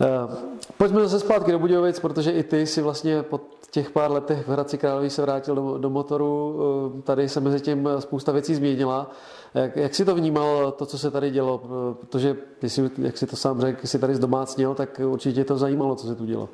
Eh, 0.01 0.37
pojďme 0.77 1.01
zase 1.01 1.21
zpátky 1.21 1.53
do 1.53 1.59
Budějovic, 1.59 2.01
protože 2.01 2.31
i 2.31 2.43
ty 2.43 2.67
si 2.67 2.83
vlastně 2.83 3.23
po 3.23 3.41
těch 3.71 3.91
pár 3.91 4.11
letech 4.11 4.47
v 4.47 4.51
Hradci 4.51 4.79
Králové 4.79 5.11
se 5.11 5.23
vrátil 5.23 5.55
do, 5.55 5.79
do 5.79 5.91
motoru. 5.91 6.61
Eh, 6.99 7.03
tady 7.03 7.29
se 7.29 7.41
mezi 7.41 7.61
tím 7.61 7.89
spousta 7.99 8.33
věcí 8.33 8.55
změnila. 8.55 9.11
Jak, 9.55 9.77
jak 9.77 9.95
jsi 9.95 10.05
to 10.05 10.15
vnímal, 10.15 10.73
to, 10.73 10.87
co 10.87 10.99
se 10.99 11.11
tady 11.11 11.31
dělo? 11.31 11.63
Eh, 11.65 11.95
protože, 11.95 12.37
jsi, 12.63 12.91
jak 12.99 13.19
si 13.19 13.27
to 13.27 13.37
sám 13.37 13.61
řekl, 13.61 13.87
jsi 13.87 13.99
tady 13.99 14.15
zdomácněl, 14.15 14.75
tak 14.75 15.01
určitě 15.05 15.45
to 15.45 15.59
zajímalo, 15.59 15.97
co 15.97 16.07
se 16.07 16.15
tu 16.15 16.25
dělo. 16.25 16.49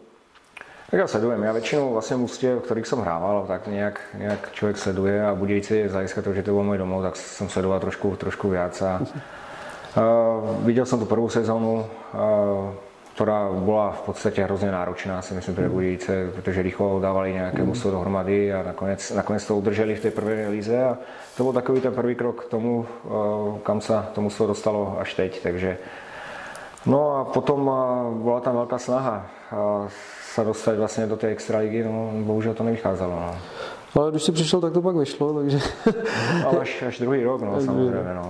Tak 0.90 1.00
já 1.00 1.06
sledujem. 1.06 1.42
Já 1.42 1.52
většinou 1.52 1.92
vlastně 1.92 2.16
Mustě, 2.16 2.54
v 2.54 2.60
kterých 2.60 2.86
jsem 2.86 2.98
hrával, 2.98 3.44
tak 3.46 3.66
nějak, 3.66 4.00
nějak 4.18 4.52
člověk 4.52 4.78
sleduje 4.78 5.26
a 5.26 5.34
Budějci, 5.34 5.88
z 5.88 5.92
hlediska 5.92 6.22
toho, 6.22 6.34
že 6.34 6.42
to 6.42 6.52
byl 6.52 6.62
můj 6.62 6.78
domov, 6.78 7.02
tak 7.02 7.16
jsem 7.16 7.48
sledoval 7.48 7.80
trošku, 7.80 8.16
trošku 8.16 8.50
víc 8.50 8.82
a 8.82 9.02
Uh, 9.94 10.58
videl 10.66 10.82
som 10.82 10.98
tú 10.98 11.06
prvú 11.06 11.30
sezónu, 11.30 11.86
uh, 11.86 12.74
ktorá 13.14 13.46
bola 13.54 13.94
v 13.94 14.10
podstate 14.10 14.42
hrozne 14.42 14.74
náročná, 14.74 15.22
si 15.22 15.38
myslím, 15.38 15.54
pre 15.54 15.70
Budice, 15.70 16.34
pretože 16.34 16.66
rýchlo 16.66 16.98
dávali 16.98 17.38
nejaké 17.38 17.62
mm. 17.62 17.68
mužstvo 17.70 17.94
dohromady 17.94 18.50
a 18.50 18.74
nakoniec, 18.74 19.00
nakoniec 19.14 19.42
to 19.46 19.54
udrželi 19.54 19.94
v 19.94 20.02
tej 20.02 20.12
prvej 20.12 20.50
líze 20.50 20.74
a 20.74 20.98
to 21.38 21.46
bol 21.46 21.54
takový 21.54 21.78
ten 21.78 21.94
prvý 21.94 22.18
krok 22.18 22.44
k 22.44 22.50
tomu, 22.50 22.82
uh, 22.82 23.58
kam 23.62 23.78
sa 23.78 24.10
to 24.10 24.18
mužstvo 24.18 24.50
dostalo 24.50 24.98
až 24.98 25.14
teď, 25.14 25.46
takže 25.46 25.78
No 26.84 27.16
a 27.16 27.20
potom 27.24 27.64
bola 28.20 28.44
tam 28.44 28.60
veľká 28.60 28.76
snaha 28.76 29.24
sa 30.34 30.42
dostať 30.44 30.74
vlastne 30.76 31.04
do 31.08 31.16
tej 31.16 31.32
extraligy, 31.32 31.80
no 31.80 32.12
bohužiaľ 32.28 32.54
to 32.58 32.66
nevychádzalo. 32.66 33.14
No. 33.14 33.32
Ale 33.94 34.10
když 34.10 34.22
si 34.22 34.32
přišel, 34.32 34.60
tak 34.60 34.72
to 34.72 34.82
pak 34.82 34.96
vyšlo, 34.96 35.34
takže... 35.34 35.58
Ale 36.44 36.60
až, 36.60 36.82
až 36.82 36.98
druhý 36.98 37.24
rok, 37.24 37.40
no, 37.40 37.60
samozrejme, 37.68 38.12
no. 38.14 38.26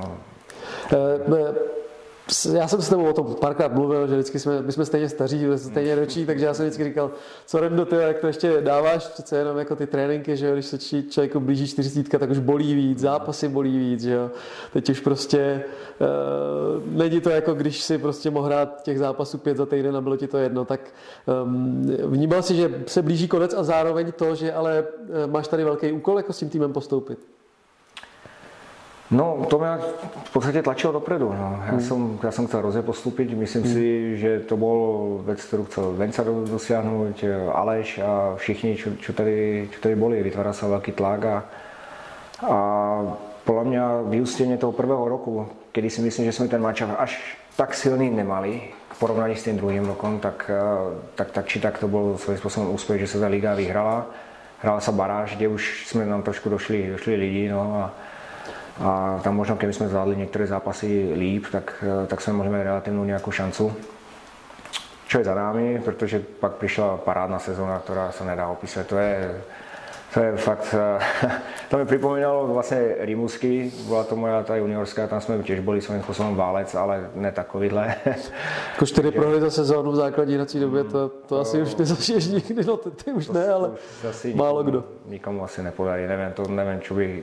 Eh, 2.29 2.57
já 2.57 2.69
jsem 2.69 2.83
s 2.83 2.89
tebou 2.89 3.05
o 3.05 3.13
tom 3.13 3.35
párkrát 3.41 3.73
mluvil, 3.73 4.07
že 4.07 4.15
vždycky 4.15 4.39
jsme, 4.39 4.63
my 4.63 4.73
jsme 4.73 4.85
stejně 4.85 5.09
staří, 5.09 5.47
stejně 5.57 5.95
roční, 5.95 6.27
takže 6.27 6.47
já 6.47 6.55
jsem 6.55 6.67
vždycky 6.67 6.85
říkal, 6.85 7.11
co 7.47 7.61
Rendo, 7.61 7.85
ty, 7.85 7.97
jak 7.97 8.19
to 8.19 8.27
ještě 8.27 8.61
dáváš, 8.61 9.07
přece 9.07 9.39
jenom 9.39 9.59
jako 9.59 9.77
ty 9.77 9.87
tréninky, 9.87 10.37
že 10.37 10.47
jo, 10.47 10.53
když 10.53 10.67
se 10.67 10.79
člověku 11.03 11.41
blíží 11.41 11.67
40, 11.67 12.19
tak 12.19 12.31
už 12.31 12.39
bolí 12.39 12.75
víc, 12.75 12.99
zápasy 12.99 13.49
bolí 13.49 13.79
víc, 13.79 14.03
že 14.03 14.13
jo. 14.13 14.31
Teď 14.73 14.91
už 14.91 15.01
prostě 15.01 15.65
uh, 16.01 16.97
není 16.97 17.21
to 17.21 17.31
jako 17.31 17.55
když 17.55 17.83
si 17.83 17.99
prostě 17.99 18.31
mohl 18.31 18.47
hrát 18.47 18.83
těch 18.83 18.99
zápasů 18.99 19.39
pět 19.39 19.57
za 19.57 19.67
týden 19.67 19.97
a 19.97 20.01
bylo 20.01 20.17
ti 20.17 20.27
to 20.27 20.39
jedno, 20.39 20.65
tak 20.65 20.81
um, 21.45 21.83
vnímal 22.05 22.43
si, 22.43 22.55
že 22.55 22.85
se 22.87 23.03
blíží 23.03 23.29
konec 23.29 23.55
a 23.55 23.63
zároveň 23.63 24.13
to, 24.13 24.35
že 24.35 24.53
ale 24.53 24.85
uh, 24.85 25.33
máš 25.33 25.49
tady 25.49 25.65
velký 25.65 25.93
úkol 25.93 26.17
jako 26.17 26.33
s 26.33 26.39
tím 26.39 26.49
týmem 26.49 26.73
postoupit. 26.73 27.34
No, 29.15 29.47
to 29.49 29.59
mě 29.59 29.69
v 30.25 30.33
podstatě 30.33 30.63
tlačilo 30.63 30.93
dopredu. 30.93 31.33
No. 31.33 31.63
Já, 31.67 31.71
hmm. 31.71 31.81
jsem, 31.81 32.19
já 32.23 32.31
jsem 32.31 32.47
chcel 32.47 32.61
hrozně 32.61 32.83
postupit, 32.83 33.39
myslím 33.39 33.63
hmm. 33.63 33.73
si, 33.73 34.19
že 34.19 34.41
to 34.41 34.57
byl 34.57 35.21
věc, 35.27 35.45
kterou 35.45 35.65
chcel 35.65 35.93
Venca 35.93 36.25
dosáhnout, 36.51 37.25
Aleš 37.53 37.99
a 37.99 38.35
všichni, 38.37 38.77
co 39.03 39.13
tady, 39.13 39.69
čo 39.73 39.81
tady 39.81 39.97
boli. 39.97 40.23
Vytváral 40.23 40.53
se 40.53 40.69
velký 40.69 40.93
tlak 40.93 41.25
a, 41.25 41.45
a 42.51 43.17
podle 43.45 43.65
mě 43.65 43.81
vyústěně 44.05 44.57
toho 44.57 44.73
prvého 44.73 45.09
roku, 45.09 45.49
kdy 45.73 45.91
si 45.91 46.03
myslím, 46.03 46.25
že 46.25 46.33
jsme 46.33 46.49
ten 46.49 46.63
match 46.63 46.83
až 46.83 47.39
tak 47.57 47.75
silný 47.75 48.11
nemali, 48.11 48.61
v 48.91 48.99
porovnání 48.99 49.37
s 49.37 49.45
tím 49.45 49.57
druhým 49.57 49.85
rokem, 49.85 50.19
tak, 50.19 50.51
tak, 51.15 51.31
tak 51.31 51.47
či 51.47 51.61
tak 51.61 51.79
to 51.79 51.89
byl 51.89 52.17
svým 52.19 52.39
způsobem 52.39 52.75
úspěch, 52.75 53.01
že 53.01 53.07
se 53.07 53.21
ta 53.21 53.27
liga 53.27 53.55
vyhrala. 53.55 54.07
Hrála 54.59 54.81
se 54.81 54.93
baráž, 54.93 55.37
kde 55.37 55.49
už 55.49 55.87
jsme 55.87 56.07
nám 56.07 56.23
trošku 56.23 56.49
došli, 56.49 56.91
došli 56.93 57.15
lidi 57.15 57.49
no, 57.49 57.77
a, 57.77 57.95
a 58.81 59.21
tam 59.25 59.37
možno, 59.37 59.57
keby 59.57 59.73
jsme 59.73 59.89
zvládli 59.89 60.17
některé 60.17 60.47
zápasy 60.47 61.13
líp, 61.17 61.45
tak, 61.53 61.85
tak 62.07 62.21
jsme 62.21 62.33
mohli 62.33 62.53
mít 62.53 62.63
relativnou 62.63 63.05
nějakou 63.05 63.31
šancu. 63.31 63.73
Čo 65.09 65.19
je 65.19 65.25
za 65.25 65.35
námi, 65.35 65.83
protože 65.85 66.23
pak 66.41 66.53
přišla 66.53 66.97
parádna 66.97 67.39
sezóna, 67.39 67.79
která 67.79 68.13
se 68.13 68.25
nedá 68.25 68.49
opisat. 68.49 68.87
To 68.87 68.99
je, 68.99 69.41
to 70.15 70.21
je 70.21 70.37
fakt, 70.37 70.75
to 71.71 71.79
mi 71.79 71.85
připomínalo 71.85 72.47
vlastně 72.47 72.95
Rimusky, 72.99 73.73
byla 73.87 74.05
to 74.05 74.17
moja 74.17 74.43
ta 74.43 74.57
juniorská, 74.57 75.07
tam 75.07 75.21
jsme 75.21 75.43
těž 75.43 75.61
byli 75.61 75.81
svým 75.81 76.03
způsobem 76.03 76.35
válec, 76.35 76.75
ale 76.75 77.11
ne 77.15 77.33
takovýhle. 77.33 77.95
Jako 78.73 78.87
čtyři 78.87 79.11
prohry 79.11 79.41
za 79.41 79.51
sezónu 79.51 79.91
v 79.91 79.97
základní 79.97 80.35
hrací 80.35 80.61
době, 80.61 80.85
to, 80.85 80.91
to, 80.91 81.09
to 81.09 81.41
asi 81.41 81.63
už 81.63 81.77
nezažiješ 81.77 82.27
nikdy, 82.27 82.65
no 82.65 82.77
ty, 82.77 82.91
ty 82.91 83.13
už 83.13 83.27
to, 83.27 83.33
ne, 83.33 83.49
ale 83.49 83.71
už 83.71 84.35
málo 84.35 84.63
nikomu, 84.63 84.71
kdo. 84.71 84.85
Nikomu 85.07 85.45
asi 85.45 85.63
nepodarí, 85.63 86.07
nevím, 86.07 86.33
to 86.33 86.49
nevím, 86.49 86.81
čo 86.81 86.95
by 86.95 87.23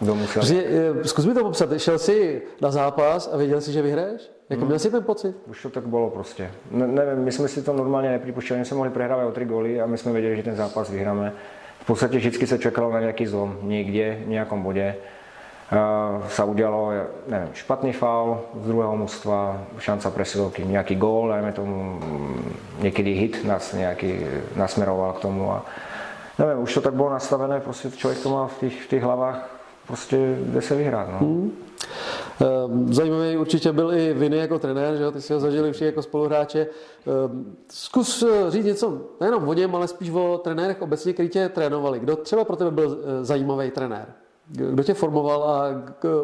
kdo 0.00 0.14
musel... 0.14 0.42
Že, 0.42 0.64
eh, 0.64 1.04
zkus 1.04 1.26
mi 1.26 1.34
to 1.34 1.44
popsat, 1.44 1.78
šel 1.78 1.98
jsi 1.98 2.42
na 2.60 2.70
zápas 2.70 3.30
a 3.32 3.36
věděl 3.36 3.60
jsi, 3.60 3.72
že 3.72 3.82
vyhraješ? 3.82 4.30
Jako 4.50 4.60
hmm. 4.60 4.68
měl 4.68 4.78
jsi 4.78 4.90
ten 4.90 5.04
pocit? 5.04 5.36
Už 5.46 5.62
to 5.62 5.70
tak 5.70 5.86
bylo 5.86 6.10
prostě. 6.10 6.50
Ne, 6.70 6.86
nevím, 6.86 7.24
my 7.24 7.32
jsme 7.32 7.48
si 7.48 7.62
to 7.62 7.72
normálně 7.72 8.10
nepřipuštěli, 8.10 8.60
my 8.60 8.64
jsme 8.64 8.76
mohli 8.76 8.90
prehrávat 8.90 9.26
o 9.26 9.32
tři 9.32 9.44
góly 9.44 9.80
a 9.80 9.86
my 9.86 9.98
jsme 9.98 10.12
věděli, 10.12 10.36
že 10.36 10.42
ten 10.42 10.56
zápas 10.56 10.90
vyhráme. 10.90 11.32
V 11.80 11.86
podstatě 11.86 12.16
vždycky 12.16 12.46
se 12.46 12.58
čekalo 12.58 12.92
na 12.92 13.00
nějaký 13.00 13.26
zlom, 13.26 13.58
někde, 13.62 14.18
v 14.24 14.28
nějakom 14.28 14.62
bodě. 14.62 14.94
Uh, 15.72 16.28
sa 16.28 16.44
udělalo, 16.44 16.92
nevím, 17.26 17.48
špatný 17.54 17.92
faul 17.92 18.40
z 18.60 18.66
druhého 18.66 18.96
mužstva, 18.96 19.64
šanca 19.78 20.10
presilovky, 20.10 20.64
nějaký 20.64 20.94
gól, 20.94 21.28
dajme 21.28 21.52
tomu, 21.52 22.00
někdy 22.80 23.12
hit 23.12 23.44
nás 23.44 23.72
nějaký 23.72 24.26
nasmeroval 24.56 25.12
k 25.12 25.20
tomu 25.20 25.52
a 25.52 25.64
nevím, 26.38 26.62
už 26.62 26.74
to 26.74 26.80
tak 26.80 26.94
bylo 26.94 27.10
nastavené, 27.10 27.60
prostě 27.60 27.90
člověk 27.90 28.22
to 28.22 28.30
má 28.30 28.46
v 28.46 28.58
těch, 28.58 28.82
v 28.82 28.88
těch 28.88 29.02
hlavách, 29.02 29.51
prostě 29.86 30.38
jde 30.40 30.62
se 30.62 30.74
vyhrát. 30.74 31.08
No. 31.12 31.18
Hmm. 31.18 31.52
Ehm, 32.40 32.94
zajímavý 32.94 33.36
určitě 33.36 33.72
byl 33.72 33.94
i 33.94 34.14
Viny 34.14 34.36
jako 34.36 34.58
trenér, 34.58 34.96
že 34.96 35.02
jo? 35.02 35.12
ty 35.12 35.20
si 35.20 35.32
ho 35.32 35.40
zažili 35.40 35.72
všichni 35.72 35.86
jako 35.86 36.02
spoluhráče. 36.02 36.66
Ehm, 37.26 37.56
zkus 37.68 38.22
eh, 38.22 38.50
říct 38.50 38.64
něco 38.64 39.00
nejenom 39.20 39.48
o 39.48 39.52
něm, 39.52 39.74
ale 39.74 39.88
spíš 39.88 40.10
o 40.10 40.40
trenérech 40.44 40.82
obecně, 40.82 41.12
kteří 41.12 41.28
tě 41.28 41.48
trénovali. 41.48 42.00
Kdo 42.00 42.16
třeba 42.16 42.44
pro 42.44 42.56
tebe 42.56 42.70
byl 42.70 42.98
eh, 43.00 43.24
zajímavý 43.24 43.70
trenér? 43.70 44.06
Kdo 44.46 44.82
tě 44.82 44.94
formoval 44.94 45.44
a 45.44 45.66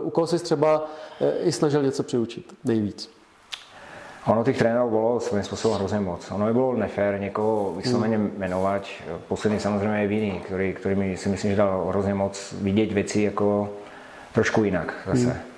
u 0.02 0.11
koho 0.11 0.26
jsi 0.26 0.38
třeba 0.38 0.90
eh, 1.20 1.38
i 1.42 1.52
snažil 1.52 1.82
něco 1.82 2.02
přiučit 2.02 2.54
nejvíc? 2.64 3.18
Ono 4.29 4.45
těch 4.45 4.59
trénerů 4.59 4.91
bylo 4.91 5.20
svým 5.20 5.43
způsobem 5.43 5.79
hrozně 5.79 6.01
moc. 6.01 6.31
Ono 6.31 6.47
by 6.47 6.53
bylo 6.53 6.76
nefér 6.76 7.20
někoho 7.20 7.74
vysloveně 7.76 8.16
hmm. 8.16 8.33
jmenovat. 8.39 8.83
Poslední 9.29 9.61
samozřejmě 9.61 10.01
je 10.01 10.07
Viny, 10.07 10.41
který, 10.47 10.72
který 10.72 10.95
mi 10.95 11.16
si 11.16 11.29
myslím, 11.29 11.51
že 11.51 11.57
dal 11.57 11.85
hrozně 11.89 12.14
moc 12.14 12.55
vidět 12.61 12.93
věci 12.93 13.22
jako 13.22 13.68
trošku 14.33 14.64
jinak 14.64 14.95
zase. 15.07 15.33
Hmm 15.33 15.49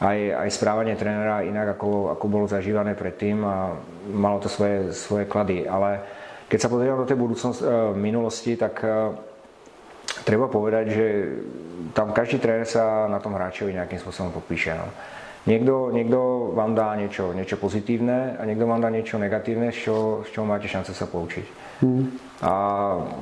aj, 0.00 0.18
aj 0.32 0.48
správanie 0.50 0.96
trénera 0.96 1.44
inak, 1.44 1.76
ako, 1.76 2.16
ako 2.16 2.24
bolo 2.26 2.48
zažívané 2.48 2.96
predtým 2.96 3.44
a 3.44 3.76
malo 4.08 4.40
to 4.40 4.48
svoje, 4.48 4.96
svoje 4.96 5.28
klady. 5.28 5.68
Ale 5.68 6.00
keď 6.48 6.58
sa 6.58 6.72
pozriem 6.72 6.96
do 6.96 7.04
tej 7.04 7.20
budúcnosti, 7.20 7.62
e, 7.62 7.92
minulosti, 7.92 8.56
tak 8.56 8.80
e, 8.80 8.88
treba 10.24 10.48
povedať, 10.48 10.84
že 10.88 11.06
tam 11.92 12.16
každý 12.16 12.40
tréner 12.40 12.64
sa 12.64 13.04
na 13.12 13.20
tom 13.20 13.36
hráčovi 13.36 13.76
nejakým 13.76 14.00
spôsobom 14.00 14.32
popíše. 14.32 14.72
No. 14.72 14.88
Niekto, 15.46 15.88
niekto 15.88 16.52
vám 16.52 16.76
dá 16.76 16.92
niečo, 17.00 17.32
niečo 17.32 17.56
pozitívne 17.56 18.36
a 18.36 18.44
niekto 18.44 18.68
vám 18.68 18.84
dá 18.84 18.92
niečo 18.92 19.16
negatívne, 19.16 19.72
z 19.72 19.88
čoho, 19.88 20.20
z 20.28 20.36
čoho 20.36 20.44
máte 20.44 20.68
šance 20.68 20.92
sa 20.92 21.08
poučiť. 21.08 21.46
Hmm. 21.80 22.12
A 22.44 22.52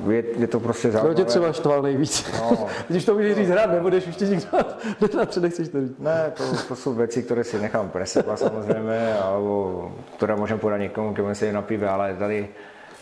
je, 0.09 0.23
je 0.37 0.47
to 0.47 0.59
prostě 0.59 0.91
zaujímavé. 0.91 1.13
Kdo 1.13 1.23
tě 1.23 1.29
třeba 1.29 1.53
štval 1.53 1.81
nejvíc? 1.81 2.31
No, 2.33 2.67
Když 2.89 3.05
to 3.05 3.13
můžeš 3.13 3.35
říct 3.35 3.49
hrát, 3.49 3.71
nebudeš 3.71 4.07
už 4.07 4.15
tě 4.15 4.25
nikdo 4.25 4.47
napřed 5.17 5.43
nechceš 5.43 5.69
to 5.69 5.81
říct. 5.81 5.99
Ne, 5.99 6.31
to, 6.37 6.43
to 6.67 6.75
jsou 6.75 6.93
věci, 6.93 7.23
které 7.23 7.43
si 7.43 7.59
nechám 7.59 7.89
pre 7.89 8.05
seba 8.05 8.37
samozřejmě, 8.37 9.13
alebo 9.23 9.91
které 10.17 10.35
můžem 10.35 10.59
podat 10.59 10.77
někomu, 10.77 11.13
kdo 11.13 11.35
se 11.35 11.53
na 11.53 11.61
pive, 11.61 11.89
ale 11.89 12.15
tady 12.15 12.49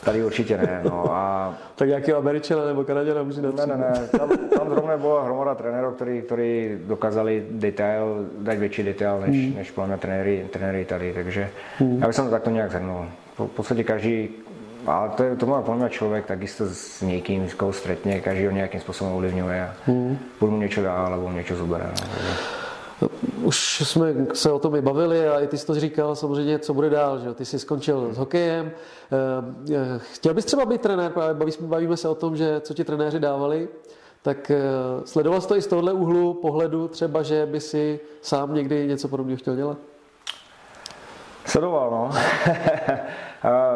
Tady 0.03 0.23
určitě 0.23 0.57
ne. 0.57 0.81
No. 0.83 1.13
A... 1.13 1.53
tak 1.75 1.87
nějaký 1.87 2.13
Američana 2.13 2.65
nebo 2.65 2.83
Kanaděna 2.83 3.23
může 3.23 3.41
Ne, 3.41 3.49
ne, 3.65 3.77
ne. 3.77 4.07
Tam, 4.19 4.29
tam 4.29 4.69
zrovna 4.69 4.97
byla 4.97 5.23
hromada 5.23 5.55
trenérů, 5.55 5.91
který, 5.91 6.21
který 6.21 6.77
dokázali 6.85 7.45
detail, 7.51 8.25
dát 8.39 8.57
větší 8.57 8.83
detail 8.83 9.19
než, 9.19 9.45
hmm. 9.45 9.55
než 9.55 9.71
plně 9.71 9.97
trenéry, 9.97 10.47
trenéry 10.51 10.85
tady. 10.85 11.13
Takže 11.13 11.49
hmm. 11.77 11.99
já 12.01 12.07
bych 12.07 12.15
to 12.15 12.29
takto 12.29 12.49
nějak 12.49 12.71
zhrnul. 12.71 13.05
V 13.37 13.47
podstatě 13.47 13.83
každý, 13.83 14.29
ale 14.85 15.09
to, 15.09 15.23
je, 15.23 15.35
to 15.35 15.45
má 15.45 15.61
podle 15.61 15.79
mě 15.79 15.89
člověk 15.89 16.25
takisto 16.25 16.65
s 16.67 17.01
někým, 17.01 17.49
s 17.49 17.53
koho 17.53 17.73
stretne, 17.73 18.19
každý 18.19 18.45
ho 18.45 18.51
nějakým 18.51 18.81
způsobem 18.81 19.13
ovlivňuje 19.13 19.63
a 19.63 19.73
hmm. 19.85 20.17
buď 20.39 20.49
mu 20.49 20.57
něco 20.57 20.81
dá, 20.81 20.93
alebo 20.93 21.31
něco 21.31 21.55
zubere. 21.55 21.85
No. 21.85 22.07
Už 23.43 23.81
jsme 23.81 24.13
se 24.33 24.51
o 24.51 24.59
tom 24.59 24.75
i 24.75 24.81
bavili 24.81 25.27
a 25.27 25.39
i 25.39 25.47
ty 25.47 25.57
jsi 25.57 25.67
to 25.67 25.75
říkal 25.75 26.15
samozřejmě, 26.15 26.59
co 26.59 26.73
bude 26.73 26.89
dál. 26.89 27.19
Že? 27.19 27.33
Ty 27.33 27.45
jsi 27.45 27.59
skončil 27.59 28.13
s 28.13 28.17
hokejem. 28.17 28.71
Eh, 28.71 29.75
eh, 29.75 29.99
chtěl 30.13 30.33
bys 30.33 30.45
třeba 30.45 30.65
být 30.65 30.81
trenér, 30.81 31.13
bavíme 31.61 31.97
se 31.97 32.09
o 32.09 32.15
tom, 32.15 32.37
že 32.37 32.61
co 32.61 32.73
ti 32.73 32.83
trenéři 32.83 33.19
dávali, 33.19 33.67
tak 34.21 34.51
eh, 34.51 34.61
sledoval 35.05 35.41
jsi 35.41 35.47
to 35.47 35.55
i 35.55 35.61
z 35.61 35.67
tohohle 35.67 35.93
úhlu 35.93 36.33
pohledu 36.33 36.87
třeba, 36.87 37.23
že 37.23 37.45
by 37.45 37.59
si 37.59 37.99
sám 38.21 38.53
někdy 38.53 38.87
něco 38.87 39.07
podobného 39.07 39.37
chtěl 39.37 39.55
dělat? 39.55 39.77
Sledoval, 41.45 41.91
no. 41.91 42.09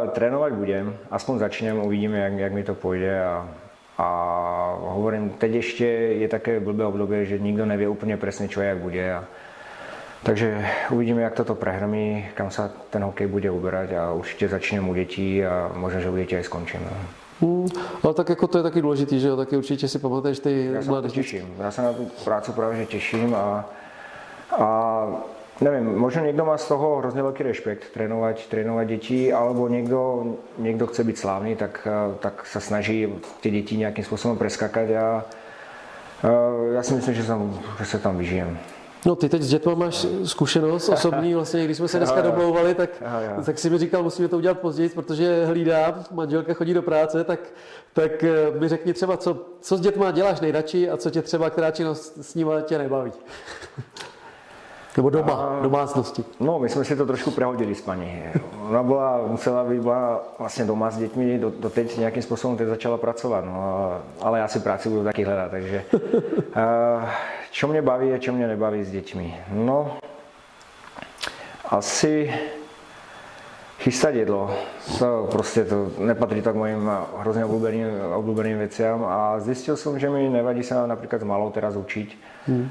Trénovat 0.12 0.54
budem, 0.54 0.98
aspoň 1.12 1.40
začnem, 1.40 1.86
uvidíme, 1.86 2.20
jak, 2.20 2.34
jak 2.34 2.54
mi 2.54 2.64
to 2.64 2.76
půjde 2.76 3.24
a 3.26 3.50
a 4.02 4.78
hovorím, 4.80 5.30
teď 5.30 5.54
ještě 5.54 5.86
je 5.86 6.28
také 6.28 6.60
blbé 6.60 6.86
období, 6.86 7.26
že 7.26 7.40
nikdo 7.40 7.66
neví 7.66 7.88
úplně 7.88 8.18
přesně, 8.18 8.48
čo 8.48 8.62
jak 8.62 8.78
bude. 8.78 9.14
A, 9.14 9.24
takže 10.24 10.66
uvidíme, 10.92 11.22
jak 11.22 11.34
toto 11.34 11.56
prehrmí, 11.56 12.26
kam 12.34 12.52
se 12.52 12.72
ten 12.90 13.04
hokej 13.04 13.28
bude 13.28 13.52
uberať 13.52 13.94
a 13.94 14.12
určitě 14.14 14.48
začneme 14.48 14.90
u 14.90 14.94
dětí 14.94 15.46
a 15.46 15.72
možná, 15.76 16.00
že 16.00 16.10
u 16.10 16.16
dětí 16.16 16.36
aj 16.36 16.44
skončím. 16.44 16.80
No. 16.92 16.98
Hmm, 17.42 17.68
ale 18.04 18.14
tak 18.14 18.30
jako 18.30 18.48
to 18.48 18.58
je 18.58 18.64
taky 18.64 18.82
důležitý, 18.82 19.20
že 19.20 19.28
jo? 19.28 19.38
Taky 19.38 19.58
určitě 19.58 19.88
si 19.88 20.00
pamatuješ 20.00 20.40
ty 20.40 20.70
Já 20.74 20.82
se 20.82 20.92
na 20.92 21.02
to 21.02 21.08
těším. 21.08 21.54
Já 21.60 21.72
se 21.72 21.82
na 21.82 21.94
tu 21.94 22.06
práci 22.24 22.52
právě 22.52 22.86
těším 22.86 23.36
a, 23.36 23.70
a 24.52 25.08
nevím, 25.62 25.96
možná 25.98 26.22
někdo 26.22 26.46
má 26.46 26.58
z 26.58 26.68
toho 26.68 26.98
hrozně 26.98 27.22
velký 27.22 27.44
respekt, 27.44 27.84
trénovat, 27.94 28.48
trénovat 28.48 28.88
děti, 28.88 29.34
alebo 29.34 29.68
někdo, 29.68 30.26
někdo 30.58 30.88
chce 30.88 31.04
být 31.04 31.18
slávný, 31.18 31.56
tak, 31.56 31.88
tak 32.20 32.46
se 32.46 32.62
snaží 32.62 33.08
ty 33.42 33.52
děti 33.52 33.78
nějakým 33.78 34.04
způsobem 34.04 34.38
preskakat 34.38 34.90
a 34.90 35.26
já 36.74 36.84
si 36.84 36.94
myslím, 36.94 37.14
že, 37.14 37.24
jsem, 37.24 37.60
že 37.80 37.86
se 37.86 38.00
tam 38.00 38.18
vyžijem. 38.18 38.58
No 39.06 39.16
ty 39.16 39.30
teď 39.30 39.42
s 39.42 39.50
dětma 39.50 39.76
máš 39.76 40.06
zkušenost 40.24 40.90
osobní, 40.90 41.34
vlastně 41.36 41.66
když 41.66 41.78
jsme 41.78 41.88
se 41.88 41.98
dneska 41.98 42.22
domlouvali, 42.22 42.76
tak, 42.76 42.90
tak 43.46 43.60
si 43.60 43.70
mi 43.70 43.78
říkal, 43.78 44.04
musíme 44.04 44.28
to 44.28 44.38
udělat 44.38 44.60
později, 44.60 44.90
protože 44.90 45.46
hlídám, 45.46 46.04
manželka 46.12 46.54
chodí 46.54 46.74
do 46.74 46.82
práce, 46.82 47.24
tak, 47.24 47.40
tak 47.94 48.24
eh, 48.24 48.60
mi 48.60 48.68
řekni 48.68 48.94
třeba, 48.94 49.18
co, 49.18 49.46
co 49.62 49.78
s 49.78 49.82
dětma 49.82 50.12
děláš 50.12 50.40
nejradši 50.40 50.90
a 50.90 50.98
co 50.98 51.10
tě 51.10 51.22
třeba, 51.22 51.50
která 51.50 51.72
činnost 51.72 52.18
s 52.22 52.36
nimi 52.36 52.52
tě 52.64 52.78
nebaví. 52.78 53.12
Nebo 54.98 55.10
doma, 55.10 55.34
a, 55.34 55.62
domácnosti. 55.62 56.24
No, 56.40 56.60
my 56.60 56.70
jsme 56.70 56.86
si 56.86 56.96
to 56.96 57.06
trošku 57.06 57.32
prehodili 57.32 57.76
s 57.76 57.82
paní. 57.82 58.24
Ona 58.70 58.84
byla, 58.84 59.22
musela 59.28 59.64
být 59.64 59.82
byla 59.82 60.24
vlastně 60.40 60.66
doma 60.66 60.92
s 60.92 60.98
dětmi, 60.98 61.38
do, 61.38 61.52
do 61.60 61.70
teď 61.70 61.98
nějakým 61.98 62.24
způsobem 62.24 62.58
teď 62.58 62.68
začala 62.68 62.98
pracovat. 62.98 63.46
No, 63.46 63.94
ale 64.22 64.40
já 64.40 64.48
si 64.48 64.60
práci 64.60 64.90
budu 64.90 65.04
taky 65.04 65.24
hledat, 65.24 65.52
takže 65.52 65.84
a, 66.56 67.10
čo 67.52 67.68
mě 67.68 67.82
baví 67.82 68.14
a 68.14 68.18
čo 68.18 68.34
mě 68.34 68.48
nebaví 68.48 68.84
s 68.84 68.92
dětmi. 68.92 69.38
No, 69.50 69.98
asi 71.66 72.34
chystat 73.82 74.16
jedlo. 74.16 74.52
To 75.00 75.28
prostě 75.32 75.66
to 75.66 75.92
nepatří 76.00 76.42
tak 76.42 76.56
mojim 76.56 76.92
hrozně 77.18 77.46
oblúbeným, 77.46 77.88
oblúbeným 78.16 78.58
věcem 78.58 79.04
a 79.04 79.40
zjistil 79.40 79.78
jsem, 79.78 80.00
že 80.00 80.10
mi 80.10 80.30
nevadí 80.30 80.64
se 80.64 80.88
například 80.88 81.24
malou 81.24 81.52
teraz 81.52 81.76
učit. 81.76 82.18
Hmm. 82.48 82.70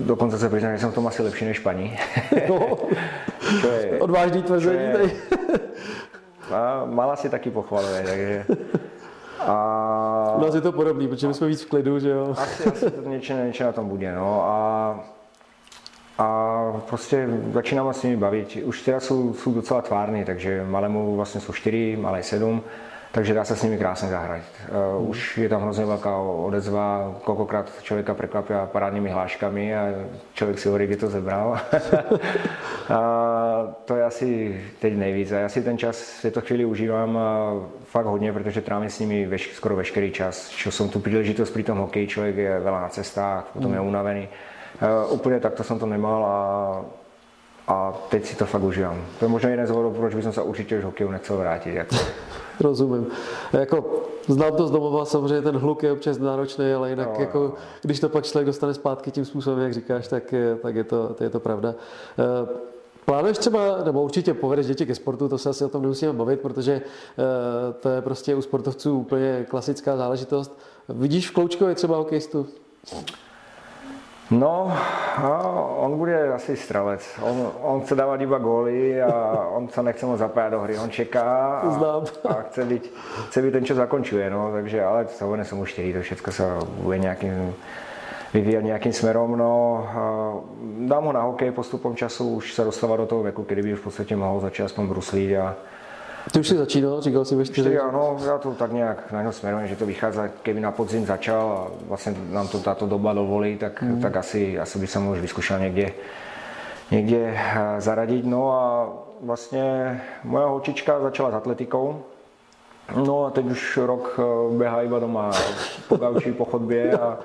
Dokonce 0.00 0.38
se 0.38 0.48
přiznám, 0.48 0.72
že 0.72 0.78
jsem 0.78 0.90
v 0.90 0.94
tom 0.94 1.06
asi 1.06 1.22
lepší 1.22 1.44
než 1.44 1.58
paní. 1.58 1.98
No, 2.48 2.78
je, 3.80 3.98
Odvážný 3.98 4.42
tvrzení 4.42 4.92
tady. 4.92 5.16
a 6.54 6.84
mala 6.84 7.16
si 7.16 7.28
taky 7.28 7.50
pochvaluje, 7.50 8.02
takže... 8.06 8.44
A... 9.40 10.34
U 10.36 10.40
nás 10.40 10.54
je 10.54 10.60
to 10.60 10.72
podobný, 10.72 11.08
protože 11.08 11.28
my 11.28 11.34
jsme 11.34 11.46
víc 11.46 11.62
v 11.62 11.68
klidu, 11.68 11.98
že 11.98 12.10
jo? 12.10 12.34
Asi, 12.38 12.64
asi 12.64 12.90
to 12.90 13.08
něče, 13.08 13.34
něče 13.34 13.64
na 13.64 13.72
tom 13.72 13.88
bude, 13.88 14.14
no. 14.14 14.44
A 14.44 15.00
a 16.18 16.72
prostě 16.88 17.28
začínám 17.52 17.94
s 17.94 18.02
nimi 18.02 18.16
bavit. 18.16 18.58
Už 18.64 18.82
teda 18.82 19.00
jsou, 19.00 19.34
jsou 19.34 19.54
docela 19.54 19.82
tvárny, 19.82 20.24
takže 20.24 20.64
malému 20.68 21.16
vlastně 21.16 21.40
jsou 21.40 21.52
čtyři, 21.52 21.96
malé 22.00 22.22
sedm, 22.22 22.62
takže 23.12 23.34
dá 23.34 23.44
se 23.44 23.56
s 23.56 23.62
nimi 23.62 23.78
krásně 23.78 24.08
zahrát. 24.08 24.42
Uh, 24.98 25.08
už 25.08 25.38
je 25.38 25.48
tam 25.48 25.62
hrozně 25.62 25.84
velká 25.84 26.16
odezva, 26.18 27.14
kolikrát 27.24 27.72
člověka 27.82 28.14
překvapí 28.14 28.54
parádními 28.66 29.10
hláškami 29.10 29.76
a 29.76 29.86
člověk 30.34 30.58
si 30.58 30.68
hovorí, 30.68 30.86
kde 30.86 30.96
to 30.96 31.08
zebral. 31.08 31.60
a 32.94 33.74
to 33.84 33.96
je 33.96 34.04
asi 34.04 34.60
teď 34.80 34.96
nejvíc. 34.96 35.32
A 35.32 35.38
já 35.38 35.48
si 35.48 35.62
ten 35.62 35.78
čas 35.78 36.18
v 36.18 36.22
této 36.22 36.40
chvíli 36.40 36.64
užívám 36.64 37.18
fakt 37.84 38.06
hodně, 38.06 38.32
protože 38.32 38.60
trávím 38.60 38.90
s 38.90 39.00
nimi 39.00 39.26
veš, 39.26 39.54
skoro 39.54 39.76
veškerý 39.76 40.10
čas. 40.10 40.48
Čo 40.48 40.70
jsem 40.70 40.88
tu 40.88 41.00
příležitost 41.00 41.50
při 41.50 41.62
tom 41.62 41.78
hokeji, 41.78 42.06
člověk 42.06 42.36
je 42.36 42.60
veľa 42.60 42.80
na 42.80 42.88
cestách, 42.88 43.44
potom 43.52 43.74
je 43.74 43.80
unavený. 43.80 44.28
Uh, 44.82 45.12
úplně 45.12 45.40
takto 45.40 45.64
jsem 45.64 45.78
to 45.78 45.86
nemal 45.86 46.24
a 46.26 46.84
a 47.68 47.94
teď 48.08 48.24
si 48.24 48.36
to 48.36 48.46
fakt 48.46 48.62
užívám. 48.62 49.04
To 49.18 49.24
je 49.24 49.28
možná 49.28 49.50
jeden 49.50 49.66
z 49.66 49.70
důvodů, 49.70 49.90
proč 49.90 50.14
bych 50.14 50.34
se 50.34 50.42
určitě 50.42 50.78
už 50.78 50.84
hokeju 50.84 51.10
nechcel 51.10 51.36
vrátit. 51.36 51.74
Jako. 51.74 51.96
Rozumím. 52.60 53.06
Jako, 53.52 54.02
znám 54.28 54.56
to 54.56 54.66
z 54.66 54.70
domova, 54.70 55.04
samozřejmě 55.04 55.42
ten 55.42 55.56
hluk 55.56 55.82
je 55.82 55.92
občas 55.92 56.18
náročný, 56.18 56.72
ale 56.72 56.90
jinak, 56.90 57.08
no, 57.14 57.20
jako, 57.20 57.54
když 57.82 58.00
to 58.00 58.08
pak 58.08 58.24
člověk 58.24 58.46
dostane 58.46 58.74
zpátky 58.74 59.10
tím 59.10 59.24
způsobem, 59.24 59.58
jak 59.58 59.74
říkáš, 59.74 60.08
tak, 60.08 60.34
tak 60.62 60.74
je, 60.74 60.84
to, 60.84 61.16
je 61.20 61.30
to 61.30 61.40
pravda. 61.40 61.74
Eh, 62.18 62.48
plánuješ 63.04 63.38
třeba, 63.38 63.84
nebo 63.84 64.02
určitě 64.02 64.34
povedeš 64.34 64.66
děti 64.66 64.86
ke 64.86 64.94
sportu, 64.94 65.28
to 65.28 65.38
se 65.38 65.50
asi 65.50 65.64
o 65.64 65.68
tom 65.68 65.82
nemusíme 65.82 66.12
bavit, 66.12 66.40
protože 66.40 66.72
eh, 66.72 67.72
to 67.72 67.88
je 67.88 68.02
prostě 68.02 68.34
u 68.34 68.42
sportovců 68.42 68.98
úplně 68.98 69.46
klasická 69.48 69.96
záležitost. 69.96 70.58
Vidíš 70.88 71.30
v 71.30 71.34
Kloučkově 71.34 71.74
třeba 71.74 71.96
hokejistu? 71.96 72.46
No, 74.30 74.76
on 75.76 75.98
bude 75.98 76.32
asi 76.32 76.56
strelec. 76.56 77.18
On, 77.22 77.52
on 77.62 77.80
chce 77.80 77.94
dávat 77.94 78.20
iba 78.20 78.38
góly 78.38 79.02
a 79.02 79.46
on 79.52 79.68
se 79.68 79.82
nechce 79.82 80.06
moc 80.06 80.18
zapájat 80.18 80.52
do 80.52 80.60
hry. 80.60 80.78
On 80.78 80.90
čeká 80.90 81.46
a, 81.58 82.02
a 82.28 82.32
chce, 82.32 82.64
být, 82.64 82.92
chce 83.28 83.42
být 83.42 83.50
ten, 83.50 83.64
čo 83.64 83.74
zakončuje. 83.74 84.30
No, 84.30 84.52
takže, 84.52 84.84
ale 84.84 85.04
to 85.04 85.56
mu 85.56 85.64
čtyři, 85.64 85.92
to 85.92 86.00
všechno 86.00 86.32
se 86.32 86.44
bude 86.82 86.98
nějakým 86.98 87.54
vyvíjet 88.34 88.64
nějakým 88.64 88.92
směrem. 88.92 89.36
No, 89.36 89.86
dám 90.78 91.04
ho 91.04 91.12
na 91.12 91.22
hokej 91.22 91.50
postupem 91.50 91.96
času, 91.96 92.34
už 92.34 92.54
se 92.54 92.64
dostává 92.64 92.96
do 92.96 93.06
toho 93.06 93.22
věku, 93.22 93.44
kdy 93.48 93.62
by 93.62 93.74
v 93.74 93.80
podstatě 93.80 94.16
mohl 94.16 94.40
začít 94.40 94.62
aspoň 94.62 94.86
bruslít 94.86 95.36
a, 95.36 95.54
ty 96.32 96.40
už 96.40 96.48
jsi 96.48 96.56
začínal, 96.56 97.00
říkal 97.00 97.24
jsi 97.24 97.36
ve 97.36 97.44
čtyři? 97.44 97.78
ano, 97.78 98.16
já 98.26 98.38
to 98.38 98.54
tak 98.54 98.72
nějak 98.72 99.12
na 99.12 99.20
něho 99.20 99.32
směrujem, 99.32 99.68
že 99.68 99.76
to 99.76 99.86
vychází, 99.86 100.18
keby 100.42 100.60
na 100.60 100.72
podzim 100.72 101.06
začal 101.06 101.52
a 101.52 101.70
vlastně 101.88 102.14
nám 102.30 102.48
to 102.48 102.58
tato 102.58 102.86
doba 102.86 103.12
dovolí, 103.12 103.56
tak, 103.56 103.82
mm. 103.82 104.00
tak 104.00 104.16
asi, 104.16 104.58
asi 104.58 104.78
by 104.78 104.86
jsem 104.86 105.08
už 105.08 105.20
vyzkoušel 105.20 105.58
někde, 105.58 105.92
někde 106.90 107.34
eh, 107.36 107.80
zaradit. 107.80 108.26
No 108.26 108.52
a 108.52 108.92
vlastně 109.20 110.00
moja 110.24 110.46
holčička 110.46 111.00
začala 111.00 111.30
s 111.30 111.34
atletikou, 111.34 112.02
No 112.96 113.24
a 113.24 113.30
teď 113.30 113.46
už 113.46 113.76
rok 113.76 114.20
eh, 114.20 114.56
běhá 114.56 114.82
iba 114.82 114.98
doma 114.98 115.30
po 115.88 115.96
gauči, 115.96 116.32
po 116.32 116.44
chodbě 116.44 116.92
a 116.92 117.18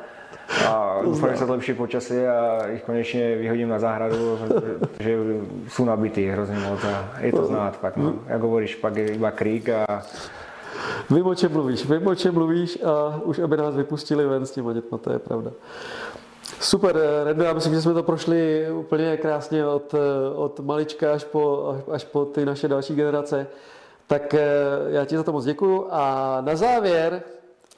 a 0.68 1.00
doufám, 1.04 1.30
že 1.30 1.38
se 1.38 1.46
zlepší 1.46 1.74
počasí 1.74 2.26
a 2.26 2.68
jich 2.68 2.84
konečně 2.84 3.36
vyhodím 3.36 3.70
na 3.70 3.80
zahradu, 3.80 4.40
protože 4.80 5.18
jsou 5.68 5.86
nabitý 5.86 6.28
hrozně 6.28 6.56
moc 6.56 6.84
a 6.84 7.20
je 7.20 7.32
to 7.32 7.46
znát 7.46 7.78
pak. 7.78 7.98
No. 7.98 8.14
Jak 8.28 8.42
hovoríš, 8.42 8.76
pak 8.76 8.96
je 8.96 9.08
iba 9.08 9.32
krík 9.32 9.70
a 9.70 10.02
Vím, 11.10 11.28
o 11.28 11.36
čem 11.36 11.52
mluvíš, 11.52 11.90
vím, 11.90 12.08
o 12.08 12.16
čem 12.16 12.34
mluvíš 12.34 12.80
a 12.84 13.22
už 13.24 13.40
aby 13.40 13.58
nás 13.58 13.76
vypustili 13.76 14.26
ven 14.26 14.46
s 14.46 14.52
těma 14.52 14.74
dětma, 14.74 14.98
to 14.98 15.12
je 15.12 15.20
pravda. 15.20 15.52
Super, 16.60 17.00
Rendo, 17.24 17.44
já 17.44 17.54
myslím, 17.54 17.74
že 17.74 17.82
jsme 17.82 17.94
to 17.94 18.04
prošli 18.04 18.68
úplně 18.72 19.18
krásně 19.18 19.68
od, 19.68 19.96
od 20.36 20.60
malička 20.60 21.14
až 21.14 21.24
po, 21.24 21.76
až 21.92 22.04
po 22.04 22.26
ty 22.26 22.46
naše 22.46 22.68
další 22.68 22.96
generace. 22.96 23.48
Tak 24.08 24.34
eh, 24.34 24.46
já 24.88 25.06
ti 25.06 25.18
za 25.18 25.24
to 25.24 25.32
moc 25.32 25.46
děkuju 25.46 25.88
a 25.92 26.38
na 26.42 26.56
závěr, 26.56 27.24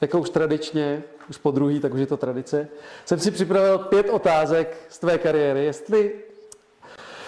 jako 0.02 0.20
už 0.20 0.30
tradičně, 0.30 1.04
už 1.30 1.38
po 1.38 1.52
druhý, 1.52 1.80
tak 1.80 1.93
už 1.93 2.00
je 2.00 2.06
to 2.06 2.18
tradice, 2.18 2.68
jsem 3.06 3.20
si 3.20 3.32
připravil 3.32 3.78
pět 3.78 4.10
otázek 4.10 4.78
z 4.89 5.00
tvé 5.00 5.18
kariéry. 5.18 5.66
Jestli 5.66 6.12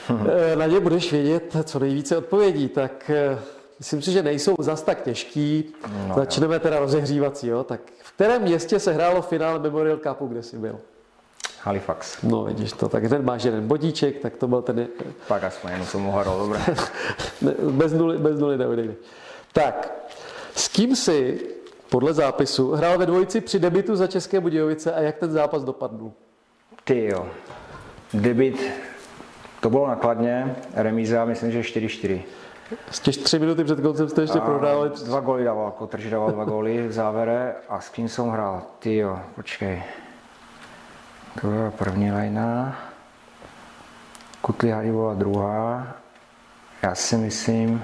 eh, 0.10 0.56
na 0.56 0.66
ně 0.66 0.80
budeš 0.80 1.12
vědět 1.12 1.56
co 1.64 1.80
nejvíce 1.80 2.18
odpovědí, 2.18 2.68
tak 2.70 3.10
eh, 3.10 3.40
myslím 3.80 4.02
si, 4.02 4.12
že 4.12 4.24
nejsou 4.24 4.56
zas 4.60 4.82
tak 4.82 5.02
těžký. 5.02 5.74
No, 6.08 6.16
Začneme 6.16 6.54
jo. 6.54 6.60
teda 6.60 6.80
rozehřívací. 6.80 7.48
Jo? 7.48 7.64
Tak 7.64 7.82
v 8.04 8.12
kterém 8.12 8.42
městě 8.42 8.80
se 8.80 8.94
hrálo 8.94 9.22
finále 9.22 9.60
Memorial 9.60 9.98
Cupu, 9.98 10.28
kde 10.28 10.44
jsi 10.44 10.58
byl? 10.58 10.80
Halifax. 11.62 12.22
No, 12.24 12.44
vidíš 12.44 12.72
to, 12.72 12.90
tak 12.90 13.10
ten 13.10 13.26
máš 13.26 13.44
jeden 13.44 13.68
bodíček, 13.68 14.20
tak 14.20 14.38
to 14.38 14.48
byl 14.48 14.62
ten... 14.62 14.88
Pak 15.28 15.44
aspoň 15.44 15.72
jenom 15.72 15.88
jsem 15.88 16.06
uhodl, 16.06 16.40
dobré. 16.40 16.60
bez 17.72 17.94
nuly, 17.94 18.18
bez 18.18 18.40
nuly 18.40 18.58
neodejde. 18.58 18.94
Tak, 19.54 19.92
s 20.56 20.68
kým 20.68 20.96
si 20.96 21.40
podle 21.90 22.14
zápisu 22.14 22.72
hrál 22.72 22.98
ve 22.98 23.06
dvojici 23.06 23.42
při 23.42 23.60
debitu 23.60 23.96
za 23.96 24.08
České 24.08 24.40
Budějovice 24.40 24.94
a 24.94 25.02
jak 25.02 25.18
ten 25.18 25.32
zápas 25.32 25.64
dopadl? 25.64 26.12
Ty 26.84 27.06
jo. 27.06 27.28
Debit, 28.14 28.72
to 29.60 29.70
bylo 29.70 29.88
nakladně, 29.88 30.56
remíza, 30.74 31.26
myslím, 31.26 31.52
že 31.52 31.62
4-4. 31.62 32.22
Z 32.92 33.00
tři 33.00 33.40
minuty 33.40 33.64
před 33.64 33.82
koncem 33.82 34.10
jste 34.10 34.22
ještě 34.22 34.40
prodávali. 34.40 34.90
Dva 35.06 35.20
góly 35.20 35.44
dával, 35.44 35.72
Kotrž 35.72 36.10
dával 36.10 36.32
dva 36.32 36.46
góly 36.46 36.88
v 36.88 36.92
závere 36.92 37.56
a 37.70 37.80
s 37.80 37.90
kým 37.90 38.10
jsem 38.10 38.30
hrál? 38.30 38.62
Ty 38.80 38.98
jo, 38.98 39.20
počkej. 39.36 39.84
To 41.42 41.48
byla 41.48 41.72
první 41.72 42.12
lajna. 42.12 42.76
Kutli 44.42 44.72
Haribola 44.72 45.14
druhá. 45.14 45.88
Já 46.82 46.96
si 46.96 47.18
myslím, 47.18 47.84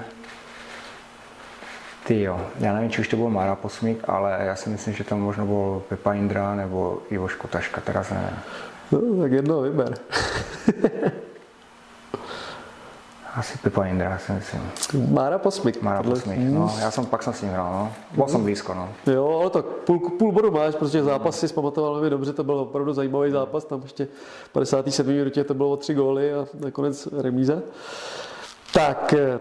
ty 2.06 2.22
jo, 2.22 2.40
já 2.60 2.74
nevím, 2.74 2.90
či 2.90 3.00
už 3.00 3.08
to 3.08 3.16
byl 3.16 3.30
Mara 3.30 3.54
Posmík, 3.54 4.04
ale 4.08 4.38
já 4.40 4.56
si 4.56 4.70
myslím, 4.70 4.94
že 4.94 5.04
tam 5.04 5.20
možno 5.20 5.46
byl 5.46 5.82
Pepa 5.88 6.14
Indra 6.14 6.54
nebo 6.54 6.98
Ivo 7.10 7.28
Škotaška, 7.28 7.80
teraz 7.80 8.10
ne. 8.10 8.32
No, 8.92 9.22
tak 9.22 9.32
jedno 9.32 9.60
vyber. 9.60 9.94
Asi 13.34 13.58
Pepa 13.58 13.86
Indra, 13.86 14.18
si 14.18 14.32
myslím. 14.32 14.62
Mára 15.10 15.38
Posmík. 15.38 15.82
Mára 15.82 16.02
Posmík, 16.02 16.38
no. 16.38 16.74
Já 16.80 16.90
jsem, 16.90 17.06
pak 17.06 17.22
jsem 17.22 17.32
s 17.32 17.42
ním 17.42 17.50
hrál, 17.50 17.72
no. 17.72 17.92
Byl 18.16 18.28
jsem 18.28 18.42
blízko, 18.42 18.74
no. 18.74 18.88
Jo, 19.06 19.38
ale 19.40 19.50
tak 19.50 19.64
půl, 19.64 19.98
půl 19.98 20.32
bodu 20.32 20.50
máš, 20.50 20.74
protože 20.74 21.02
zápas 21.02 21.40
si 21.40 21.48
zpamatoval 21.48 21.92
velmi 21.92 22.10
dobře, 22.10 22.32
to 22.32 22.44
byl 22.44 22.54
opravdu 22.54 22.92
zajímavý 22.92 23.30
zápas, 23.30 23.64
tam 23.64 23.82
ještě 23.82 24.08
57. 24.52 25.12
minutě 25.12 25.44
to 25.44 25.54
bylo 25.54 25.70
o 25.70 25.76
tři 25.76 25.94
góly 25.94 26.34
a 26.34 26.46
nakonec 26.60 27.08
remíza. 27.22 27.62
Tak, 28.74 29.12
eh, 29.12 29.38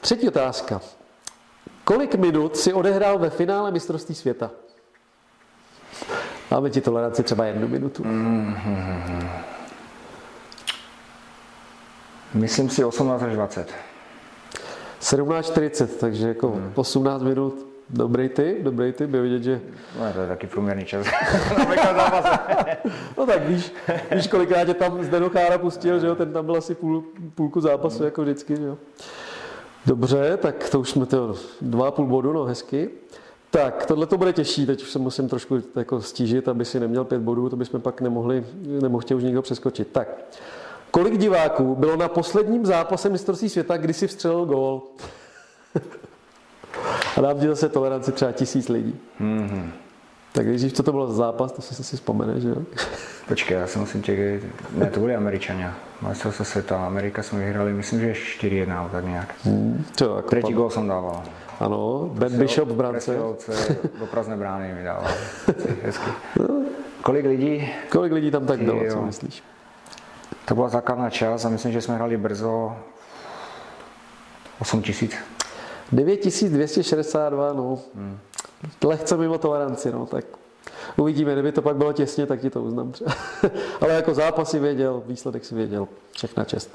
třetí 0.00 0.28
otázka. 0.28 0.80
Kolik 1.84 2.14
minut 2.14 2.56
si 2.56 2.72
odehrál 2.72 3.18
ve 3.18 3.30
finále 3.30 3.70
mistrovství 3.70 4.14
světa? 4.14 4.50
Máme 6.50 6.70
ti 6.70 6.80
toleranci 6.80 7.22
třeba 7.22 7.44
jednu 7.44 7.68
minutu. 7.68 8.02
Mm-hmm. 8.02 9.28
Myslím 12.34 12.70
si 12.70 12.84
18 12.84 13.22
až 13.22 13.32
20. 13.32 13.74
17.40, 15.00 15.86
takže 15.86 16.28
jako 16.28 16.48
mm. 16.48 16.72
18 16.74 17.22
minut. 17.22 17.66
Dobrý 17.90 18.28
ty, 18.28 18.56
dobrý 18.62 18.92
ty, 18.92 19.06
by 19.06 19.20
vidět, 19.20 19.42
že... 19.42 19.60
No, 20.00 20.12
to 20.12 20.20
je 20.20 20.28
taky 20.28 20.46
průměrný 20.46 20.84
čas. 20.84 21.06
no 23.18 23.26
tak 23.26 23.46
víš, 23.46 23.72
víš, 24.14 24.26
kolikrát 24.26 24.64
tě 24.64 24.74
tam 24.74 25.04
Zdeno 25.04 25.30
Chára 25.30 25.58
pustil, 25.58 26.00
že 26.00 26.06
jo, 26.06 26.14
ten 26.14 26.32
tam 26.32 26.46
byl 26.46 26.56
asi 26.56 26.74
půl, 26.74 27.04
půlku 27.34 27.60
zápasu, 27.60 27.98
mm. 27.98 28.04
jako 28.04 28.22
vždycky, 28.22 28.56
že 28.56 28.62
jo. 28.62 28.78
Dobře, 29.86 30.36
tak 30.36 30.70
to 30.70 30.80
už 30.80 30.90
jsme 30.90 31.06
to 31.06 31.34
dva 31.60 31.90
půl 31.90 32.06
bodu, 32.06 32.32
no 32.32 32.44
hezky. 32.44 32.90
Tak, 33.50 33.86
tohle 33.86 34.06
to 34.06 34.18
bude 34.18 34.32
těžší, 34.32 34.66
teď 34.66 34.82
už 34.82 34.90
se 34.90 34.98
musím 34.98 35.28
trošku 35.28 35.62
jako 35.76 36.02
stížit, 36.02 36.48
aby 36.48 36.64
si 36.64 36.80
neměl 36.80 37.04
pět 37.04 37.20
bodů, 37.20 37.48
to 37.48 37.56
bychom 37.56 37.80
pak 37.80 38.00
nemohli, 38.00 38.46
nemohl 38.80 39.02
tě 39.02 39.14
už 39.14 39.22
nikdo 39.22 39.42
přeskočit. 39.42 39.88
Tak, 39.92 40.08
kolik 40.90 41.18
diváků 41.18 41.74
bylo 41.74 41.96
na 41.96 42.08
posledním 42.08 42.66
zápase 42.66 43.08
mistrovství 43.08 43.48
světa, 43.48 43.76
kdy 43.76 43.94
si 43.94 44.06
vstřelil 44.06 44.44
gól? 44.44 44.82
A 47.16 47.20
dám 47.20 47.40
ti 47.40 47.48
zase 47.48 47.68
toleranci 47.68 48.12
třeba 48.12 48.32
tisíc 48.32 48.68
lidí. 48.68 48.98
Mm-hmm. 49.20 49.70
Tak 50.32 50.46
když 50.46 50.72
co 50.72 50.82
to 50.82 50.92
bylo 50.92 51.06
za 51.06 51.12
zápas, 51.12 51.52
to 51.52 51.62
si 51.62 51.84
si 51.84 51.96
vzpomeneš, 51.96 52.42
že 52.42 52.48
jo? 52.48 52.62
Počkej, 53.32 53.56
já 53.56 53.66
si 53.66 53.78
musím 53.78 54.02
čekat. 54.02 54.48
Ne, 54.72 54.86
to 54.86 55.00
byli 55.00 55.16
Američani. 55.16 55.66
se 56.12 56.44
světa. 56.44 56.86
Amerika 56.86 57.22
jsme 57.22 57.38
vyhrali, 57.38 57.72
myslím, 57.72 58.00
že 58.00 58.12
4-1 58.12 58.90
tak 58.90 59.04
nějak. 59.04 59.34
Hmm, 59.44 59.84
to 59.98 60.16
jako 60.16 60.28
Třetí 60.28 60.52
gol 60.52 60.70
jsem 60.70 60.88
dával. 60.88 61.22
Ano, 61.60 62.10
Ben 62.12 62.38
Bishop 62.38 62.68
v 62.68 62.74
brance. 62.74 63.16
do 64.00 64.06
prázdné 64.10 64.36
brány 64.36 64.74
mi 64.74 64.84
dával. 64.84 65.10
Hezky. 65.82 66.10
Kolik 67.02 67.26
lidí? 67.26 67.72
Kolik 67.90 68.12
lidí 68.12 68.30
tam 68.30 68.46
tak 68.46 68.60
bylo, 68.62 68.80
co 68.90 69.02
myslíš? 69.02 69.42
To 70.44 70.54
byla 70.54 70.68
základná 70.68 71.10
čas 71.10 71.44
a 71.44 71.48
myslím, 71.48 71.72
že 71.72 71.80
jsme 71.80 71.94
hrali 71.94 72.16
brzo 72.16 72.76
8 74.60 74.82
tisíc. 74.82 75.12
9262, 75.92 77.52
no. 77.52 77.78
Hmm. 77.94 78.18
Lehce 78.84 79.16
mimo 79.16 79.38
toleranci, 79.38 79.92
no, 79.92 80.06
tak 80.06 80.24
Uvidíme, 80.96 81.32
kdyby 81.32 81.52
to 81.52 81.62
pak 81.62 81.76
bylo 81.76 81.92
těsně, 81.92 82.26
tak 82.26 82.40
ti 82.40 82.50
to 82.50 82.62
uznám 82.62 82.92
třeba. 82.92 83.12
Ale 83.80 83.92
jako 83.92 84.14
zápas 84.14 84.50
si 84.50 84.58
věděl, 84.58 85.02
výsledek 85.06 85.44
si 85.44 85.54
věděl. 85.54 85.88
Všechna 86.12 86.44
čest. 86.44 86.70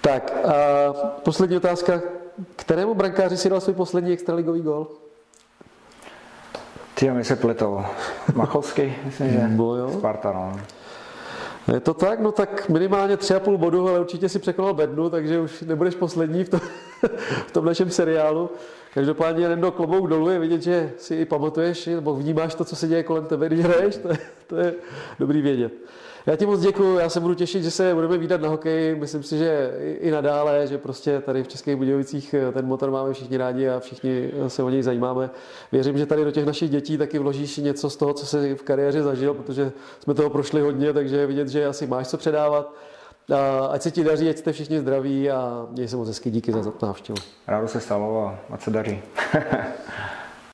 Tak, 0.00 0.32
a 0.46 0.92
poslední 1.22 1.56
otázka. 1.56 2.00
Kterému 2.56 2.94
brankáři 2.94 3.36
si 3.36 3.50
dal 3.50 3.60
svůj 3.60 3.74
poslední 3.74 4.12
extraligový 4.12 4.60
gol? 4.60 4.86
Ty 6.94 7.10
mi 7.10 7.24
se 7.24 7.36
pletou. 7.36 7.80
Machovský, 8.34 8.94
myslím, 9.04 9.30
že 9.30 9.38
Bylo, 9.38 9.76
jo. 9.76 9.90
Sparta, 9.92 10.32
no. 10.32 10.60
Je 11.74 11.80
to 11.80 11.94
tak? 11.94 12.20
No 12.20 12.32
tak 12.32 12.68
minimálně 12.68 13.16
tři 13.16 13.34
a 13.34 13.40
půl 13.40 13.58
bodu, 13.58 13.88
ale 13.88 14.00
určitě 14.00 14.28
si 14.28 14.38
překonal 14.38 14.74
bednu, 14.74 15.10
takže 15.10 15.40
už 15.40 15.60
nebudeš 15.62 15.94
poslední 15.94 16.44
v, 16.44 16.48
to, 16.48 16.58
v 17.46 17.50
tom 17.52 17.64
našem 17.64 17.90
seriálu. 17.90 18.50
Každopádně 18.94 19.44
jen 19.44 19.60
do 19.60 19.70
klobouk 19.70 20.08
dolů 20.08 20.30
je 20.30 20.38
vidět, 20.38 20.62
že 20.62 20.92
si 20.98 21.14
i 21.14 21.24
pamatuješ, 21.24 21.86
nebo 21.86 22.14
vnímáš 22.14 22.54
to, 22.54 22.64
co 22.64 22.76
se 22.76 22.88
děje 22.88 23.02
kolem 23.02 23.24
tebe, 23.24 23.46
když 23.46 23.60
hraješ, 23.60 23.96
to 23.96 24.08
je, 24.08 24.18
to 24.46 24.56
je 24.56 24.74
dobrý 25.18 25.42
vědět. 25.42 25.72
Já 26.26 26.36
ti 26.36 26.46
moc 26.46 26.60
děkuji, 26.60 26.98
já 26.98 27.08
se 27.08 27.20
budu 27.20 27.34
těšit, 27.34 27.62
že 27.62 27.70
se 27.70 27.94
budeme 27.94 28.18
výdat 28.18 28.40
na 28.40 28.48
hokej. 28.48 28.94
Myslím 28.94 29.22
si, 29.22 29.38
že 29.38 29.70
i 30.00 30.10
nadále, 30.10 30.66
že 30.66 30.78
prostě 30.78 31.20
tady 31.20 31.42
v 31.42 31.48
Českých 31.48 31.76
Budějovicích 31.76 32.34
ten 32.52 32.66
motor 32.66 32.90
máme 32.90 33.12
všichni 33.12 33.36
rádi 33.36 33.68
a 33.68 33.80
všichni 33.80 34.30
se 34.48 34.62
o 34.62 34.68
něj 34.68 34.82
zajímáme. 34.82 35.30
Věřím, 35.72 35.98
že 35.98 36.06
tady 36.06 36.24
do 36.24 36.30
těch 36.30 36.46
našich 36.46 36.70
dětí 36.70 36.98
taky 36.98 37.18
vložíš 37.18 37.56
něco 37.56 37.90
z 37.90 37.96
toho, 37.96 38.14
co 38.14 38.26
se 38.26 38.54
v 38.54 38.62
kariéře 38.62 39.02
zažil, 39.02 39.34
protože 39.34 39.72
jsme 40.00 40.14
toho 40.14 40.30
prošli 40.30 40.60
hodně, 40.60 40.92
takže 40.92 41.26
vidět, 41.26 41.48
že 41.48 41.66
asi 41.66 41.86
máš 41.86 42.08
co 42.08 42.16
předávat. 42.16 42.74
A 43.30 43.66
ať 43.66 43.82
se 43.82 43.90
ti 43.90 44.04
daří, 44.04 44.30
ať 44.30 44.36
jste 44.38 44.52
všichni 44.52 44.80
zdraví 44.80 45.30
a 45.30 45.66
měj 45.70 45.88
se 45.88 45.96
moc 45.96 46.08
hezky 46.08 46.30
díky 46.30 46.52
za 46.52 46.72
návštěvu. 46.82 47.18
Rádo 47.46 47.68
se 47.68 47.80
stalo 47.80 48.26
a 48.26 48.38
ať 48.50 48.62
se 48.62 48.70
daří. 48.70 49.02